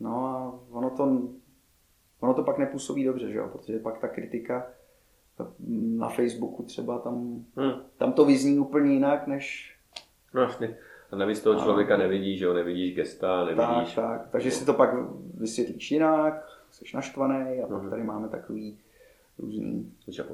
No 0.00 0.26
a 0.26 0.60
ono 0.70 0.90
to, 0.90 1.28
ono 2.20 2.34
to 2.34 2.42
pak 2.42 2.58
nepůsobí 2.58 3.04
dobře, 3.04 3.30
že 3.32 3.38
jo? 3.38 3.48
protože 3.52 3.78
pak 3.78 3.98
ta 3.98 4.08
kritika 4.08 4.66
na 5.96 6.08
Facebooku 6.08 6.62
třeba 6.62 6.98
tam, 6.98 7.44
hmm. 7.56 7.72
tam 7.96 8.12
to 8.12 8.24
vyzní 8.24 8.58
úplně 8.58 8.92
jinak, 8.92 9.26
než... 9.26 9.76
No 10.34 10.40
vlastně. 10.40 10.76
A 11.12 11.16
navíc 11.16 11.42
toho 11.42 11.60
člověka 11.60 11.96
nevidíš, 11.96 12.38
že 12.38 12.44
jo, 12.44 12.54
nevidíš 12.54 12.94
gesta, 12.94 13.44
nevidíš... 13.44 13.94
Tak, 13.94 14.20
tak, 14.20 14.28
takže 14.30 14.50
si 14.50 14.66
to 14.66 14.74
pak 14.74 14.90
vysvětlíš 15.34 15.90
jinak, 15.90 16.48
jsi 16.70 16.84
naštvaný 16.94 17.62
a 17.62 17.66
pak 17.66 17.80
hmm. 17.80 17.90
tady 17.90 18.02
máme 18.02 18.28
takový 18.28 18.78
různý... 19.38 19.92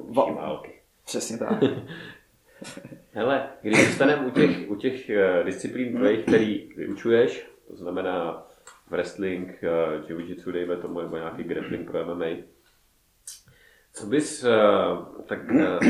Va- 0.09 0.35
války. 0.35 0.73
Přesně 1.05 1.37
tak. 1.37 1.63
Hele, 3.11 3.49
když 3.61 3.87
zůstaneme 3.87 4.27
u 4.27 4.29
těch, 4.29 4.69
u 4.69 4.75
těch 4.75 5.09
uh, 5.09 5.45
disciplín 5.45 5.95
tvojich, 5.95 6.25
který 6.25 6.69
vyučuješ, 6.75 7.51
to 7.67 7.75
znamená 7.75 8.47
wrestling, 8.89 9.63
uh, 9.63 10.09
jiu-jitsu, 10.09 10.51
dejme 10.51 10.77
tomu, 10.77 11.01
nebo 11.01 11.17
nějaký 11.17 11.43
grappling 11.43 11.91
pro 11.91 12.05
MMA, 12.05 12.25
co 13.93 14.05
bys 14.05 14.43
uh, 14.43 14.49
tak 15.25 15.39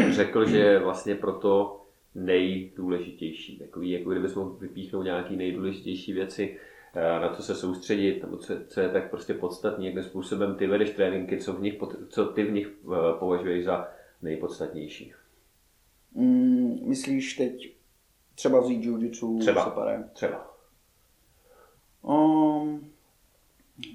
řekl, 0.10 0.46
že 0.46 0.80
vlastně 0.80 1.16
proto 1.16 1.82
nejdůležitější? 2.16 3.60
Takový, 3.60 3.91
jako 3.91 4.10
kdybys 4.10 4.36
mohl 4.36 4.49
vypíchnout 4.49 5.05
nějaký 5.05 5.36
nejdůležitější 5.36 6.14
věci, 6.14 6.57
uh, 6.95 7.22
na 7.22 7.36
co 7.36 7.43
se 7.43 7.55
soustředit, 7.55 8.22
nebo 8.24 8.38
co, 8.38 8.53
co 8.68 8.82
je 8.82 8.89
tak 8.89 9.10
prostě 9.10 9.34
podstatný, 9.34 9.86
jakým 9.86 10.03
způsobem 10.03 10.55
ty 10.55 10.68
vedeš 10.68 10.89
tréninky, 10.89 11.38
co, 11.38 11.53
v 11.53 11.62
nich, 11.62 11.78
co 12.10 12.26
ty 12.26 12.43
v 12.43 12.51
nich 12.51 12.72
uh, 12.84 12.95
považuješ 13.20 13.66
za 13.66 13.88
nejpodstatnější? 14.22 15.14
Mm, 16.16 16.89
myslíš 16.89 17.34
teď 17.34 17.76
třeba 18.36 18.60
vzít 18.60 18.84
jiu-jitsu? 18.84 19.39
Třeba, 19.39 19.64
separé? 19.64 20.10
třeba. 20.14 20.55
Um, 22.01 22.91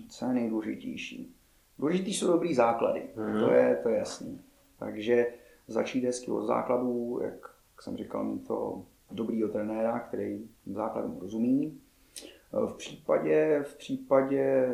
co 0.08 0.26
je 0.26 0.34
nejdůležitější? 0.34 1.34
Důležitý 1.78 2.14
jsou 2.14 2.26
dobrý 2.26 2.54
základy, 2.54 3.02
mm-hmm. 3.16 3.44
to, 3.44 3.52
je, 3.52 3.80
to 3.82 3.88
je 3.88 3.98
jasný. 3.98 4.40
Takže 4.78 5.26
začít 5.68 6.04
hezky 6.04 6.30
od 6.30 6.46
základů, 6.46 7.20
jak, 7.22 7.53
jak 7.74 7.82
jsem 7.82 7.96
říkal, 7.96 8.24
mít 8.24 8.46
to 8.46 8.82
dobrýho 9.10 9.48
trenéra, 9.48 9.98
který 9.98 10.48
základům 10.66 11.18
rozumí. 11.20 11.80
V 12.52 12.74
případě, 12.76 13.62
v 13.66 13.76
případě 13.76 14.68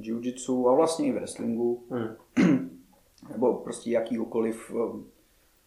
jiu-jitsu 0.00 0.68
a 0.68 0.74
vlastně 0.74 1.06
i 1.06 1.12
wrestlingu, 1.12 1.86
mm. 1.90 2.78
nebo 3.32 3.54
prostě 3.54 3.90
jakýkoliv, 3.90 4.72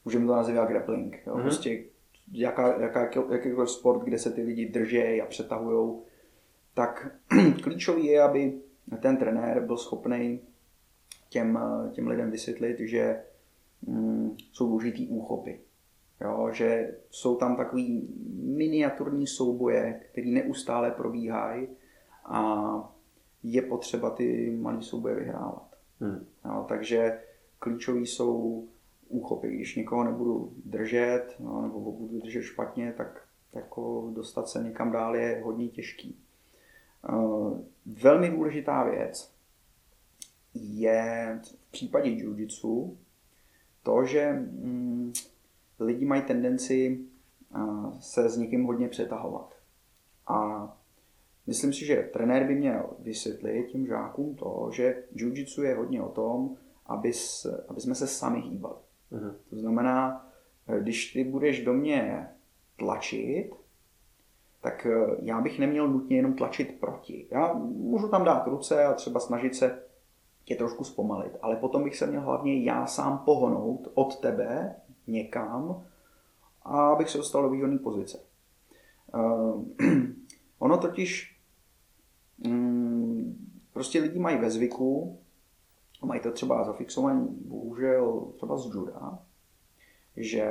můžeme 0.06 0.28
to 0.28 0.36
nazývat 0.36 0.70
grappling. 0.70 1.24
Jo? 1.28 1.36
Mm. 1.36 1.42
Prostě 1.42 1.84
jaká, 2.32 2.82
jaká, 2.82 3.10
jakýkoliv 3.32 3.70
sport, 3.70 4.04
kde 4.04 4.20
se 4.20 4.32
ty 4.32 4.44
lidi 4.44 4.70
drží 4.70 5.22
a 5.22 5.26
přetahují, 5.26 6.00
tak 6.74 7.16
klíčový 7.64 8.06
je, 8.06 8.22
aby 8.22 8.62
ten 9.02 9.18
trenér 9.18 9.66
byl 9.66 9.78
schopný 9.78 10.40
těm, 11.30 11.60
těm 11.92 12.08
lidem 12.08 12.32
vysvětlit, 12.32 12.80
že 12.80 13.24
mm, 13.82 14.38
jsou 14.52 14.68
důležitý 14.68 15.08
úchopy. 15.08 15.60
Jo, 16.22 16.50
že 16.52 16.98
jsou 17.10 17.36
tam 17.36 17.56
takový 17.56 18.08
miniaturní 18.44 19.28
souboje, 19.28 20.02
které 20.12 20.28
neustále 20.28 20.92
probíhají 20.92 21.68
a 22.26 22.64
je 23.44 23.62
potřeba 23.62 24.10
ty 24.10 24.58
malé 24.62 24.82
souboje 24.82 25.16
vyhrávat. 25.16 25.76
Hmm. 26.00 26.26
Jo, 26.46 26.66
takže 26.70 27.20
klíčový 27.60 28.06
jsou 28.06 28.68
úchopy. 29.08 29.48
Když 29.48 29.76
někoho 29.76 30.04
nebudu 30.04 30.54
držet, 30.66 31.36
no, 31.40 31.62
nebo 31.62 31.92
budu 31.92 32.20
držet 32.20 32.42
špatně, 32.42 32.94
tak 32.98 33.26
jako 33.54 34.12
dostat 34.14 34.50
se 34.50 34.64
někam 34.64 34.92
dál 34.92 35.16
je 35.16 35.42
hodně 35.44 35.68
těžký. 35.68 36.20
Uh, 37.10 37.60
velmi 37.86 38.30
důležitá 38.30 38.84
věc, 38.84 39.32
je 40.54 41.40
v 41.44 41.72
případě 41.72 42.10
jiu-jitsu 42.10 42.98
to, 43.84 44.06
že 44.06 44.34
mm, 44.34 45.14
lidi 45.80 46.06
mají 46.06 46.22
tendenci 46.22 47.06
se 48.00 48.30
s 48.30 48.38
někým 48.38 48.64
hodně 48.64 48.88
přetahovat. 48.88 49.56
A 50.28 50.68
myslím 51.48 51.74
si, 51.74 51.86
že 51.86 52.10
trenér 52.14 52.48
by 52.48 52.56
měl 52.56 52.90
vysvětlit 53.00 53.68
těm 53.72 53.88
žákům 53.88 54.36
to, 54.36 54.70
že 54.74 55.04
jiu-jitsu 55.16 55.64
je 55.64 55.76
hodně 55.76 56.02
o 56.02 56.10
tom, 56.10 56.56
aby, 56.86 57.12
aby 57.68 57.82
jsme 57.82 57.96
se 57.96 58.08
sami 58.08 58.42
hýbali. 58.42 58.76
Uh-huh. 59.12 59.34
To 59.50 59.56
znamená, 59.56 60.28
když 60.80 61.14
ty 61.14 61.24
budeš 61.24 61.64
do 61.66 61.74
mě 61.74 62.28
tlačit, 62.76 63.52
tak 64.62 64.86
eh, 64.86 65.16
já 65.22 65.42
bych 65.42 65.60
neměl 65.60 65.88
nutně 65.88 66.16
jenom 66.16 66.34
tlačit 66.34 66.80
proti. 66.80 67.28
Já 67.32 67.54
můžu 67.64 68.08
tam 68.08 68.24
dát 68.24 68.48
ruce 68.48 68.84
a 68.86 68.94
třeba 68.94 69.20
snažit 69.20 69.56
se 69.56 69.84
tě 70.44 70.56
trošku 70.56 70.84
zpomalit, 70.84 71.38
ale 71.42 71.56
potom 71.56 71.84
bych 71.84 71.96
se 71.96 72.08
měl 72.08 72.22
hlavně 72.22 72.64
já 72.64 72.86
sám 72.86 73.18
pohonout 73.26 73.88
od 73.94 74.20
tebe 74.20 74.76
někam, 75.12 75.86
a 76.64 76.88
abych 76.88 77.10
se 77.10 77.18
dostal 77.18 77.44
do 77.44 77.50
výhodné 77.50 77.78
pozice. 77.78 78.20
Uh, 79.14 79.66
ono 80.60 80.78
totiž 80.78 81.40
um, 82.46 83.36
prostě 83.74 84.00
lidi 84.00 84.20
mají 84.20 84.38
ve 84.38 84.52
zvyku, 84.52 85.20
mají 86.06 86.22
to 86.22 86.32
třeba 86.32 86.64
zafixovaný, 86.64 87.28
bohužel 87.46 88.32
třeba 88.36 88.58
z 88.58 88.66
juda, 88.66 89.20
že, 90.18 90.50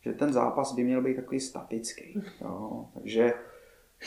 že 0.00 0.12
ten 0.12 0.32
zápas 0.32 0.74
by 0.74 0.84
měl 0.84 1.02
být 1.02 1.16
takový 1.16 1.40
statický. 1.40 2.22
Jo? 2.40 2.88
Takže 2.94 3.32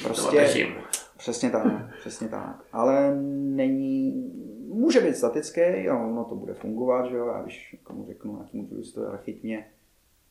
prostě... 0.04 0.76
Přesně 1.18 1.50
tak, 1.50 1.98
přesně 2.00 2.28
tak. 2.28 2.64
Ale 2.72 3.16
není, 3.56 4.32
může 4.78 5.02
být 5.02 5.16
statický, 5.16 5.62
jo, 5.76 6.08
ono 6.10 6.24
to 6.24 6.36
bude 6.36 6.54
fungovat, 6.54 7.10
že 7.10 7.16
jo, 7.16 7.28
já 7.28 7.42
když 7.42 7.76
komu 7.84 8.06
řeknu 8.06 8.36
nějakýmu 8.36 8.68
judistovi, 8.72 9.08
ale 9.08 9.18
chyť 9.18 9.44
mě, 9.44 9.68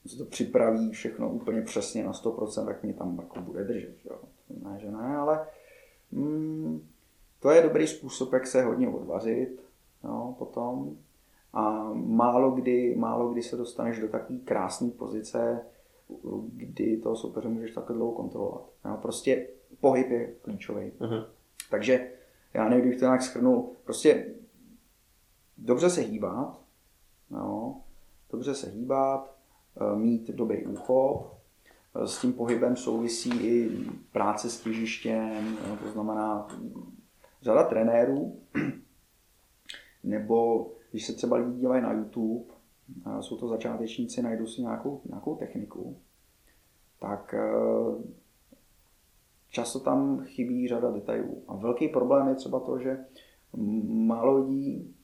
se 0.07 0.19
to 0.19 0.25
připraví 0.25 0.91
všechno 0.91 1.31
úplně 1.31 1.63
přesně 1.63 2.05
na 2.05 2.13
100%, 2.13 2.67
tak 2.67 2.83
mě 2.83 2.95
tam 2.95 3.19
jako 3.19 3.41
bude 3.41 3.65
držet, 3.65 3.97
že 4.03 4.09
jo. 4.11 4.19
Ne, 4.65 4.79
že 4.81 4.91
ne, 4.91 5.17
ale 5.17 5.47
mm, 6.13 6.87
to 7.41 7.51
je 7.51 7.63
dobrý 7.63 7.87
způsob, 7.87 8.33
jak 8.33 8.47
se 8.47 8.63
hodně 8.63 8.89
odvařit, 8.89 9.61
jo, 10.05 10.35
potom. 10.39 10.97
A 11.53 11.91
málo 11.95 12.51
kdy, 12.51 12.95
málo 12.97 13.29
kdy 13.29 13.43
se 13.43 13.57
dostaneš 13.57 13.99
do 13.99 14.09
takové 14.09 14.39
krásné 14.39 14.91
pozice, 14.91 15.61
kdy 16.53 16.97
toho 16.97 17.17
soupeře 17.17 17.49
můžeš 17.49 17.71
takhle 17.71 17.97
dlouho 17.97 18.13
kontrolovat. 18.13 18.63
Jo, 18.85 18.99
prostě 19.03 19.47
pohyb 19.81 20.11
je 20.11 20.33
klíčový. 20.43 20.93
Uh-huh. 21.01 21.25
Takže 21.71 22.11
já 22.55 22.69
nevím, 22.69 22.81
kdybych 22.81 22.99
to 22.99 23.05
nějak 23.05 23.23
schrnul, 23.23 23.73
prostě 23.85 24.35
dobře 25.59 25.91
se 25.91 26.01
hýbat, 26.01 26.61
jo, 27.31 27.77
dobře 28.31 28.55
se 28.55 28.71
hýbat, 28.71 29.37
eh, 29.81 29.97
mít 29.97 30.31
dobrý 30.31 30.67
úchop, 30.67 31.35
eh, 31.95 32.09
s 32.09 32.21
tím 32.21 32.33
pohybem 32.33 32.77
souvisí 32.77 33.31
i 33.31 33.71
práce 34.13 34.51
s 34.51 34.61
těžištěm, 34.61 35.59
to 35.83 35.91
znamená 35.91 36.49
řada 37.43 37.65
trenérů, 37.65 38.41
nebo 40.05 40.71
když 40.91 41.07
se 41.07 41.13
třeba 41.13 41.37
lidi 41.37 41.59
dívají 41.59 41.83
na 41.83 41.93
YouTube, 41.93 42.45
jsou 43.21 43.37
to 43.37 43.49
začátečníci, 43.49 44.23
najdou 44.23 44.47
si 44.47 44.61
nějakou, 44.61 45.01
nějakou 45.05 45.37
techniku, 45.37 45.97
tak 46.99 47.35
eh, 47.35 48.03
často 49.57 49.81
tam 49.81 50.25
chybí 50.25 50.69
řada 50.69 50.91
detailů. 50.91 51.43
A 51.49 51.57
velký 51.57 51.89
problém 51.89 52.29
je 52.29 52.35
třeba 52.35 52.61
to, 52.61 52.79
že 52.79 52.99
málo 53.87 54.39
lidí, 54.39 54.95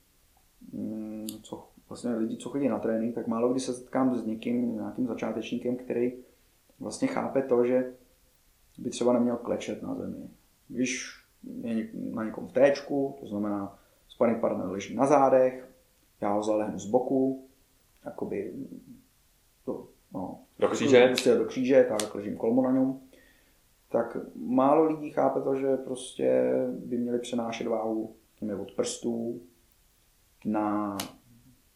mm, 0.72 1.26
co, 1.42 1.68
vlastně 1.88 2.14
lidi, 2.14 2.36
co 2.36 2.48
chodí 2.48 2.68
na 2.68 2.78
trénink, 2.78 3.14
tak 3.14 3.26
málo 3.26 3.48
kdy 3.48 3.61
se 3.61 3.74
setkám 3.74 4.16
s 4.16 4.26
někým, 4.26 4.74
nějakým 4.74 5.07
začátečníkem, 5.07 5.76
který 5.76 6.12
vlastně 6.80 7.09
chápe 7.09 7.42
to, 7.42 7.64
že 7.64 7.92
by 8.78 8.90
třeba 8.90 9.12
neměl 9.12 9.36
klečet 9.36 9.82
na 9.82 9.94
zemi. 9.94 10.28
Když 10.68 11.22
je 11.62 11.88
na 11.94 12.24
někom 12.24 12.48
v 12.48 12.53
téčku, 12.53 13.16
to 13.20 13.26
znamená 13.26 13.78
sparring 14.09 14.40
partner 14.40 14.66
leží 14.66 14.94
na 14.94 15.07
zádech, 15.07 15.68
já 16.20 16.32
ho 16.32 16.42
zalehnu 16.42 16.78
z 16.78 16.86
boku, 16.86 17.48
jakoby 18.05 18.53
to, 19.64 19.88
no, 20.14 20.40
do 20.59 20.68
kříže. 20.68 21.07
Prostě 21.07 21.34
do 21.34 21.44
kříže, 21.44 21.86
tak 21.88 22.14
ležím 22.14 22.36
kolmo 22.36 22.62
na 22.62 22.72
něm. 22.72 23.00
Tak 23.93 24.16
málo 24.34 24.84
lidí 24.84 25.11
chápe 25.11 25.40
to, 25.40 25.55
že 25.55 25.76
prostě 25.76 26.53
by 26.78 26.99
měli 26.99 27.18
přenášet 27.18 27.66
váhu 27.66 28.14
od 28.62 28.72
prstů 28.72 29.40
na, 30.45 30.97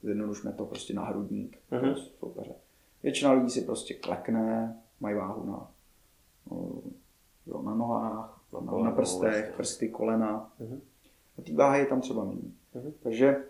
zjednodušme 0.03 0.53
to 0.53 0.67
prostě 0.67 0.95
na 0.95 1.05
hrudník 1.05 1.59
uh-huh. 1.73 1.95
soupeře. 1.95 2.55
Většina 3.03 3.33
lidí 3.33 3.51
si 3.51 3.61
prostě 3.61 3.95
klekne, 3.95 4.77
mají 5.01 5.17
váhu 5.17 5.47
na, 5.47 5.71
no, 7.47 7.63
na 7.63 7.75
nohách, 7.75 8.41
na, 8.53 8.79
na 8.79 8.91
prstech, 8.91 9.55
prsty, 9.57 9.89
kolena. 9.89 10.53
Uh-huh. 10.61 10.81
A 11.39 11.43
ty 11.43 11.55
váhy 11.55 11.81
je 11.81 11.87
tam 11.87 12.01
třeba 12.01 12.25
méně. 12.25 12.51
Uh-huh. 12.75 12.93
Takže 13.03 13.45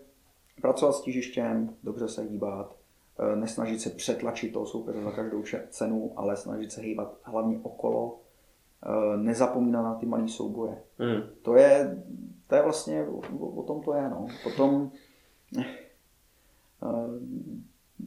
pracovat 0.60 0.92
s 0.92 1.02
těžištěm, 1.02 1.76
dobře 1.82 2.08
se 2.08 2.22
hýbat, 2.22 2.76
eh, 3.18 3.36
nesnažit 3.36 3.80
se 3.80 3.90
přetlačit 3.90 4.52
toho 4.52 4.66
soupeře 4.66 5.02
za 5.02 5.10
každou 5.10 5.42
cenu, 5.70 6.12
ale 6.16 6.36
snažit 6.36 6.72
se 6.72 6.80
hýbat 6.80 7.16
hlavně 7.22 7.60
okolo, 7.62 8.20
nezapomínat 9.16 9.84
na 9.84 9.94
ty 9.94 10.06
malé 10.06 10.28
souboje. 10.28 10.76
Mm. 10.98 11.22
To, 11.42 11.56
je, 11.56 12.02
to 12.46 12.54
je 12.54 12.62
vlastně, 12.62 13.04
o, 13.04 13.46
o 13.46 13.62
tom 13.62 13.82
to 13.82 13.94
je. 13.94 14.08
No. 14.08 14.26
Potom 14.42 14.90
eh, 15.58 15.64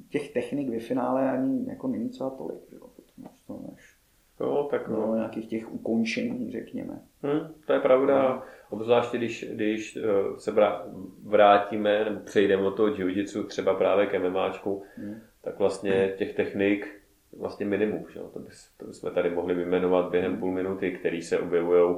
těch 0.09 0.34
technik 0.34 0.70
ve 0.70 0.80
finále 0.80 1.32
ani 1.32 1.70
jako 1.70 1.88
není 1.88 2.09
třeba 2.09 2.30
tolik. 2.30 2.59
Že? 2.72 2.78
Potom, 2.80 3.26
to 3.47 3.72
než, 3.72 3.95
jo, 4.39 4.67
tak 4.72 4.88
no. 4.88 5.07
no. 5.07 5.15
nějakých 5.15 5.47
těch 5.47 5.74
ukončení, 5.74 6.51
řekněme. 6.51 7.01
Hmm, 7.24 7.53
to 7.65 7.74
je 7.74 7.80
pravda. 7.80 8.30
No. 8.30 8.41
Obzvláště 8.70 9.17
když, 9.17 9.45
když 9.53 9.97
eh, 9.97 10.39
se 10.39 10.53
vrátíme 11.24 12.05
nebo 12.05 12.20
přejdeme 12.20 12.63
od 12.63 12.72
toho 12.72 12.88
jiu 12.88 13.43
třeba 13.43 13.74
právě 13.74 14.05
ke 14.05 14.20
MMAčku, 14.20 14.84
hmm. 14.95 15.15
tak 15.41 15.59
vlastně 15.59 16.13
těch 16.17 16.36
technik 16.36 16.99
vlastně 17.38 17.66
minimum. 17.66 18.06
Že? 18.14 18.20
To, 18.20 18.40
bys, 18.40 18.70
to 18.78 18.86
bychom 18.86 19.14
tady 19.14 19.30
mohli 19.30 19.54
vyjmenovat 19.54 20.12
během 20.12 20.38
půl 20.38 20.52
minuty, 20.52 20.92
který 20.92 21.22
se 21.22 21.40
objevují 21.40 21.96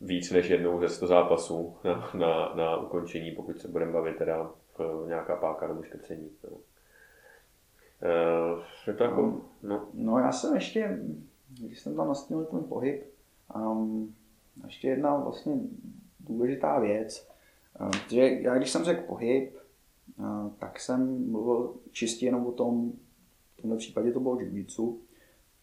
víc 0.00 0.30
než 0.30 0.48
jednou 0.48 0.80
ze 0.80 0.88
100 0.88 1.06
zápasů 1.06 1.76
na, 1.84 2.10
na, 2.14 2.54
na 2.54 2.76
ukončení, 2.76 3.32
pokud 3.32 3.60
se 3.60 3.68
budeme 3.68 3.92
bavit 3.92 4.16
teda 4.16 4.50
v 4.78 5.04
nějaká 5.08 5.36
páka 5.36 5.68
nebo 5.68 5.82
škrcení. 5.82 6.30
No. 6.44 6.58
je 8.86 8.94
to 8.94 9.04
jako, 9.04 9.22
no, 9.22 9.42
no. 9.62 9.88
no 9.94 10.18
já 10.18 10.32
jsem 10.32 10.54
ještě, 10.54 10.98
když 11.60 11.80
jsem 11.80 11.96
tam 11.96 12.08
nastínil 12.08 12.44
ten 12.44 12.64
pohyb, 12.64 13.02
um, 13.54 14.14
ještě 14.64 14.88
jedna 14.88 15.16
vlastně 15.16 15.54
důležitá 16.20 16.78
věc, 16.78 17.28
eh, 17.80 18.14
že 18.14 18.20
já 18.20 18.56
když 18.56 18.70
jsem 18.70 18.84
řekl 18.84 19.02
pohyb, 19.02 19.56
eh, 19.56 20.22
tak 20.58 20.80
jsem 20.80 21.30
mluvil 21.30 21.74
čistě 21.90 22.26
jenom 22.26 22.46
o 22.46 22.52
tom, 22.52 22.92
tomhle 23.66 23.78
případě 23.78 24.12
to 24.12 24.20
bylo 24.20 24.40
jiu 24.40 25.00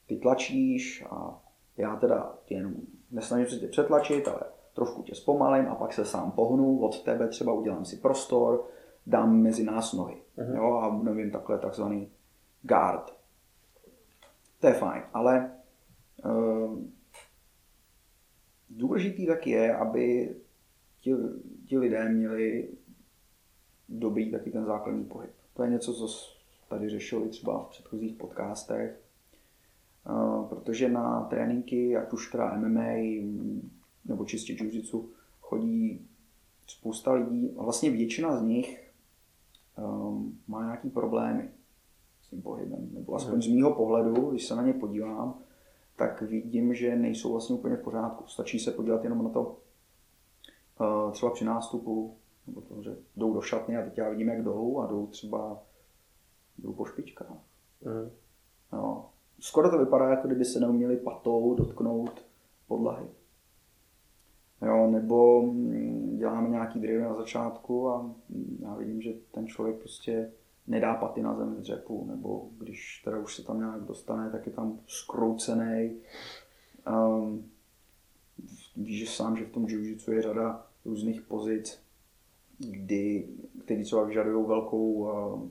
ty 0.08 0.16
tlačíš 0.16 1.06
a 1.10 1.44
já 1.78 1.96
teda 1.96 2.36
tě 2.46 2.56
jenom 2.56 2.74
nesnažím 3.12 3.48
se 3.48 3.60
tě 3.60 3.68
přetlačit, 3.68 4.28
ale 4.28 4.42
trošku 4.74 5.04
tě 5.04 5.16
zpomalím 5.16 5.68
a 5.68 5.76
pak 5.76 5.94
se 5.94 6.06
sám 6.06 6.32
pohnu, 6.32 6.80
od 6.80 7.04
tebe 7.04 7.28
třeba 7.28 7.54
udělám 7.54 7.86
si 7.86 7.98
prostor, 7.98 8.66
dám 9.08 9.42
mezi 9.42 9.64
nás 9.64 9.94
nohy. 9.94 10.22
Uh-huh. 10.38 10.56
Jo, 10.56 10.74
a 10.74 11.04
nevím, 11.04 11.32
takhle 11.32 11.60
takzvaný 11.60 12.12
guard. 12.62 13.14
To 14.60 14.68
je 14.68 14.74
fajn, 14.74 15.04
ale 15.14 15.52
uh, 16.26 16.80
Důležitý 18.78 19.28
tak 19.28 19.48
je, 19.48 19.76
aby 19.76 20.36
ti, 21.02 21.16
ti 21.66 21.78
lidé 21.78 22.10
měli 22.10 22.70
dobrý 23.90 24.32
taky 24.32 24.52
ten 24.52 24.66
základní 24.66 25.06
pohyb. 25.06 25.32
To 25.54 25.64
je 25.64 25.70
něco, 25.70 25.94
co 25.94 26.08
tady 26.74 26.90
řešili 26.90 27.30
třeba 27.30 27.64
v 27.64 27.70
předchozích 27.70 28.16
podcastech, 28.16 29.00
protože 30.50 30.90
na 30.90 31.24
tréninky, 31.24 31.98
ať 31.98 32.14
už 32.14 32.32
teda 32.32 32.58
MMA 32.58 32.94
nebo 34.06 34.26
čistě 34.26 34.54
jiu 34.54 35.10
chodí 35.42 36.08
spousta 36.68 37.14
lidí 37.14 37.56
a 37.58 37.64
vlastně 37.64 37.90
většina 37.90 38.38
z 38.38 38.42
nich 38.42 38.92
um, 39.78 40.40
má 40.48 40.64
nějaký 40.64 40.90
problémy 40.90 41.50
s 42.22 42.30
tím 42.30 42.42
pohybem. 42.42 42.90
Nebo 42.94 43.16
aspoň 43.16 43.42
z 43.42 43.48
mýho 43.48 43.74
pohledu, 43.74 44.32
když 44.32 44.46
se 44.46 44.56
na 44.56 44.64
ně 44.64 44.74
podívám, 44.74 45.40
tak 45.96 46.22
vidím, 46.22 46.74
že 46.74 46.96
nejsou 46.96 47.32
vlastně 47.32 47.56
úplně 47.56 47.76
v 47.76 47.84
pořádku. 47.84 48.28
Stačí 48.28 48.60
se 48.60 48.72
podívat 48.72 49.04
jenom 49.04 49.24
na 49.24 49.30
to 49.30 49.58
eh, 50.82 51.12
třeba 51.12 51.32
při 51.32 51.46
nástupu, 51.46 52.16
nebo 52.48 52.62
to, 52.62 52.82
že 52.82 52.96
jdou 53.16 53.34
do 53.34 53.42
šatny 53.42 53.78
a 53.78 53.84
teď 53.84 53.98
já 53.98 54.10
vidím, 54.10 54.28
jak 54.28 54.44
jdou 54.44 54.80
a 54.80 54.88
jdou 54.88 55.08
třeba 55.08 55.64
jdou 56.58 56.74
po 56.74 56.86
špičkách. 56.86 57.28
Mm. 57.86 58.12
No. 58.74 59.10
Skoro 59.40 59.70
to 59.70 59.78
vypadá, 59.78 60.10
jako 60.10 60.28
kdyby 60.28 60.46
se 60.46 60.60
neuměli 60.60 60.98
patou 60.98 61.56
dotknout 61.56 62.26
podlahy. 62.68 63.06
Jo, 64.62 64.88
nebo 64.92 65.42
mm, 65.42 66.18
děláme 66.18 66.50
nějaký 66.50 66.80
drill 66.80 67.02
na 67.02 67.16
začátku 67.16 67.90
a 67.90 68.16
já 68.60 68.76
vidím, 68.76 69.02
že 69.02 69.14
ten 69.32 69.48
člověk 69.48 69.80
prostě 69.80 70.32
nedá 70.68 70.96
paty 70.96 71.22
na 71.22 71.36
zem 71.36 71.56
v 71.56 71.60
dřepu, 71.60 72.06
nebo 72.08 72.50
když 72.58 73.02
teda 73.06 73.20
už 73.20 73.36
se 73.36 73.44
tam 73.44 73.60
nějak 73.60 73.82
dostane, 73.82 74.32
tak 74.32 74.46
je 74.46 74.52
tam 74.52 74.80
skroucený. 74.88 75.92
Um, 76.88 77.52
víš 78.76 79.16
sám, 79.16 79.38
že 79.38 79.46
v 79.46 79.52
tom 79.52 79.68
jiu 79.68 79.98
je 80.12 80.22
řada 80.22 80.68
různých 80.86 81.22
pozic, 81.22 81.80
kdy, 82.58 83.28
které 83.66 83.84
třeba 83.84 84.04
vyžadují 84.04 84.48
velkou 84.48 84.94
uh, 84.94 85.50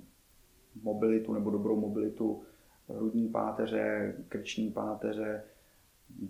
mobilitu 0.83 1.33
nebo 1.33 1.51
dobrou 1.51 1.81
mobilitu 1.81 2.43
hrudní 2.89 3.29
páteře, 3.29 4.15
krční 4.29 4.71
páteře, 4.71 5.45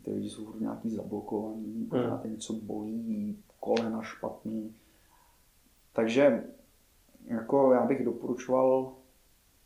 ty 0.03 0.13
lidi 0.13 0.31
jsou 0.31 0.45
furt 0.45 0.61
nějaký 0.61 0.91
zablokovaný, 0.91 1.87
pořád 1.91 2.25
hmm. 2.25 2.33
něco 2.33 2.53
bolí, 2.53 3.39
kolena 3.61 4.03
špatný. 4.03 4.75
Takže 5.93 6.45
jako 7.27 7.73
já 7.73 7.87
bych 7.87 8.05
doporučoval 8.05 8.93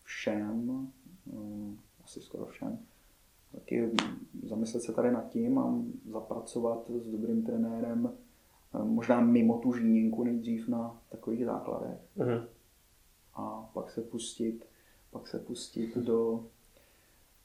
všem, 0.03 0.89
eh, 1.33 1.77
asi 2.05 2.21
skoro 2.21 2.47
všem, 2.47 2.79
taky 3.53 3.91
zamyslet 4.43 4.83
se 4.83 4.93
tady 4.93 5.11
nad 5.11 5.29
tím 5.29 5.59
a 5.59 5.75
zapracovat 6.11 6.91
s 6.91 7.07
dobrým 7.07 7.43
trenérem, 7.43 8.13
eh, 8.75 8.85
možná 8.85 9.21
mimo 9.21 9.59
tu 9.59 9.73
žíněnku 9.73 10.25
nejdřív 10.25 10.69
na 10.69 11.01
takových 11.11 11.45
základech. 11.45 11.99
Mm-hmm. 12.17 12.47
A 13.37 13.71
pak 13.75 13.91
se 13.91 14.01
pustit, 14.01 14.65
pak 15.11 15.29
se 15.29 15.39
pustit 15.39 15.97
do, 15.97 16.45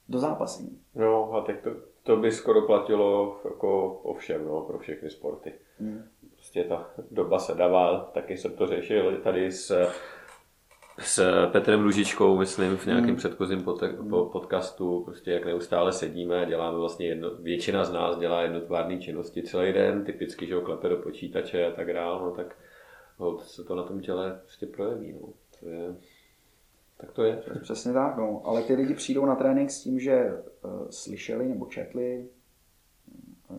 do 0.09 0.19
zápasení. 0.19 0.81
No 0.95 1.33
a 1.33 1.41
teď 1.41 1.63
to, 1.63 1.69
to 2.03 2.17
by 2.17 2.31
skoro 2.31 2.61
platilo 2.61 3.39
jako 3.43 3.87
o 3.87 4.13
všem, 4.13 4.45
no, 4.45 4.61
pro 4.61 4.79
všechny 4.79 5.09
sporty. 5.09 5.53
Mm. 5.79 6.03
Prostě 6.35 6.63
ta 6.63 6.89
doba 7.11 7.39
se 7.39 7.55
dává, 7.55 7.99
taky 8.13 8.37
jsem 8.37 8.55
to 8.55 8.67
řešil 8.67 9.21
tady 9.21 9.51
s 9.51 9.91
s 10.99 11.47
Petrem 11.51 11.83
Lužičkou, 11.83 12.37
myslím, 12.37 12.77
v 12.77 12.85
nějakém 12.85 13.07
hmm. 13.07 13.15
předchozím 13.15 13.63
pod, 13.63 13.83
po, 14.09 14.25
podcastu, 14.25 15.01
prostě 15.05 15.31
jak 15.31 15.45
neustále 15.45 15.91
sedíme 15.91 16.41
a 16.41 16.45
děláme 16.45 16.77
vlastně 16.77 17.07
jedno, 17.07 17.35
většina 17.35 17.83
z 17.83 17.91
nás 17.91 18.17
dělá 18.17 18.41
jednotvárné 18.41 18.97
činnosti 18.97 19.43
celý 19.43 19.73
den, 19.73 20.03
typicky, 20.03 20.47
že 20.47 20.55
ho 20.55 20.61
klepe 20.61 20.89
do 20.89 20.97
počítače 20.97 21.65
a 21.65 21.71
tak 21.71 21.93
dále, 21.93 22.21
no 22.21 22.31
tak 22.31 22.55
se 23.37 23.63
to 23.63 23.75
na 23.75 23.83
tom 23.83 23.99
těle 23.99 24.39
prostě 24.43 24.65
projeví, 24.65 25.13
no. 25.13 25.27
To 25.61 25.69
je, 25.69 25.95
tak 26.97 27.11
to 27.11 27.23
je. 27.23 27.43
Přesně 27.61 27.93
tak, 27.93 28.17
no. 28.17 28.41
Ale 28.45 28.63
ty 28.63 28.73
lidi 28.73 28.93
přijdou 28.93 29.25
na 29.25 29.35
trénink 29.35 29.71
s 29.71 29.81
tím, 29.81 29.99
že 29.99 30.43
uh, 30.63 30.89
slyšeli 30.89 31.47
nebo 31.47 31.65
četli, 31.65 32.29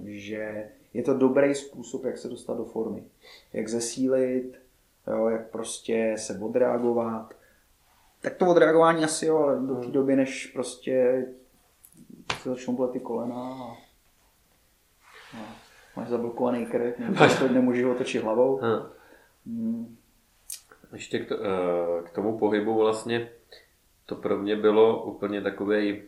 že 0.05 0.71
je 0.95 1.03
to 1.03 1.15
dobrý 1.15 1.55
způsob, 1.55 2.05
jak 2.05 2.19
se 2.19 2.29
dostat 2.29 2.57
do 2.57 2.65
formy. 2.65 3.05
Jak 3.53 3.69
zesílit, 3.69 4.59
jo, 5.07 5.29
jak 5.29 5.51
prostě 5.51 6.15
se 6.19 6.39
odreagovat. 6.39 7.35
Tak 8.21 8.35
to 8.35 8.47
odreagování 8.47 9.05
asi 9.05 9.27
jo, 9.27 9.37
ale 9.39 9.61
do 9.61 9.75
té 9.75 9.83
hmm. 9.83 9.93
doby, 9.93 10.17
než 10.17 10.47
prostě 10.47 11.27
se 12.43 12.49
začnou 12.49 12.77
bolet 12.77 12.93
ty 12.93 13.01
kolena 13.01 13.37
a, 13.37 13.77
a 15.37 15.57
máš 15.97 16.09
zablokovaný 16.09 16.67
krk, 16.67 16.97
to 17.39 17.49
nemůžeš 17.49 17.85
otočit 17.85 18.23
hlavou. 18.23 18.61
Hmm. 19.47 19.97
Ještě 20.93 21.19
k, 21.19 21.29
to, 21.29 21.35
eh, 21.35 22.03
k 22.03 22.11
tomu 22.11 22.39
pohybu 22.39 22.79
vlastně, 22.79 23.31
to 24.07 24.15
pro 24.15 24.39
mě 24.39 24.57
bylo 24.57 25.05
úplně 25.05 25.41
takový 25.41 26.03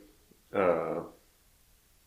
uh, 0.55 1.05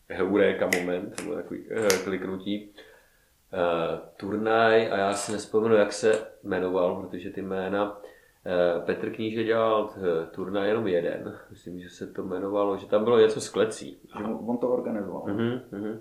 heuréka 0.08 0.70
moment, 0.78 1.20
nebo 1.20 1.34
takový 1.34 1.60
uh, 1.70 1.88
kliknutí, 2.04 2.70
uh, 2.70 4.08
turnaj 4.16 4.92
a 4.92 4.96
já 4.96 5.12
si 5.12 5.32
nespomenu, 5.32 5.74
jak 5.74 5.92
se 5.92 6.26
jmenoval, 6.42 7.02
protože 7.02 7.30
ty 7.30 7.42
jména 7.42 7.96
uh, 7.96 8.84
Petr 8.84 9.10
Kníže 9.10 9.44
dělal 9.44 9.90
eh, 9.96 10.26
turnaj 10.26 10.68
jenom 10.68 10.86
jeden. 10.86 11.38
Myslím, 11.50 11.80
že 11.80 11.88
se 11.88 12.06
to 12.06 12.22
jmenovalo, 12.22 12.76
že 12.76 12.86
tam 12.86 13.04
bylo 13.04 13.18
něco 13.18 13.40
s 13.40 13.48
klecí. 13.48 14.00
Že 14.18 14.24
on 14.24 14.58
to 14.58 14.68
organizoval. 14.68 15.22
Uh-huh, 15.22 15.60
uh-huh. 15.72 15.98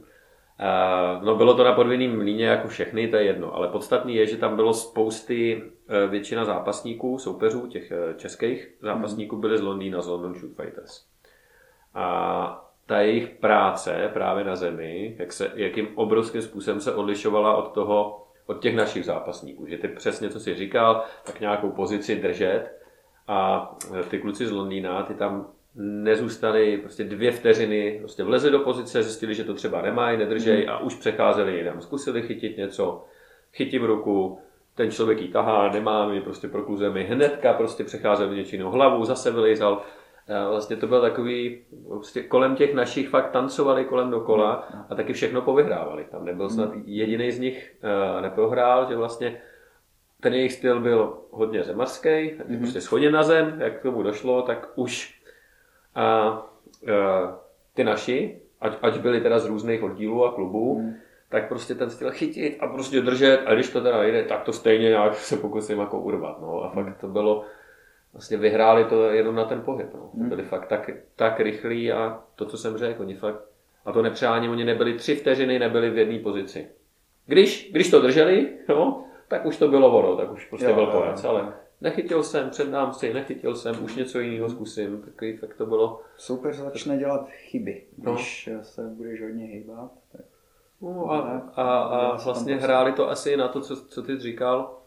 Uh, 0.59 1.23
no 1.23 1.35
bylo 1.35 1.53
to 1.53 1.63
na 1.63 1.73
podvinném 1.73 2.17
mlíně 2.17 2.45
jako 2.45 2.67
všechny, 2.67 3.07
to 3.07 3.15
je 3.15 3.23
jedno, 3.23 3.55
ale 3.55 3.67
podstatný 3.67 4.15
je, 4.15 4.25
že 4.25 4.37
tam 4.37 4.55
bylo 4.55 4.73
spousty, 4.73 5.63
uh, 5.63 6.11
většina 6.11 6.45
zápasníků, 6.45 7.17
soupeřů, 7.17 7.67
těch 7.67 7.91
uh, 7.91 8.17
českých 8.17 8.75
zápasníků 8.81 9.37
byly 9.37 9.57
z 9.57 9.61
Londýna, 9.61 10.01
z 10.01 10.07
London 10.07 10.35
Shoot 10.35 10.55
Fighters. 10.55 11.05
A 11.93 12.63
ta 12.85 12.99
jejich 12.99 13.29
práce 13.29 14.09
právě 14.13 14.43
na 14.43 14.55
zemi, 14.55 15.15
jak 15.19 15.33
se, 15.33 15.51
jakým 15.55 15.87
obrovským 15.95 16.41
způsobem 16.41 16.81
se 16.81 16.95
odlišovala 16.95 17.55
od 17.55 17.73
toho, 17.73 18.27
od 18.45 18.61
těch 18.61 18.75
našich 18.75 19.05
zápasníků. 19.05 19.65
Že 19.65 19.77
ty 19.77 19.87
přesně, 19.87 20.29
co 20.29 20.39
jsi 20.39 20.55
říkal, 20.55 21.03
tak 21.25 21.39
nějakou 21.39 21.71
pozici 21.71 22.15
držet 22.15 22.69
a 23.27 23.69
ty 24.09 24.19
kluci 24.19 24.45
z 24.45 24.51
Londýna, 24.51 25.03
ty 25.03 25.13
tam 25.13 25.47
nezůstali 25.77 26.77
prostě 26.77 27.03
dvě 27.03 27.31
vteřiny, 27.31 27.97
prostě 27.99 28.23
vlezli 28.23 28.51
do 28.51 28.59
pozice, 28.59 29.03
zjistili, 29.03 29.35
že 29.35 29.43
to 29.43 29.53
třeba 29.53 29.81
nemají, 29.81 30.17
nedržej 30.17 30.63
mm. 30.63 30.69
a 30.69 30.79
už 30.79 30.95
přecházeli 30.95 31.57
jinam. 31.57 31.81
Zkusili 31.81 32.21
chytit 32.21 32.57
něco, 32.57 33.05
chytím 33.53 33.83
ruku, 33.83 34.39
ten 34.75 34.91
člověk 34.91 35.21
ji 35.21 35.27
tahá, 35.27 35.71
nemá 35.71 36.07
mi, 36.07 36.21
prostě 36.21 36.47
prokluzemi, 36.47 37.03
hnedka 37.03 37.53
prostě 37.53 37.83
přecházel 37.83 38.35
něčího 38.35 38.71
hlavu, 38.71 39.05
zase 39.05 39.31
vylejzal 39.31 39.81
vlastně 40.49 40.75
to 40.75 40.87
byl 40.87 41.01
takový, 41.01 41.61
vlastně 41.87 42.23
kolem 42.23 42.55
těch 42.55 42.73
našich 42.73 43.09
fakt 43.09 43.31
tancovali 43.31 43.85
kolem 43.85 44.11
dokola 44.11 44.67
a 44.89 44.95
taky 44.95 45.13
všechno 45.13 45.41
povyhrávali. 45.41 46.05
Tam 46.11 46.25
nebyl 46.25 46.49
snad 46.49 46.73
hmm. 46.73 46.83
jediný 46.85 47.31
z 47.31 47.39
nich 47.39 47.75
uh, 47.83 48.21
neprohrál, 48.21 48.85
že 48.89 48.95
vlastně 48.95 49.41
ten 50.19 50.33
jejich 50.33 50.53
styl 50.53 50.79
byl 50.79 51.17
hodně 51.31 51.63
zemarský, 51.63 52.09
mm-hmm. 52.09 52.59
prostě 52.59 52.81
schodě 52.81 53.11
na 53.11 53.23
zem, 53.23 53.61
jak 53.61 53.79
k 53.79 53.83
tomu 53.83 54.03
došlo, 54.03 54.41
tak 54.41 54.69
už 54.75 55.16
a, 55.97 56.37
uh, 56.83 57.29
ty 57.73 57.83
naši, 57.83 58.41
ať, 58.61 58.77
ať 58.81 58.99
byli 58.99 59.21
teda 59.21 59.39
z 59.39 59.45
různých 59.45 59.83
oddílů 59.83 60.25
a 60.25 60.31
klubů, 60.31 60.79
mm. 60.79 60.95
tak 61.29 61.47
prostě 61.47 61.75
ten 61.75 61.89
styl 61.89 62.11
chytit 62.11 62.57
a 62.59 62.67
prostě 62.67 63.01
držet 63.01 63.41
a 63.45 63.53
když 63.53 63.69
to 63.69 63.81
teda 63.81 64.03
jde, 64.03 64.23
tak 64.23 64.43
to 64.43 64.53
stejně 64.53 64.89
nějak 64.89 65.15
se 65.15 65.37
pokusím 65.37 65.79
jako 65.79 65.99
urvat. 65.99 66.41
No. 66.41 66.63
A 66.63 66.69
fakt 66.69 66.97
to 66.97 67.07
bylo, 67.07 67.45
vlastně 68.13 68.37
vyhráli 68.37 68.85
to 68.85 69.09
jenom 69.09 69.35
na 69.35 69.45
ten 69.45 69.61
pohyb. 69.61 69.93
No. 69.93 70.09
Hmm. 70.13 70.29
Byli 70.29 70.43
fakt 70.43 70.67
tak, 70.67 70.89
tak 71.15 71.39
rychlí 71.39 71.91
a 71.91 72.19
to, 72.35 72.45
co 72.45 72.57
jsem 72.57 72.77
řekl, 72.77 73.01
oni 73.01 73.15
fakt, 73.15 73.41
a 73.85 73.91
to 73.91 74.01
nepřání, 74.01 74.49
oni 74.49 74.65
nebyli 74.65 74.93
tři 74.93 75.15
vteřiny, 75.15 75.59
nebyli 75.59 75.89
v 75.89 75.97
jedné 75.97 76.19
pozici. 76.19 76.67
Když, 77.25 77.69
když 77.71 77.91
to 77.91 78.01
drželi, 78.01 78.49
no, 78.69 79.03
tak 79.27 79.45
už 79.45 79.57
to 79.57 79.67
bylo 79.67 79.99
ono, 79.99 80.17
tak 80.17 80.31
už 80.31 80.45
prostě 80.45 80.67
jo, 80.67 80.73
byl 80.73 80.87
konec, 80.87 81.23
ale 81.23 81.53
nechytil 81.81 82.23
jsem 82.23 82.49
před 82.49 82.69
nám 82.69 82.93
si, 82.93 83.13
nechytil 83.13 83.55
jsem, 83.55 83.83
už 83.83 83.95
něco 83.95 84.19
jiného 84.19 84.49
zkusím, 84.49 85.01
takový, 85.01 85.37
tak 85.37 85.53
to 85.53 85.65
bylo. 85.65 86.01
Super 86.17 86.53
začne 86.53 86.97
dělat 86.97 87.29
chyby, 87.29 87.83
no. 87.97 88.13
když 88.13 88.49
se 88.61 88.81
budeš 88.81 89.21
hodně 89.21 89.45
hýbat. 89.45 89.91
Tak... 90.11 90.21
No 90.81 91.11
a, 91.11 91.19
a, 91.55 91.79
a 91.79 92.23
vlastně 92.23 92.55
hráli 92.55 92.91
to 92.91 93.09
asi 93.09 93.37
na 93.37 93.47
to, 93.47 93.61
co, 93.61 93.75
co 93.75 94.03
ty 94.03 94.19
říkal, 94.19 94.79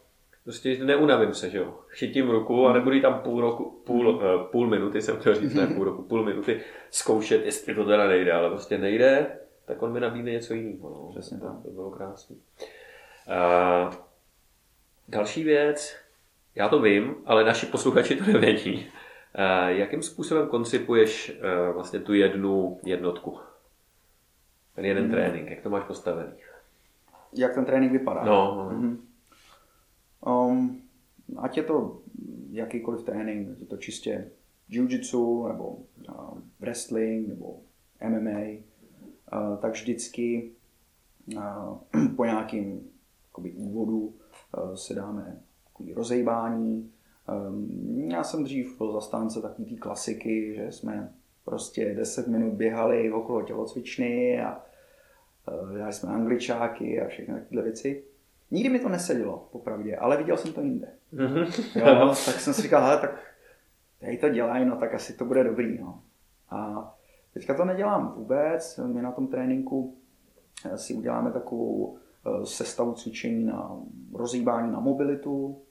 prostě 0.43 0.85
neunavím 0.85 1.33
se, 1.33 1.49
že 1.49 1.57
jo. 1.57 1.79
Chytím 1.87 2.29
ruku 2.29 2.67
a 2.67 2.73
nebudu 2.73 3.01
tam 3.01 3.19
půl, 3.19 3.41
roku, 3.41 3.81
půl, 3.85 4.09
uh, 4.09 4.43
půl 4.51 4.67
minuty, 4.67 5.01
jsem 5.01 5.17
chtěl 5.17 5.35
říct, 5.35 5.53
ne 5.53 5.67
půl 5.67 5.83
roku, 5.83 6.03
půl 6.03 6.23
minuty 6.25 6.61
zkoušet, 6.91 7.45
jestli 7.45 7.75
to 7.75 7.85
teda 7.85 8.07
nejde, 8.07 8.31
ale 8.31 8.49
prostě 8.49 8.77
nejde, 8.77 9.39
tak 9.65 9.81
on 9.81 9.91
mi 9.91 9.99
nabídne 9.99 10.31
něco 10.31 10.53
jiného. 10.53 10.89
No. 10.89 11.09
Přesně 11.09 11.39
tak. 11.39 11.63
To 11.63 11.69
bylo 11.69 11.91
krásné. 11.91 12.35
Uh, 12.35 13.93
další 15.07 15.43
věc, 15.43 15.95
já 16.55 16.69
to 16.69 16.81
vím, 16.81 17.15
ale 17.25 17.43
naši 17.43 17.65
posluchači 17.65 18.15
to 18.15 18.23
nevědí. 18.23 18.75
Uh, 18.75 19.67
jakým 19.67 20.01
způsobem 20.01 20.47
koncipuješ 20.47 21.29
uh, 21.29 21.73
vlastně 21.73 21.99
tu 21.99 22.13
jednu 22.13 22.79
jednotku? 22.85 23.39
Ten 24.75 24.85
jeden 24.85 25.03
hmm. 25.03 25.11
trénink, 25.11 25.49
jak 25.49 25.61
to 25.61 25.69
máš 25.69 25.83
postavený? 25.83 26.31
Jak 27.33 27.55
ten 27.55 27.65
trénink 27.65 27.91
vypadá? 27.91 28.23
No. 28.25 28.69
Hmm. 28.71 29.07
Um, 30.25 30.81
ať 31.37 31.57
je 31.57 31.63
to 31.63 32.01
jakýkoliv 32.49 33.03
trénink, 33.03 33.59
je 33.59 33.65
to 33.65 33.77
čistě 33.77 34.31
jiu-jitsu 34.69 35.47
nebo 35.47 35.77
uh, 36.09 36.37
wrestling 36.59 37.27
nebo 37.27 37.59
MMA, 38.09 38.39
uh, 38.39 39.57
tak 39.57 39.71
vždycky 39.71 40.51
uh, 41.35 41.77
po 42.15 42.25
nějakým 42.25 42.91
jakoby, 43.27 43.51
úvodu 43.51 43.99
uh, 44.57 44.73
si 44.75 44.95
dáme 44.95 45.41
takový 45.81 45.93
rozejbání. 45.93 46.91
Um, 47.49 48.09
já 48.11 48.23
jsem 48.23 48.43
dřív 48.43 48.77
byl 48.77 48.91
zastánce 48.91 49.41
takové 49.41 49.69
té 49.69 49.75
klasiky, 49.75 50.55
že 50.55 50.71
jsme 50.71 51.13
prostě 51.45 51.93
10 51.95 52.27
minut 52.27 52.53
běhali 52.53 53.11
okolo 53.11 53.41
tělocvičny 53.41 54.41
a 54.41 54.61
uh, 55.63 55.73
dělali 55.75 55.93
jsme 55.93 56.09
angličáky 56.09 57.01
a 57.01 57.07
všechny 57.07 57.33
takové 57.33 57.61
věci. 57.61 58.03
Nikdy 58.51 58.69
mi 58.69 58.79
to 58.79 58.89
nesedělo, 58.89 59.47
popravdě, 59.51 59.95
ale 59.95 60.17
viděl 60.17 60.37
jsem 60.37 60.53
to 60.53 60.61
jinde. 60.61 60.87
Mm-hmm. 61.13 61.79
Jo, 61.79 62.07
tak 62.25 62.39
jsem 62.39 62.53
si 62.53 62.61
říkal, 62.61 62.83
hele, 62.83 62.97
tak 62.97 63.19
tady 63.99 64.17
to 64.17 64.29
dělají, 64.29 64.65
no 64.65 64.75
tak 64.75 64.93
asi 64.93 65.13
to 65.13 65.25
bude 65.25 65.43
dobrý. 65.43 65.77
No. 65.77 66.01
A 66.49 66.91
teďka 67.33 67.53
to 67.53 67.65
nedělám 67.65 68.13
vůbec, 68.17 68.79
my 68.85 69.01
na 69.01 69.11
tom 69.11 69.27
tréninku 69.27 69.97
eh, 70.65 70.77
si 70.77 70.93
uděláme 70.93 71.31
takovou 71.31 71.97
eh, 71.97 72.45
sestavu 72.45 72.93
cvičení 72.93 73.43
na 73.43 73.77
rozhýbání 74.13 74.71
na 74.71 74.79
mobilitu, 74.79 75.61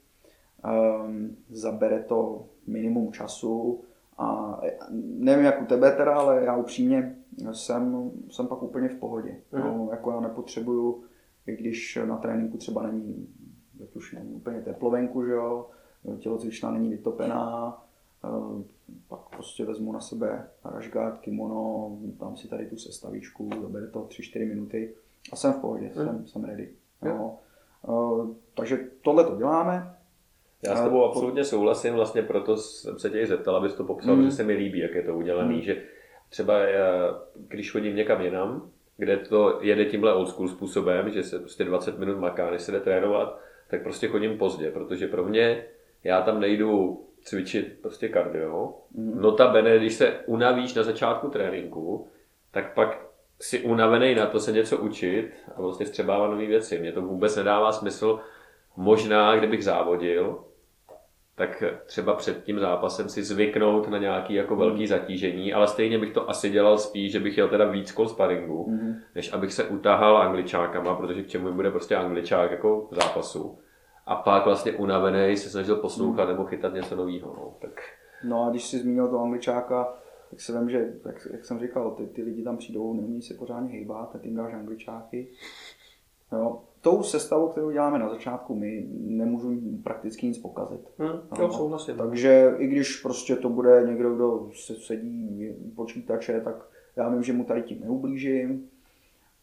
um, 0.65 1.37
zabere 1.51 2.03
to 2.03 2.47
minimum 2.67 3.13
času 3.13 3.85
a 4.19 4.61
eh, 4.65 4.79
nevím 4.91 5.45
jak 5.45 5.63
u 5.63 5.67
tebe 5.67 5.93
teda, 5.93 6.15
ale 6.15 6.45
já 6.45 6.57
upřímně 6.57 7.17
jsem, 7.53 8.11
jsem 8.31 8.47
pak 8.47 8.63
úplně 8.63 8.89
v 8.89 8.99
pohodě. 8.99 9.37
Mm. 9.53 9.61
No, 9.61 9.89
jako 9.91 10.11
já 10.11 10.21
nepotřebuju 10.21 11.05
i 11.47 11.57
když 11.57 11.99
na 12.05 12.17
tréninku 12.17 12.57
třeba 12.57 12.83
není, 12.83 13.29
jak 13.81 13.97
už 13.97 14.13
není 14.13 14.35
úplně 14.35 14.61
teplovenku, 14.61 15.25
že 15.25 15.33
jo, 15.33 15.67
tělocvična 16.19 16.71
není 16.71 16.91
vytopená, 16.91 17.79
pak 19.09 19.21
prostě 19.37 19.65
vezmu 19.65 19.93
na 19.93 20.01
sebe 20.01 20.49
rašgard, 20.65 21.19
kimono, 21.19 21.91
dám 22.03 22.37
si 22.37 22.49
tady 22.49 22.67
tu 22.67 22.77
sestavičku, 22.77 23.51
zabere 23.63 23.87
to 23.87 24.01
3-4 24.01 24.49
minuty 24.49 24.95
a 25.33 25.37
jsem 25.37 25.53
v 25.53 25.61
pohodě, 25.61 25.91
hmm. 25.95 26.07
jsem, 26.07 26.27
jsem 26.27 26.45
ready. 26.45 26.71
No. 27.03 27.39
takže 28.55 28.89
tohle 29.03 29.25
to 29.25 29.37
děláme. 29.37 29.95
Já 30.63 30.77
s 30.77 30.83
tebou 30.83 31.05
absolutně 31.05 31.45
souhlasím, 31.45 31.95
vlastně 31.95 32.23
proto 32.23 32.57
jsem 32.57 32.99
se 32.99 33.11
tě 33.11 33.27
zeptal, 33.27 33.57
abys 33.57 33.75
to 33.75 33.85
popsal, 33.85 34.17
mm. 34.17 34.25
že 34.25 34.31
se 34.31 34.45
mi 34.45 34.53
líbí, 34.53 34.79
jak 34.79 34.95
je 34.95 35.03
to 35.03 35.15
udělané, 35.15 35.55
mm. 35.55 35.61
že 35.61 35.83
třeba 36.29 36.59
já, 36.59 37.21
když 37.35 37.73
chodím 37.73 37.97
někam 37.97 38.21
jinam, 38.21 38.71
kde 38.97 39.17
to 39.17 39.59
jede 39.61 39.85
tímhle 39.85 40.15
old 40.15 40.29
school 40.29 40.49
způsobem, 40.49 41.11
že 41.11 41.23
se 41.23 41.39
prostě 41.39 41.65
20 41.65 41.99
minut 41.99 42.19
maká, 42.19 42.51
než 42.51 42.63
se 42.63 42.73
jde 42.73 42.81
trénovat, 42.81 43.41
tak 43.69 43.83
prostě 43.83 44.09
chodím 44.09 44.39
pozdě, 44.39 44.71
protože 44.71 45.09
pro 45.09 45.25
mě, 45.25 45.65
já 46.05 46.23
tam 46.23 46.41
nejdu 46.41 47.01
cvičit 47.23 47.79
prostě 47.83 48.09
kardio. 48.09 48.75
Mm. 48.95 49.21
Notabene, 49.21 49.79
když 49.79 49.95
se 49.95 50.21
unavíš 50.27 50.75
na 50.75 50.83
začátku 50.83 51.29
tréninku, 51.29 52.09
tak 52.51 52.75
pak 52.75 53.07
si 53.41 53.61
unavený 53.61 54.15
na 54.15 54.27
to 54.27 54.41
se 54.41 54.53
něco 54.53 54.79
učit 54.79 55.31
a 55.57 55.61
vlastně 55.61 55.87
střebávat 55.87 56.31
nové 56.31 56.47
věci. 56.47 56.79
Mně 56.79 56.93
to 56.93 57.03
vůbec 57.03 57.37
nedává 57.37 57.73
smysl. 57.73 58.21
Možná, 58.77 59.37
kdybych 59.37 59.65
závodil, 59.65 60.45
tak 61.35 61.63
třeba 61.87 62.15
před 62.15 62.45
tím 62.45 62.59
zápasem 62.59 63.09
si 63.09 63.23
zvyknout 63.23 63.89
na 63.89 63.99
nějaký 63.99 64.35
jako 64.35 64.57
velký 64.57 64.87
zatížení, 64.87 65.53
ale 65.53 65.69
stejně 65.69 65.99
bych 65.99 66.13
to 66.13 66.31
asi 66.31 66.51
dělal 66.51 66.79
spíš, 66.79 67.13
že 67.13 67.21
bych 67.21 67.39
jel 67.39 67.49
teda 67.49 67.65
víc 67.65 67.93
kol 67.93 68.09
sparingu, 68.09 68.67
mm. 68.71 68.95
než 69.15 69.33
abych 69.33 69.53
se 69.53 69.65
utahal 69.65 70.17
angličákama, 70.17 70.95
protože 70.95 71.23
k 71.23 71.29
čemu 71.29 71.53
bude 71.53 71.71
prostě 71.71 71.97
angličák 71.97 72.51
jako 72.51 72.89
v 72.91 72.95
zápasu. 72.95 73.59
A 74.07 74.17
pak 74.17 74.45
vlastně 74.45 74.73
unavený 74.73 75.37
se 75.37 75.51
snažil 75.51 75.77
poslouchat 75.77 76.25
mm. 76.25 76.31
nebo 76.31 76.45
chytat 76.45 76.75
něco 76.75 76.97
nového. 76.97 77.35
No. 77.37 77.55
Tak... 77.61 77.81
no 78.25 78.45
a 78.45 78.51
když 78.51 78.65
jsi 78.65 78.79
zmínil 78.79 79.09
toho 79.09 79.25
angličáka, 79.25 79.95
tak 80.31 80.41
se 80.41 80.59
vím, 80.59 80.71
že, 80.71 80.93
jak, 81.07 81.27
jak 81.33 81.45
jsem 81.45 81.61
říkal, 81.61 81.91
ty, 81.91 82.07
ty 82.07 82.23
lidi 82.23 82.43
tam 82.43 82.57
přijdou, 82.57 82.95
neumí 82.95 83.23
se 83.23 83.35
pořádně 83.35 83.71
hejbat, 83.71 84.17
a 84.17 84.19
ty 84.19 84.29
jim 84.29 84.37
dáš 84.37 84.55
angličáky. 84.55 85.29
Jo, 86.33 86.63
tou 86.81 87.03
sestavou, 87.03 87.49
kterou 87.49 87.71
děláme 87.71 87.99
na 87.99 88.09
začátku 88.09 88.55
my, 88.55 88.87
nemůžu 88.91 89.61
prakticky 89.83 90.27
nic 90.27 90.39
pokazit. 90.39 90.81
Hmm, 90.99 91.21
jo, 91.39 91.53
souhlasím. 91.53 91.97
Takže 91.97 92.55
i 92.59 92.67
když 92.67 93.01
prostě 93.01 93.37
to 93.37 93.49
bude 93.49 93.83
někdo, 93.87 94.15
kdo 94.15 94.51
se 94.55 94.75
sedí 94.75 95.49
počítače, 95.75 96.41
tak 96.41 96.69
já 96.97 97.09
vím, 97.09 97.23
že 97.23 97.33
mu 97.33 97.45
tady 97.45 97.63
tím 97.63 97.81
neublížím 97.81 98.69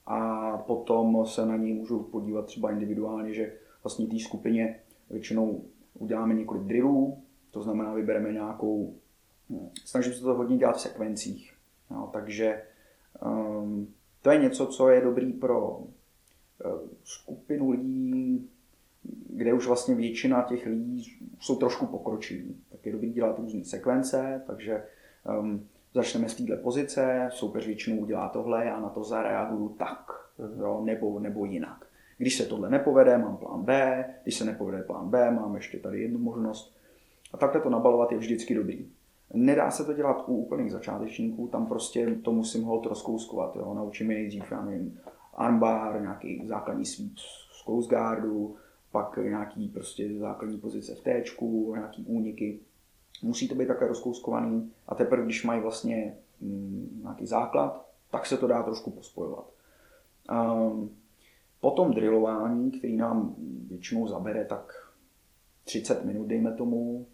a 0.06 0.52
potom 0.58 1.26
se 1.26 1.46
na 1.46 1.58
něj 1.58 1.74
můžu 1.74 2.00
podívat 2.00 2.46
třeba 2.46 2.72
individuálně, 2.72 3.34
že 3.34 3.54
vlastně 3.84 4.08
té 4.08 4.20
skupině 4.20 4.80
většinou 5.10 5.64
uděláme 5.94 6.34
několik 6.34 6.64
drillů, 6.64 7.18
to 7.52 7.62
znamená 7.62 7.94
vybereme 7.94 8.34
nějakou, 8.34 8.96
hm, 9.50 9.70
snažím 9.86 10.14
se 10.14 10.22
to 10.22 10.34
hodně 10.34 10.58
dělat 10.58 10.78
v 10.78 10.82
sekvencích, 10.82 11.54
no, 11.92 12.10
takže 12.14 12.62
um, 13.26 13.94
to 14.22 14.32
je 14.32 14.38
něco, 14.38 14.68
co 14.68 14.90
je 14.90 15.02
dobrý 15.02 15.34
pro 15.34 15.80
skupinu 17.04 17.70
lidí, 17.70 18.50
kde 19.30 19.54
už 19.54 19.68
vlastně 19.68 19.96
většina 19.96 20.42
těch 20.42 20.66
lidí 20.66 21.18
jsou 21.40 21.56
trošku 21.56 21.86
pokročilí. 21.86 22.56
Tak 22.72 22.86
je 22.86 22.92
dobrý 22.92 23.14
dělat 23.14 23.40
různé 23.40 23.64
sekvence, 23.64 24.44
takže 24.48 24.84
um, 25.40 25.68
začneme 25.94 26.30
z 26.30 26.36
této 26.36 26.62
pozice, 26.64 27.30
soupeř 27.32 27.66
většinou 27.66 27.98
udělá 27.98 28.30
tohle, 28.30 28.66
já 28.66 28.80
na 28.80 28.90
to 28.90 29.04
zareaguju 29.04 29.70
tak, 29.70 30.12
mm. 30.38 30.62
jo, 30.62 30.82
nebo, 30.86 31.20
nebo 31.20 31.46
jinak. 31.46 31.86
Když 32.18 32.38
se 32.38 32.46
tohle 32.46 32.70
nepovede, 32.70 33.18
mám 33.18 33.38
plán 33.38 33.64
B, 33.64 34.06
když 34.24 34.36
se 34.36 34.46
nepovede 34.46 34.84
plán 34.84 35.10
B, 35.10 35.32
mám 35.32 35.56
ještě 35.56 35.80
tady 35.80 36.02
jednu 36.02 36.20
možnost. 36.20 36.78
A 37.34 37.38
takhle 37.38 37.62
to 37.62 37.70
nabalovat 37.70 38.12
je 38.12 38.18
vždycky 38.18 38.56
dobrý. 38.56 38.88
Nedá 39.34 39.72
se 39.72 39.86
to 39.86 39.94
dělat 39.94 40.24
u 40.28 40.36
úplných 40.36 40.72
začátečníků, 40.72 41.48
tam 41.48 41.66
prostě 41.66 42.16
to 42.22 42.32
musím 42.32 42.64
hold 42.64 42.86
rozkouskovat. 42.86 43.56
Jo. 43.56 43.74
Naučím 43.74 44.12
je 44.12 44.18
nejdřív, 44.18 44.52
já 44.52 44.66
nevím, 44.66 45.00
armbar, 45.38 46.02
nějaký 46.02 46.48
základní 46.48 46.86
sweep 46.86 47.18
z 47.18 47.64
close 47.64 47.90
guardu, 47.90 48.56
pak 48.92 49.18
nějaký 49.18 49.68
prostě 49.70 50.20
základní 50.20 50.58
pozice 50.58 50.96
v 50.96 51.02
T, 51.02 51.24
nějaký 51.72 52.06
úniky. 52.06 52.60
Musí 53.24 53.48
to 53.48 53.56
být 53.56 53.68
také 53.68 53.88
rozkouskovaný 53.88 54.72
a 54.88 54.96
teprve, 54.96 55.26
když 55.26 55.44
mají 55.44 55.62
vlastně 55.62 56.18
mm, 56.42 57.00
nějaký 57.02 57.26
základ, 57.26 57.86
tak 58.12 58.26
se 58.26 58.38
to 58.38 58.48
dá 58.48 58.64
trošku 58.64 58.92
pospojovat. 58.92 59.46
Um, 60.32 60.96
potom 61.62 61.94
drillování, 61.94 62.72
který 62.72 62.98
nám 62.98 63.36
většinou 63.68 64.08
zabere 64.08 64.46
tak 64.46 64.74
30 65.64 66.06
minut, 66.06 66.28
dejme 66.28 66.54
tomu, 66.54 67.06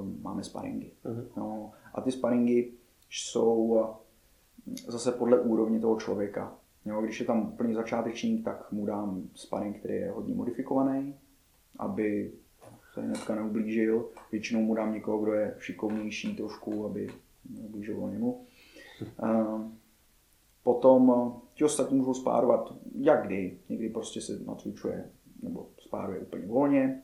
um, 0.00 0.18
máme 0.22 0.44
sparingy. 0.44 0.90
Uh-huh. 1.04 1.26
No, 1.36 1.72
a 1.94 2.00
ty 2.00 2.12
sparingy 2.12 2.72
jsou 3.10 3.86
zase 4.88 5.12
podle 5.12 5.40
úrovně 5.40 5.80
toho 5.80 6.00
člověka. 6.00 6.54
Jo, 6.86 7.00
když 7.02 7.20
je 7.20 7.26
tam 7.26 7.48
úplný 7.52 7.74
začátečník, 7.74 8.44
tak 8.44 8.72
mu 8.72 8.86
dám 8.86 9.22
sparring, 9.34 9.78
který 9.78 9.94
je 9.94 10.10
hodně 10.10 10.34
modifikovaný, 10.34 11.14
aby 11.78 12.32
se 12.94 13.02
hnedka 13.02 13.34
neublížil. 13.34 14.08
Většinou 14.32 14.62
mu 14.62 14.74
dám 14.74 14.94
někoho, 14.94 15.18
kdo 15.18 15.32
je 15.32 15.54
šikovnější 15.58 16.36
trošku, 16.36 16.84
aby 16.84 17.08
neublížil 17.50 18.10
němu. 18.10 18.46
Potom 20.62 21.32
ti 21.54 21.64
ostatní 21.64 21.98
můžou 21.98 22.14
spárovat 22.14 22.74
jak 22.94 23.26
kdy. 23.26 23.58
Někdy 23.68 23.88
prostě 23.88 24.20
se 24.20 24.38
nacvičuje 24.46 25.10
nebo 25.42 25.66
spáruje 25.78 26.20
úplně 26.20 26.46
volně. 26.46 27.02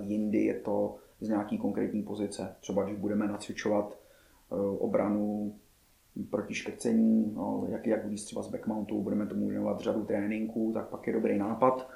Jindy 0.00 0.44
je 0.44 0.54
to 0.54 0.96
z 1.20 1.28
nějaký 1.28 1.58
konkrétní 1.58 2.02
pozice. 2.02 2.56
Třeba 2.60 2.84
když 2.84 2.96
budeme 2.96 3.28
nacvičovat 3.28 3.92
e, 3.92 4.54
obranu 4.56 5.54
proti 6.30 6.54
škrcení, 6.54 7.32
no, 7.34 7.66
jak, 7.68 7.86
jak 7.86 8.06
víc 8.06 8.24
třeba 8.24 8.42
z 8.42 8.48
backmountu, 8.48 9.02
budeme 9.02 9.26
tomu 9.26 9.48
věnovat 9.48 9.80
řadu 9.80 10.04
tréninků, 10.04 10.70
tak 10.74 10.88
pak 10.88 11.06
je 11.06 11.12
dobrý 11.12 11.38
nápad 11.38 11.90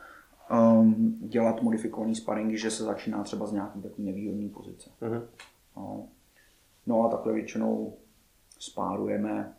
um, 0.51 1.19
dělat 1.21 1.63
modifikovaný 1.63 2.15
sparingy, 2.15 2.59
že 2.59 2.71
se 2.71 2.85
začíná 2.85 3.25
třeba 3.25 3.47
z 3.47 3.53
nějaký 3.53 3.83
takový 3.83 4.07
nevýhodný 4.07 4.49
pozice. 4.49 4.91
Uh-huh. 5.03 5.23
No. 5.77 6.09
no 6.87 7.05
a 7.05 7.09
takhle 7.09 7.33
většinou 7.33 7.97
spárujeme. 8.59 9.55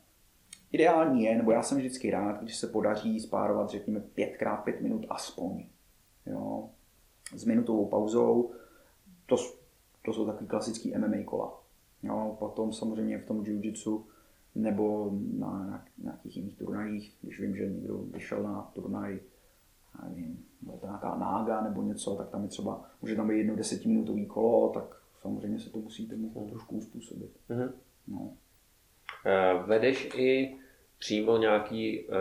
Ideální 0.71 1.23
je, 1.23 1.37
nebo 1.37 1.51
já 1.51 1.63
jsem 1.63 1.77
vždycky 1.77 2.11
rád, 2.11 2.41
když 2.41 2.55
se 2.55 2.67
podaří 2.67 3.19
spárovat, 3.19 3.69
řekněme, 3.69 4.03
5x5 4.17 4.81
minut 4.81 5.05
aspoň. 5.09 5.65
Jo. 6.25 6.69
S 7.35 7.45
minutovou 7.45 7.85
pauzou. 7.85 8.51
To, 9.25 9.35
to 10.05 10.13
jsou 10.13 10.25
takový 10.25 10.47
klasický 10.47 10.93
MMA 10.97 11.23
kola. 11.25 11.61
Jo, 12.03 12.35
potom 12.39 12.73
samozřejmě 12.73 13.17
v 13.17 13.25
tom 13.25 13.43
jiu-jitsu 13.43 14.03
nebo 14.61 15.11
na 15.37 15.85
nějakých 15.97 16.37
jiných 16.37 16.57
turnajích, 16.57 17.17
když 17.21 17.39
vím, 17.39 17.55
že 17.55 17.69
někdo 17.69 17.97
vyšel 17.97 18.43
na 18.43 18.71
turnaj, 18.73 19.19
nevím, 20.09 20.45
bude 20.61 20.77
to 20.77 20.85
nějaká 20.85 21.17
nága 21.17 21.61
nebo 21.61 21.81
něco, 21.81 22.15
tak 22.15 22.29
tam 22.29 22.43
je 22.43 22.47
třeba, 22.47 22.85
může 23.01 23.15
tam 23.15 23.27
být 23.27 23.37
jedno 23.37 23.55
desetiminutový 23.55 24.25
kolo, 24.25 24.69
tak 24.69 24.83
samozřejmě 25.21 25.59
se 25.59 25.69
to 25.69 25.77
musí 25.77 26.07
tomu 26.07 26.41
mm. 26.41 26.49
trošku 26.49 26.77
uspůsobit. 26.77 27.31
Mm-hmm. 27.49 27.71
No. 28.07 28.19
Uh, 28.19 29.67
vedeš 29.67 30.09
i 30.15 30.57
přímo 30.99 31.37
nějaký 31.37 32.07
uh, 32.07 32.15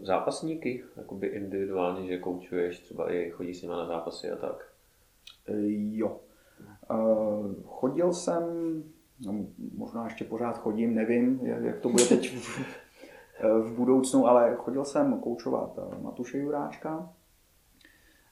zápasníky, 0.00 0.84
jakoby 0.96 1.26
individuálně, 1.26 2.08
že 2.08 2.18
koučuješ, 2.18 2.80
třeba 2.80 3.12
i 3.12 3.30
chodíš 3.30 3.58
s 3.58 3.62
nimi 3.62 3.74
na 3.74 3.86
zápasy 3.86 4.30
a 4.30 4.36
tak? 4.36 4.72
Uh, 5.48 5.56
jo. 5.96 6.20
Uh, 6.90 7.54
chodil 7.64 8.12
jsem 8.12 8.44
no, 9.26 9.46
možná 9.74 10.04
ještě 10.04 10.24
pořád 10.24 10.58
chodím, 10.58 10.94
nevím, 10.94 11.40
jak 11.42 11.80
to 11.80 11.88
bude 11.88 12.04
teď 12.04 12.36
v, 12.36 12.60
v 13.42 13.72
budoucnu, 13.76 14.26
ale 14.26 14.54
chodil 14.56 14.84
jsem 14.84 15.20
koučovat 15.20 15.78
eh, 15.78 16.02
Matuše 16.02 16.38
Juráčka. 16.38 17.12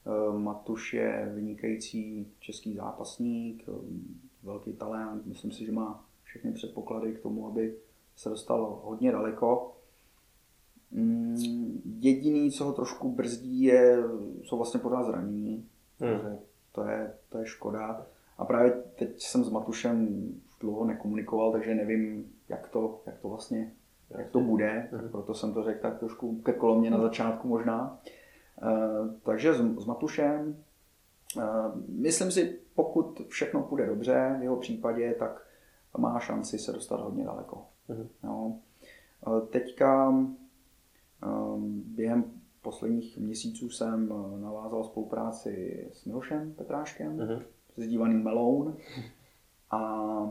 Eh, 0.07 0.39
Matuš 0.39 0.95
je 0.95 1.33
vynikající 1.35 2.33
český 2.41 2.75
zápasník, 2.75 3.65
eh, 3.69 3.73
velký 4.43 4.73
talent, 4.73 5.27
myslím 5.27 5.53
si, 5.53 5.67
že 5.67 5.73
má 5.73 6.05
všechny 6.23 6.53
předpoklady 6.53 7.15
k 7.15 7.23
tomu, 7.23 7.47
aby 7.47 7.77
se 8.17 8.29
dostal 8.29 8.81
hodně 8.85 9.13
daleko. 9.13 9.75
Mm, 10.91 11.83
jediný, 12.01 12.51
co 12.51 12.65
ho 12.65 12.73
trošku 12.73 13.13
brzdí, 13.13 13.63
je, 13.63 13.99
jsou 14.43 14.57
vlastně 14.57 14.81
pořád 14.81 15.05
zranění. 15.05 15.69
Hmm. 16.01 16.39
To, 16.73 16.85
je, 16.85 17.15
to 17.29 17.39
je 17.39 17.47
škoda. 17.47 18.07
A 18.39 18.45
právě 18.45 18.83
teď 18.99 19.23
jsem 19.23 19.45
s 19.45 19.51
Matušem 19.51 20.29
dlouho 20.61 20.85
nekomunikoval, 20.85 21.53
takže 21.53 21.75
nevím, 21.75 22.33
jak 22.49 22.69
to, 22.69 23.03
jak 23.07 23.19
to 23.19 23.29
vlastně 23.29 23.73
jak 24.11 24.31
to 24.31 24.41
bude, 24.41 24.89
tak 24.91 25.11
proto 25.11 25.35
jsem 25.35 25.55
to 25.55 25.63
řekl 25.63 25.83
tak 25.83 25.99
trošku 25.99 26.41
ke 26.41 26.53
kolomě 26.53 26.91
na 26.91 27.01
začátku 27.01 27.49
možná. 27.49 28.01
Uh, 28.63 29.11
takže 29.23 29.55
s, 29.55 29.57
s 29.57 29.85
Matušem, 29.85 30.65
uh, 31.37 31.43
myslím 31.89 32.31
si, 32.31 32.59
pokud 32.75 33.21
všechno 33.29 33.63
půjde 33.63 33.87
dobře 33.87 34.37
v 34.39 34.43
jeho 34.43 34.57
případě, 34.57 35.15
tak 35.19 35.47
má 35.99 36.21
šanci 36.21 36.59
se 36.59 36.73
dostat 36.73 37.01
hodně 37.01 37.25
daleko. 37.25 37.67
No. 38.23 38.59
Teďka 39.51 40.15
během 41.85 42.25
posledních 42.63 43.19
měsíců 43.19 43.71
jsem 43.71 44.09
navázal 44.41 44.85
spolupráci 44.85 45.89
s 45.93 46.05
Milošem 46.05 46.55
Petráškem, 46.55 47.17
uh-huh. 47.17 47.43
s 47.77 47.87
dívaným 47.87 48.23
Meloun. 48.23 48.77
a 49.71 50.31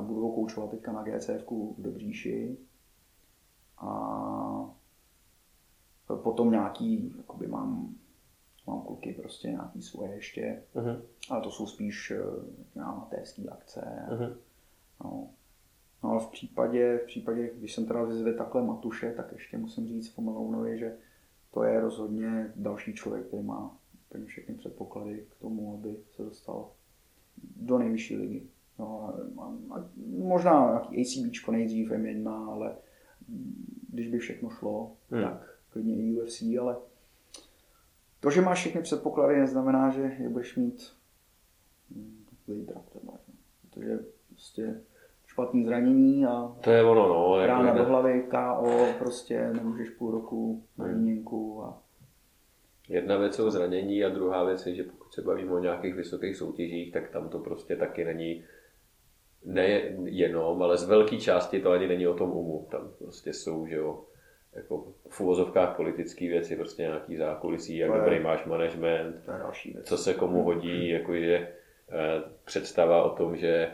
budu 0.00 0.20
ho 0.20 0.32
koučovat 0.32 0.70
teďka 0.70 0.92
na 0.92 1.02
GCF 1.02 1.50
v 1.50 1.82
Dobříši 1.82 2.56
a 3.78 4.74
potom 6.16 6.50
nějaký, 6.50 7.14
jakoby 7.16 7.46
mám, 7.46 7.94
mám 8.66 8.80
kluky 8.80 9.12
prostě 9.12 9.48
nějaký 9.48 9.82
svoje 9.82 10.14
ještě, 10.14 10.62
uh-huh. 10.74 11.02
ale 11.30 11.42
to 11.42 11.50
jsou 11.50 11.66
spíš 11.66 12.10
eh, 12.10 12.80
amatérské 12.80 13.42
akce. 13.42 14.06
Uh-huh. 14.10 14.36
No. 15.04 15.28
no. 16.02 16.10
ale 16.10 16.20
v 16.20 16.28
případě, 16.28 17.00
v 17.02 17.06
případě, 17.06 17.50
když 17.58 17.74
jsem 17.74 17.86
teda 17.86 18.02
vyzvedl 18.02 18.38
takhle 18.38 18.62
Matuše, 18.62 19.12
tak 19.16 19.32
ještě 19.32 19.58
musím 19.58 19.88
říct 19.88 20.14
Fomelounovi, 20.14 20.78
že 20.78 20.96
to 21.50 21.62
je 21.62 21.80
rozhodně 21.80 22.52
další 22.56 22.94
člověk, 22.94 23.26
který 23.26 23.42
má 23.42 23.76
úplně 24.08 24.26
všechny 24.26 24.54
předpoklady 24.54 25.26
k 25.30 25.40
tomu, 25.40 25.74
aby 25.74 25.96
se 26.16 26.22
dostal 26.22 26.70
do 27.56 27.78
nejvyšší 27.78 28.16
ligy. 28.16 28.42
No, 28.78 29.14
a, 29.38 29.42
a, 29.76 29.84
možná 30.18 30.66
nějaký 30.66 31.00
ACBčko 31.00 31.52
nejdřív 31.52 31.90
M1, 31.90 32.50
ale 32.52 32.76
když 33.88 34.08
by 34.08 34.18
všechno 34.18 34.50
šlo, 34.50 34.92
hmm. 35.10 35.22
tak 35.22 35.58
klidně 35.68 35.96
i 35.96 36.20
UFC, 36.20 36.42
ale 36.60 36.76
to, 38.20 38.30
že 38.30 38.40
máš 38.40 38.58
všechny 38.58 38.82
předpoklady, 38.82 39.40
neznamená, 39.40 39.90
že 39.90 40.16
je 40.18 40.28
budeš 40.28 40.56
mít 40.56 40.92
zítra 42.46 42.80
třeba. 42.80 43.12
Protože 43.60 43.98
prostě 44.28 44.80
špatný 45.26 45.64
zranění 45.64 46.26
a 46.26 46.56
to 46.60 46.70
je 46.70 46.84
ono, 46.84 47.08
no, 47.08 47.46
rána 47.46 47.68
jako 47.68 47.78
do 47.78 47.84
hlavy, 47.84 48.26
KO, 48.30 48.86
prostě 48.98 49.50
nemůžeš 49.52 49.90
půl 49.90 50.10
roku 50.10 50.62
na 50.78 50.84
hmm. 50.84 50.94
výměnku 50.94 51.62
a 51.64 51.82
Jedna 52.88 53.16
věc 53.16 53.34
jsou 53.34 53.50
zranění 53.50 54.04
a 54.04 54.08
druhá 54.08 54.44
věc 54.44 54.66
je, 54.66 54.74
že 54.74 54.82
pokud 54.82 55.14
se 55.14 55.22
bavíme 55.22 55.52
o 55.52 55.58
nějakých 55.58 55.94
vysokých 55.94 56.36
soutěžích, 56.36 56.92
tak 56.92 57.10
tam 57.10 57.28
to 57.28 57.38
prostě 57.38 57.76
taky 57.76 58.04
není 58.04 58.44
nejenom, 59.44 60.62
ale 60.62 60.78
z 60.78 60.84
velké 60.84 61.16
části 61.16 61.60
to 61.60 61.70
ani 61.70 61.88
není 61.88 62.06
o 62.06 62.14
tom 62.14 62.30
umu. 62.30 62.66
Tam 62.70 62.90
prostě 62.98 63.32
jsou, 63.32 63.66
že 63.66 63.76
jo, 63.76 64.00
jako 64.52 64.86
v 65.08 65.20
uvozovkách 65.20 65.76
politické 65.76 66.28
věci, 66.28 66.56
prostě 66.56 66.82
nějaký 66.82 67.16
zákulisí, 67.16 67.76
jak 67.76 67.92
dobrý 67.92 68.20
máš 68.20 68.44
management, 68.44 69.16
co 69.82 69.96
se 69.98 70.14
komu 70.14 70.42
hodí, 70.42 70.88
jako 70.88 71.14
je 71.14 71.52
představa 72.44 73.02
o 73.02 73.16
tom, 73.16 73.36
že 73.36 73.70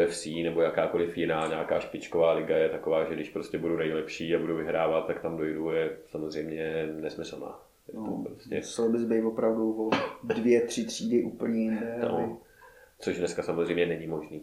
UFC 0.00 0.26
nebo 0.26 0.60
jakákoliv 0.60 1.18
jiná 1.18 1.46
nějaká 1.46 1.80
špičková 1.80 2.32
liga 2.32 2.56
je 2.56 2.68
taková, 2.68 3.04
že 3.04 3.14
když 3.14 3.30
prostě 3.30 3.58
budu 3.58 3.76
nejlepší 3.76 4.34
a 4.34 4.38
budu 4.38 4.56
vyhrávat, 4.56 5.06
tak 5.06 5.20
tam 5.20 5.36
dojdu, 5.36 5.70
je 5.70 5.96
samozřejmě 6.06 6.88
nesmyslná. 7.00 7.60
No, 7.94 8.24
prostě... 8.26 8.54
Musel 8.54 8.92
bys 8.92 9.04
být 9.04 9.22
opravdu 9.22 9.86
o 9.86 9.90
dvě, 10.22 10.60
tři 10.60 10.84
třídy 10.84 11.22
úplně 11.22 11.60
jinde. 11.60 11.98
No, 12.00 12.18
aby... 12.18 12.32
Což 12.98 13.18
dneska 13.18 13.42
samozřejmě 13.42 13.86
není 13.86 14.06
možný. 14.06 14.42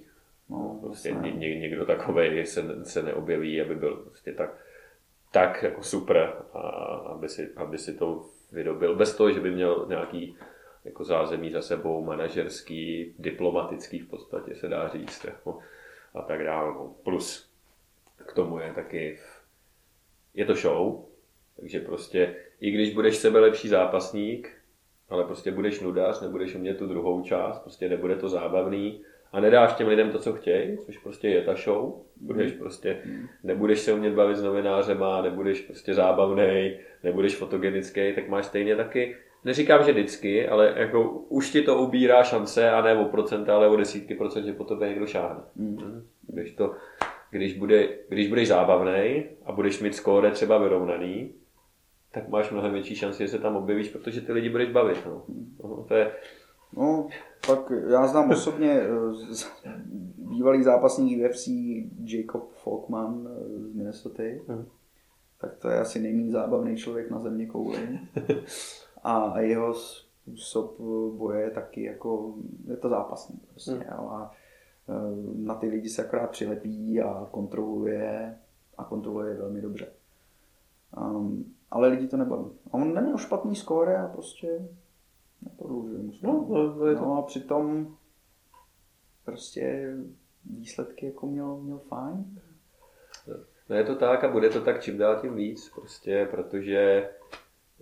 No, 0.52 0.80
prostě 0.82 1.12
ně, 1.12 1.32
ně, 1.32 1.60
někdo 1.60 1.86
takový 1.86 2.45
se, 2.45 2.86
se 2.86 3.04
neobjeví, 3.04 3.62
aby 3.62 3.76
byl 3.76 3.95
prostě 3.95 4.32
tak, 4.32 4.58
tak 5.32 5.64
jako 5.64 5.84
super, 5.84 6.34
a 6.54 6.60
aby, 7.16 7.30
si, 7.30 7.54
aby 7.56 7.78
si 7.78 7.93
to 7.97 8.26
vydobil. 8.52 8.95
Bez 8.95 9.16
toho, 9.16 9.32
že 9.32 9.39
by 9.39 9.52
měl 9.52 9.86
nějaký 9.89 10.38
jako 10.86 11.04
zázemí 11.04 11.52
za 11.52 11.62
sebou, 11.62 12.06
manažerský, 12.06 13.14
diplomatický 13.20 13.99
v 13.99 14.10
podstatě 14.10 14.56
se 14.56 14.68
dá 14.68 14.88
říct. 14.88 15.26
Jako, 15.26 15.60
a 16.14 16.22
tak 16.22 16.43
dále. 16.43 16.74
No, 16.74 16.95
plus 17.04 17.52
k 18.26 18.34
tomu 18.34 18.60
je 18.60 18.74
taky, 18.74 19.20
je 20.34 20.45
to 20.45 20.56
show, 20.56 21.06
takže 21.60 21.80
prostě, 21.80 22.36
i 22.60 22.72
když 22.72 22.93
budeš 22.93 23.18
sebe 23.18 23.39
lepší 23.39 23.68
zápasník, 23.68 24.58
ale 25.10 25.24
prostě 25.24 25.52
budeš 25.52 25.80
nudář, 25.80 26.22
nebudeš 26.22 26.56
umět 26.56 26.78
tu 26.78 26.88
druhou 26.88 27.24
část, 27.24 27.60
prostě 27.60 27.89
nebude 27.89 28.16
to 28.16 28.30
zábavný, 28.30 29.04
a 29.32 29.39
nedáš 29.39 29.73
těm 29.73 29.88
lidem 29.88 30.09
to, 30.09 30.19
co 30.19 30.34
chtějí, 30.34 30.77
což 30.77 30.97
prostě 30.97 31.29
je 31.29 31.41
ta 31.41 31.55
show, 31.55 31.93
budeš 32.21 32.51
prostě, 32.51 33.01
nebudeš 33.43 33.79
se 33.79 33.93
umět 33.93 34.13
bavit 34.13 34.38
s 34.38 34.43
novinářema, 34.43 35.21
nebudeš 35.21 35.61
prostě 35.61 35.93
zábavný, 35.93 36.77
nebudeš 37.03 37.36
fotogenický, 37.36 38.13
tak 38.15 38.29
máš 38.29 38.45
stejně 38.45 38.75
taky, 38.75 39.15
neříkám, 39.45 39.84
že 39.84 39.91
vždycky, 39.91 40.47
ale 40.47 40.73
jako 40.75 41.09
už 41.09 41.49
ti 41.49 41.61
to 41.61 41.77
ubírá 41.77 42.23
šance 42.23 42.71
a 42.71 42.82
ne 42.82 42.97
o 42.97 43.05
procenta, 43.05 43.55
ale 43.55 43.67
o 43.67 43.75
desítky 43.75 44.15
procent, 44.15 44.45
že 44.45 44.53
po 44.53 44.63
tobě 44.63 44.89
někdo 44.89 45.07
šáhne. 45.07 45.41
Mm. 45.55 46.03
Když, 46.27 46.51
to, 46.51 46.75
když, 47.32 47.57
bude, 47.57 47.89
když 48.09 48.27
budeš 48.27 48.47
zábavný 48.47 49.23
a 49.45 49.51
budeš 49.51 49.82
mít 49.82 49.95
skóre 49.95 50.32
třeba 50.32 50.57
vyrovnaný, 50.57 51.34
tak 52.11 52.29
máš 52.29 52.51
mnohem 52.51 52.73
větší 52.73 52.95
šanci, 52.95 53.23
že 53.23 53.29
se 53.29 53.39
tam 53.39 53.55
objevíš, 53.55 53.89
protože 53.89 54.21
ty 54.21 54.34
lidi 54.34 54.49
budeš 54.49 54.69
bavit. 54.69 55.05
No. 55.05 55.23
No, 55.63 55.86
to 55.88 55.95
je, 55.95 56.11
No, 56.78 57.07
tak 57.47 57.72
já 57.89 58.07
znám 58.07 58.30
osobně 58.32 58.72
eh, 58.72 59.82
bývalý 60.17 60.63
zápasník 60.63 61.30
UFC 61.30 61.47
Jacob 62.03 62.51
Falkman 62.53 63.28
eh, 63.32 63.59
z 63.59 63.74
Minnesota. 63.74 64.24
Hmm. 64.47 64.65
Tak 65.41 65.57
to 65.57 65.69
je 65.69 65.80
asi 65.80 65.99
nejméně 65.99 66.32
zábavný 66.32 66.78
člověk 66.78 67.11
na 67.11 67.19
země 67.19 67.45
kouli. 67.45 67.99
A 69.03 69.39
jeho 69.39 69.74
způsob 69.74 70.80
boje 71.17 71.41
je 71.41 71.51
taky 71.51 71.84
jako, 71.84 72.34
je 72.67 72.78
to 72.78 72.89
zápasný 72.89 73.39
prostě. 73.49 73.72
Hmm. 73.72 73.84
A 73.99 74.32
eh, 74.89 74.93
na 75.36 75.55
ty 75.55 75.67
lidi 75.67 75.89
se 75.89 76.05
akorát 76.05 76.30
přilepí 76.30 77.01
a 77.01 77.28
kontroluje 77.32 78.38
a 78.78 78.84
kontroluje 78.84 79.34
velmi 79.34 79.61
dobře. 79.61 79.88
Um, 80.97 81.53
ale 81.72 81.88
lidi 81.88 82.07
to 82.07 82.17
nebaví. 82.17 82.45
A 82.72 82.74
on 82.74 82.93
neměl 82.93 83.17
špatný 83.17 83.55
skóre 83.55 83.97
a 83.97 84.07
prostě 84.07 84.67
neprodlužuje 85.42 86.00
mu 86.00 86.12
no, 86.22 86.76
no, 86.78 86.88
je 86.88 86.96
to... 86.96 87.02
no 87.02 87.18
a 87.18 87.22
přitom 87.22 87.96
prostě 89.26 89.94
výsledky 90.46 91.06
jako 91.06 91.28
měl, 91.28 91.58
měl 91.58 91.78
fajn. 91.78 92.42
No 93.70 93.76
je 93.76 93.84
to 93.84 93.96
tak 93.96 94.24
a 94.24 94.32
bude 94.32 94.50
to 94.50 94.62
tak 94.62 94.82
čím 94.82 94.98
dál 94.98 95.22
tím 95.22 95.36
víc, 95.36 95.70
prostě, 95.70 96.28
protože 96.32 97.10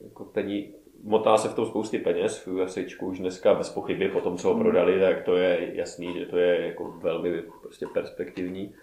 jako 0.04 0.26
pení, 0.26 0.74
motá 1.04 1.38
se 1.38 1.50
v 1.50 1.54
tom 1.54 1.66
spousty 1.66 2.00
peněz 2.00 2.46
v 2.46 2.48
UFCčku 2.48 3.08
už 3.08 3.20
dneska 3.20 3.54
bez 3.54 3.70
pochyby 3.70 4.10
po 4.10 4.22
tom, 4.22 4.38
co 4.38 4.48
ho 4.48 4.54
hmm. 4.54 4.64
prodali, 4.64 5.00
tak 5.00 5.24
to 5.24 5.36
je 5.36 5.76
jasný, 5.76 6.20
že 6.20 6.26
to 6.26 6.38
je 6.38 6.68
jako 6.68 6.92
velmi 6.92 7.44
prostě 7.62 7.86
perspektivní. 7.94 8.76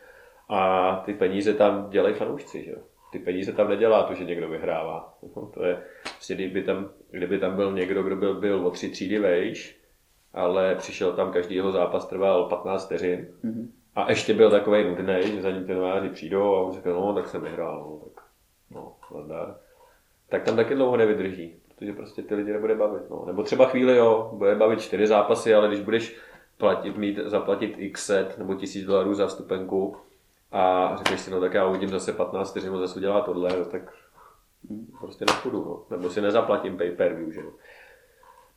A 0.49 0.97
ty 1.07 1.15
peníze 1.15 1.55
tam 1.55 1.91
dělají 1.91 2.15
fanoušci, 2.15 2.65
že 2.65 2.71
jo 2.71 2.79
ty 3.19 3.19
peníze 3.25 3.53
tam 3.53 3.69
nedělá 3.69 4.03
to, 4.03 4.15
že 4.15 4.25
někdo 4.25 4.49
vyhrává. 4.49 5.19
No, 5.37 5.47
to 5.47 5.65
je, 5.65 5.83
prostě 6.03 6.35
kdyby, 6.35 6.63
tam, 6.63 6.91
kdyby 7.11 7.39
tam 7.39 7.57
byl 7.57 7.73
někdo, 7.73 8.03
kdo 8.03 8.17
byl, 8.17 8.35
byl 8.35 8.67
o 8.67 8.71
tři 8.71 8.89
třídy 8.89 9.19
vejš, 9.19 9.81
ale 10.35 10.75
přišel 10.75 11.13
tam 11.13 11.33
každý 11.33 11.55
jeho 11.55 11.73
zápas 11.73 12.07
trval 12.07 12.45
15 12.45 12.87
vteřin 12.87 13.29
mm-hmm. 13.45 13.69
a 13.95 14.11
ještě 14.11 14.35
byl 14.35 14.51
takový 14.51 14.85
nudný, 14.85 15.23
že 15.23 15.43
za 15.43 15.51
ním 15.51 15.65
ty 15.65 15.75
nováři 15.75 16.09
přijdou 16.09 16.55
a 16.55 16.61
on 16.61 16.73
řekl, 16.73 16.93
no 16.93 17.15
tak 17.15 17.29
jsem 17.29 17.43
vyhrál, 17.43 17.87
no 17.91 18.11
tak 18.15 18.25
no, 18.71 18.93
nadár. 19.15 19.57
Tak 20.29 20.43
tam 20.43 20.57
taky 20.57 20.75
dlouho 20.75 20.97
nevydrží, 20.97 21.55
protože 21.75 21.93
prostě 21.93 22.23
ty 22.23 22.35
lidi 22.35 22.53
nebude 22.53 22.75
bavit. 22.75 23.11
No. 23.11 23.25
Nebo 23.27 23.43
třeba 23.43 23.67
chvíli, 23.67 23.97
jo, 23.97 24.31
bude 24.33 24.55
bavit 24.55 24.81
čtyři 24.81 25.07
zápasy, 25.07 25.55
ale 25.55 25.69
když 25.69 25.81
budeš 25.81 26.17
platit, 26.59 26.97
mít, 26.97 27.19
zaplatit 27.25 27.75
x 27.79 28.07
set 28.07 28.39
nebo 28.39 28.55
tisíc 28.55 28.87
dolarů 28.87 29.15
za 29.15 29.27
vstupenku, 29.27 29.97
a 30.53 30.93
řekneš 30.97 31.21
si, 31.21 31.31
no 31.31 31.41
tak 31.41 31.55
já 31.55 31.67
uvidím 31.67 31.89
zase 31.89 32.13
15 32.13 32.51
vteřin, 32.51 32.79
zase 32.79 32.99
udělá 32.99 33.21
tohle, 33.21 33.59
no, 33.59 33.65
tak 33.65 33.93
prostě 35.01 35.25
nepůjdu, 35.25 35.65
no. 35.65 35.97
nebo 35.97 36.11
si 36.11 36.21
nezaplatím 36.21 36.77
pay 36.77 36.91
per 36.91 37.15
view, 37.15 37.33
že. 37.33 37.41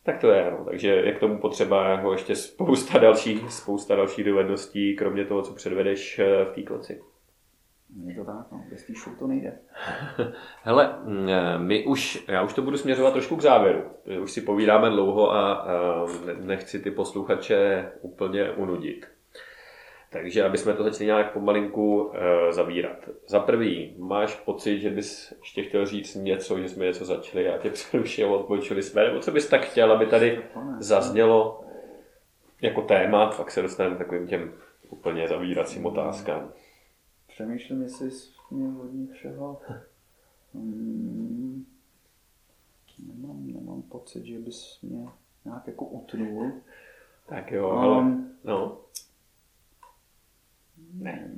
Tak 0.04 0.20
to 0.20 0.32
je, 0.32 0.52
no. 0.52 0.66
takže 0.66 0.90
je 0.90 1.12
k 1.12 1.20
tomu 1.20 1.40
potřeba 1.40 1.90
jako 1.90 2.12
ještě 2.12 2.36
spousta 2.36 3.00
dalších, 3.00 3.52
spousta 3.52 3.96
dalších 3.96 4.26
dovedností, 4.26 4.96
kromě 4.96 5.26
toho, 5.26 5.42
co 5.42 5.54
předvedeš 5.54 6.20
eh, 6.20 6.46
v 6.46 6.52
té 6.56 6.62
kloci. 6.62 7.02
Je 8.06 8.16
to 8.16 8.26
tak, 8.26 8.52
no. 8.52 8.64
bez 8.70 8.84
té 8.84 8.94
to 9.20 9.28
nejde. 9.28 9.60
Hele, 10.64 11.00
mm, 11.04 11.30
eh, 11.30 11.60
my 11.60 11.86
už, 11.86 12.26
já 12.28 12.44
už 12.44 12.54
to 12.54 12.62
budu 12.62 12.78
směřovat 12.78 13.12
trošku 13.12 13.36
k 13.36 13.42
závěru. 13.42 13.82
Už 14.22 14.32
si 14.32 14.42
povídáme 14.42 14.90
dlouho 14.90 15.32
a, 15.32 15.54
a 15.54 16.06
nechci 16.40 16.80
ty 16.80 16.92
posluchače 16.92 17.92
úplně 18.02 18.52
unudit. 18.52 19.19
Takže 20.10 20.44
aby 20.44 20.58
jsme 20.58 20.74
to 20.74 20.84
začali 20.84 21.06
nějak 21.06 21.34
pomalinku 21.34 22.04
uh, 22.04 22.14
zavírat. 22.50 23.10
Za 23.28 23.40
prvý, 23.40 23.96
máš 23.98 24.36
pocit, 24.36 24.80
že 24.80 24.90
bys 24.90 25.34
ještě 25.40 25.64
chtěl 25.64 25.86
říct 25.86 26.16
něco, 26.16 26.60
že 26.60 26.70
jsme 26.70 26.86
něco 26.86 27.06
začali 27.06 27.50
a 27.50 27.58
tě 27.58 27.70
přerušil, 27.70 28.34
odpočili 28.34 28.84
jsme, 28.84 29.04
nebo 29.04 29.20
co 29.20 29.32
bys 29.32 29.50
tak 29.50 29.62
chtěl, 29.62 29.92
aby 29.92 30.06
tady 30.06 30.42
zaznělo 30.80 31.64
jako 32.62 32.82
téma, 32.82 33.32
pak 33.32 33.52
se 33.52 33.62
dostaneme 33.62 33.96
k 33.96 34.00
takovým 34.00 34.28
těm 34.28 34.54
úplně 34.90 35.28
zavíracím 35.28 35.86
otázkám. 35.86 36.52
Přemýšlím, 37.28 37.82
jestli 37.82 38.10
mě 38.52 38.70
hodně 38.70 39.14
všeho... 39.14 39.62
Hmm, 40.54 41.66
nemám, 43.08 43.48
nemám 43.48 43.82
pocit, 43.82 44.26
že 44.26 44.40
bys 44.40 44.80
mě 44.82 45.08
nějak 45.46 45.68
jako 45.68 45.86
utnul. 45.86 46.52
Tak 47.28 47.52
jo, 47.52 47.70
um, 47.70 47.78
ale 47.78 48.18
no. 48.44 48.78
Ne. 50.94 51.32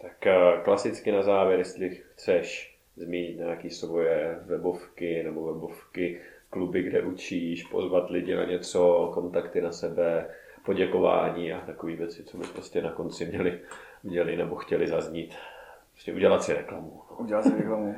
Tak 0.00 0.26
eh, 0.26 0.60
klasicky 0.64 1.12
na 1.12 1.22
závěr, 1.22 1.58
jestli 1.58 1.90
chceš 1.90 2.76
zmínit 2.96 3.36
nějaké 3.36 3.70
svoje 3.70 4.38
webovky 4.46 5.22
nebo 5.22 5.52
webovky, 5.52 6.20
kluby, 6.50 6.82
kde 6.82 7.02
učíš, 7.02 7.62
pozvat 7.62 8.10
lidi 8.10 8.34
na 8.34 8.44
něco, 8.44 9.10
kontakty 9.14 9.60
na 9.60 9.72
sebe, 9.72 10.26
poděkování 10.64 11.52
a 11.52 11.60
takové 11.60 11.96
věci, 11.96 12.24
co 12.24 12.38
by 12.38 12.44
prostě 12.46 12.82
na 12.82 12.90
konci 12.90 13.24
měli, 13.24 13.60
měli 14.02 14.36
nebo 14.36 14.56
chtěli 14.56 14.88
zaznít. 14.88 15.34
Prostě 15.92 16.12
udělat 16.12 16.42
si 16.42 16.52
reklamu. 16.52 17.00
Udělat 17.18 17.42
si 17.42 17.56
reklamu. 17.56 17.96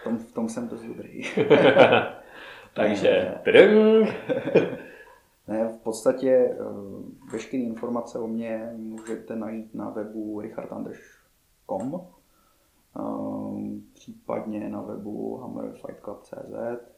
V 0.00 0.04
tom, 0.04 0.18
v 0.18 0.32
tom 0.32 0.48
jsem 0.48 0.68
to 0.68 0.76
dobrý. 0.88 1.22
Takže! 2.74 3.34
Ne, 5.48 5.68
v 5.68 5.78
podstatě 5.78 6.30
eh, 6.30 6.56
veškeré 7.32 7.62
informace 7.62 8.18
o 8.18 8.26
mě 8.26 8.72
můžete 8.76 9.36
najít 9.36 9.74
na 9.74 9.90
webu 9.90 10.40
richardandrž.com 10.40 12.00
eh, 12.96 13.00
případně 13.94 14.68
na 14.68 14.80
webu 14.80 15.36
hammerfightclub.cz 15.36 16.96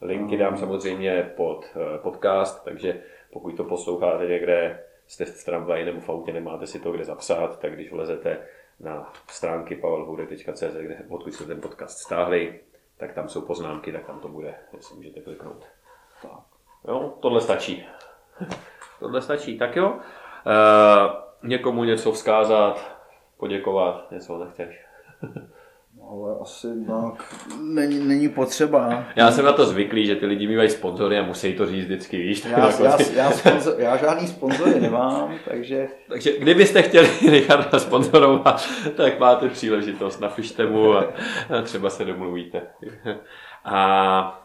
Linky 0.00 0.36
dám 0.36 0.56
samozřejmě 0.56 1.32
pod 1.36 1.66
eh, 1.76 1.98
podcast, 1.98 2.64
takže 2.64 3.02
pokud 3.32 3.56
to 3.56 3.64
posloucháte 3.64 4.26
někde, 4.26 4.84
jste 5.06 5.24
v 5.24 5.44
tramvaji 5.44 5.84
nebo 5.84 6.00
v 6.00 6.08
autě, 6.08 6.32
nemáte 6.32 6.66
si 6.66 6.80
to 6.80 6.92
kde 6.92 7.04
zapsat, 7.04 7.60
tak 7.60 7.74
když 7.74 7.92
vlezete 7.92 8.46
na 8.80 9.12
stránky 9.28 9.76
pavelhude.cz, 9.76 10.62
kde, 10.80 11.04
odkud 11.08 11.34
jste 11.34 11.44
ten 11.44 11.60
podcast 11.60 11.98
stáhli, 11.98 12.60
tak 12.96 13.12
tam 13.12 13.28
jsou 13.28 13.40
poznámky, 13.40 13.92
tak 13.92 14.06
tam 14.06 14.20
to 14.20 14.28
bude, 14.28 14.54
jestli 14.76 14.96
můžete 14.96 15.20
kliknout. 15.20 15.66
Tak. 16.22 16.53
Jo, 16.88 17.14
tohle 17.20 17.40
stačí. 17.40 17.86
tohle 19.00 19.22
stačí, 19.22 19.58
tak 19.58 19.76
jo. 19.76 19.98
E, 20.46 21.48
někomu 21.48 21.84
něco 21.84 22.12
vzkázat, 22.12 22.98
poděkovat, 23.36 24.10
něco 24.10 24.44
nechceš. 24.44 24.84
Ale 26.10 26.36
asi 26.40 26.66
tak 26.86 27.34
není, 27.60 28.08
není 28.08 28.28
potřeba. 28.28 29.04
Já 29.16 29.30
jsem 29.30 29.44
na 29.44 29.52
to 29.52 29.66
zvyklý, 29.66 30.06
že 30.06 30.16
ty 30.16 30.26
lidi 30.26 30.46
mývají 30.46 30.70
sponzory 30.70 31.18
a 31.18 31.22
musí 31.22 31.54
to 31.54 31.66
říct 31.66 31.84
vždycky, 31.84 32.16
víš? 32.16 32.44
Já, 32.44 32.70
já, 32.82 32.98
já, 33.14 33.30
sponzor, 33.30 33.74
já 33.78 33.96
žádný 33.96 34.26
sponzory 34.26 34.80
nemám, 34.80 35.34
takže... 35.48 35.88
Takže 36.08 36.38
kdybyste 36.38 36.82
chtěli 36.82 37.08
Richarda 37.30 37.78
sponzorovat, 37.78 38.68
tak 38.96 39.18
máte 39.18 39.48
příležitost, 39.48 40.20
napište 40.20 40.66
mu 40.66 40.92
a, 40.92 41.04
a 41.58 41.62
třeba 41.62 41.90
se 41.90 42.04
domluvíte. 42.04 42.62
A, 43.64 43.78
a 43.78 44.42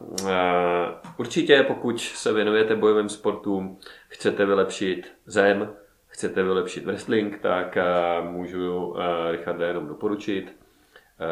určitě, 1.17 1.63
pokud 1.67 2.01
se 2.01 2.33
věnujete 2.33 2.75
bojovým 2.75 3.09
sportům, 3.09 3.79
chcete 4.07 4.45
vylepšit 4.45 5.11
zem, 5.25 5.73
chcete 6.07 6.43
vylepšit 6.43 6.85
wrestling, 6.85 7.39
tak 7.39 7.77
můžu 8.21 8.95
Richarda 9.31 9.67
jenom 9.67 9.87
doporučit 9.87 10.59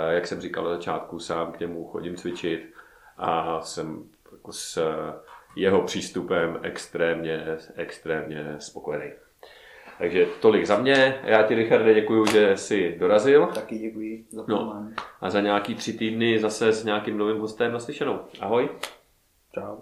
jak 0.09 0.27
jsem 0.27 0.41
říkal 0.41 0.63
na 0.63 0.69
začátku, 0.69 1.19
sám 1.19 1.51
k 1.51 1.59
němu 1.59 1.87
chodím 1.87 2.15
cvičit 2.15 2.73
a 3.17 3.61
jsem 3.61 4.09
jako 4.31 4.51
s 4.51 4.81
jeho 5.55 5.81
přístupem 5.81 6.59
extrémně, 6.61 7.57
extrémně 7.75 8.55
spokojený. 8.59 9.11
Takže 9.97 10.25
tolik 10.41 10.65
za 10.65 10.77
mě. 10.77 11.21
Já 11.23 11.43
ti, 11.43 11.55
Richarde, 11.55 11.93
děkuji, 11.93 12.25
že 12.25 12.57
jsi 12.57 12.95
dorazil. 12.99 13.45
Taky 13.45 13.77
děkuji 13.77 14.25
za 14.29 14.43
no. 14.47 14.87
A 15.21 15.29
za 15.29 15.41
nějaký 15.41 15.75
tři 15.75 15.93
týdny 15.93 16.39
zase 16.39 16.73
s 16.73 16.83
nějakým 16.83 17.17
novým 17.17 17.39
hostem 17.39 17.73
naslyšenou. 17.73 18.19
Ahoj. 18.39 18.69
Čau. 19.53 19.77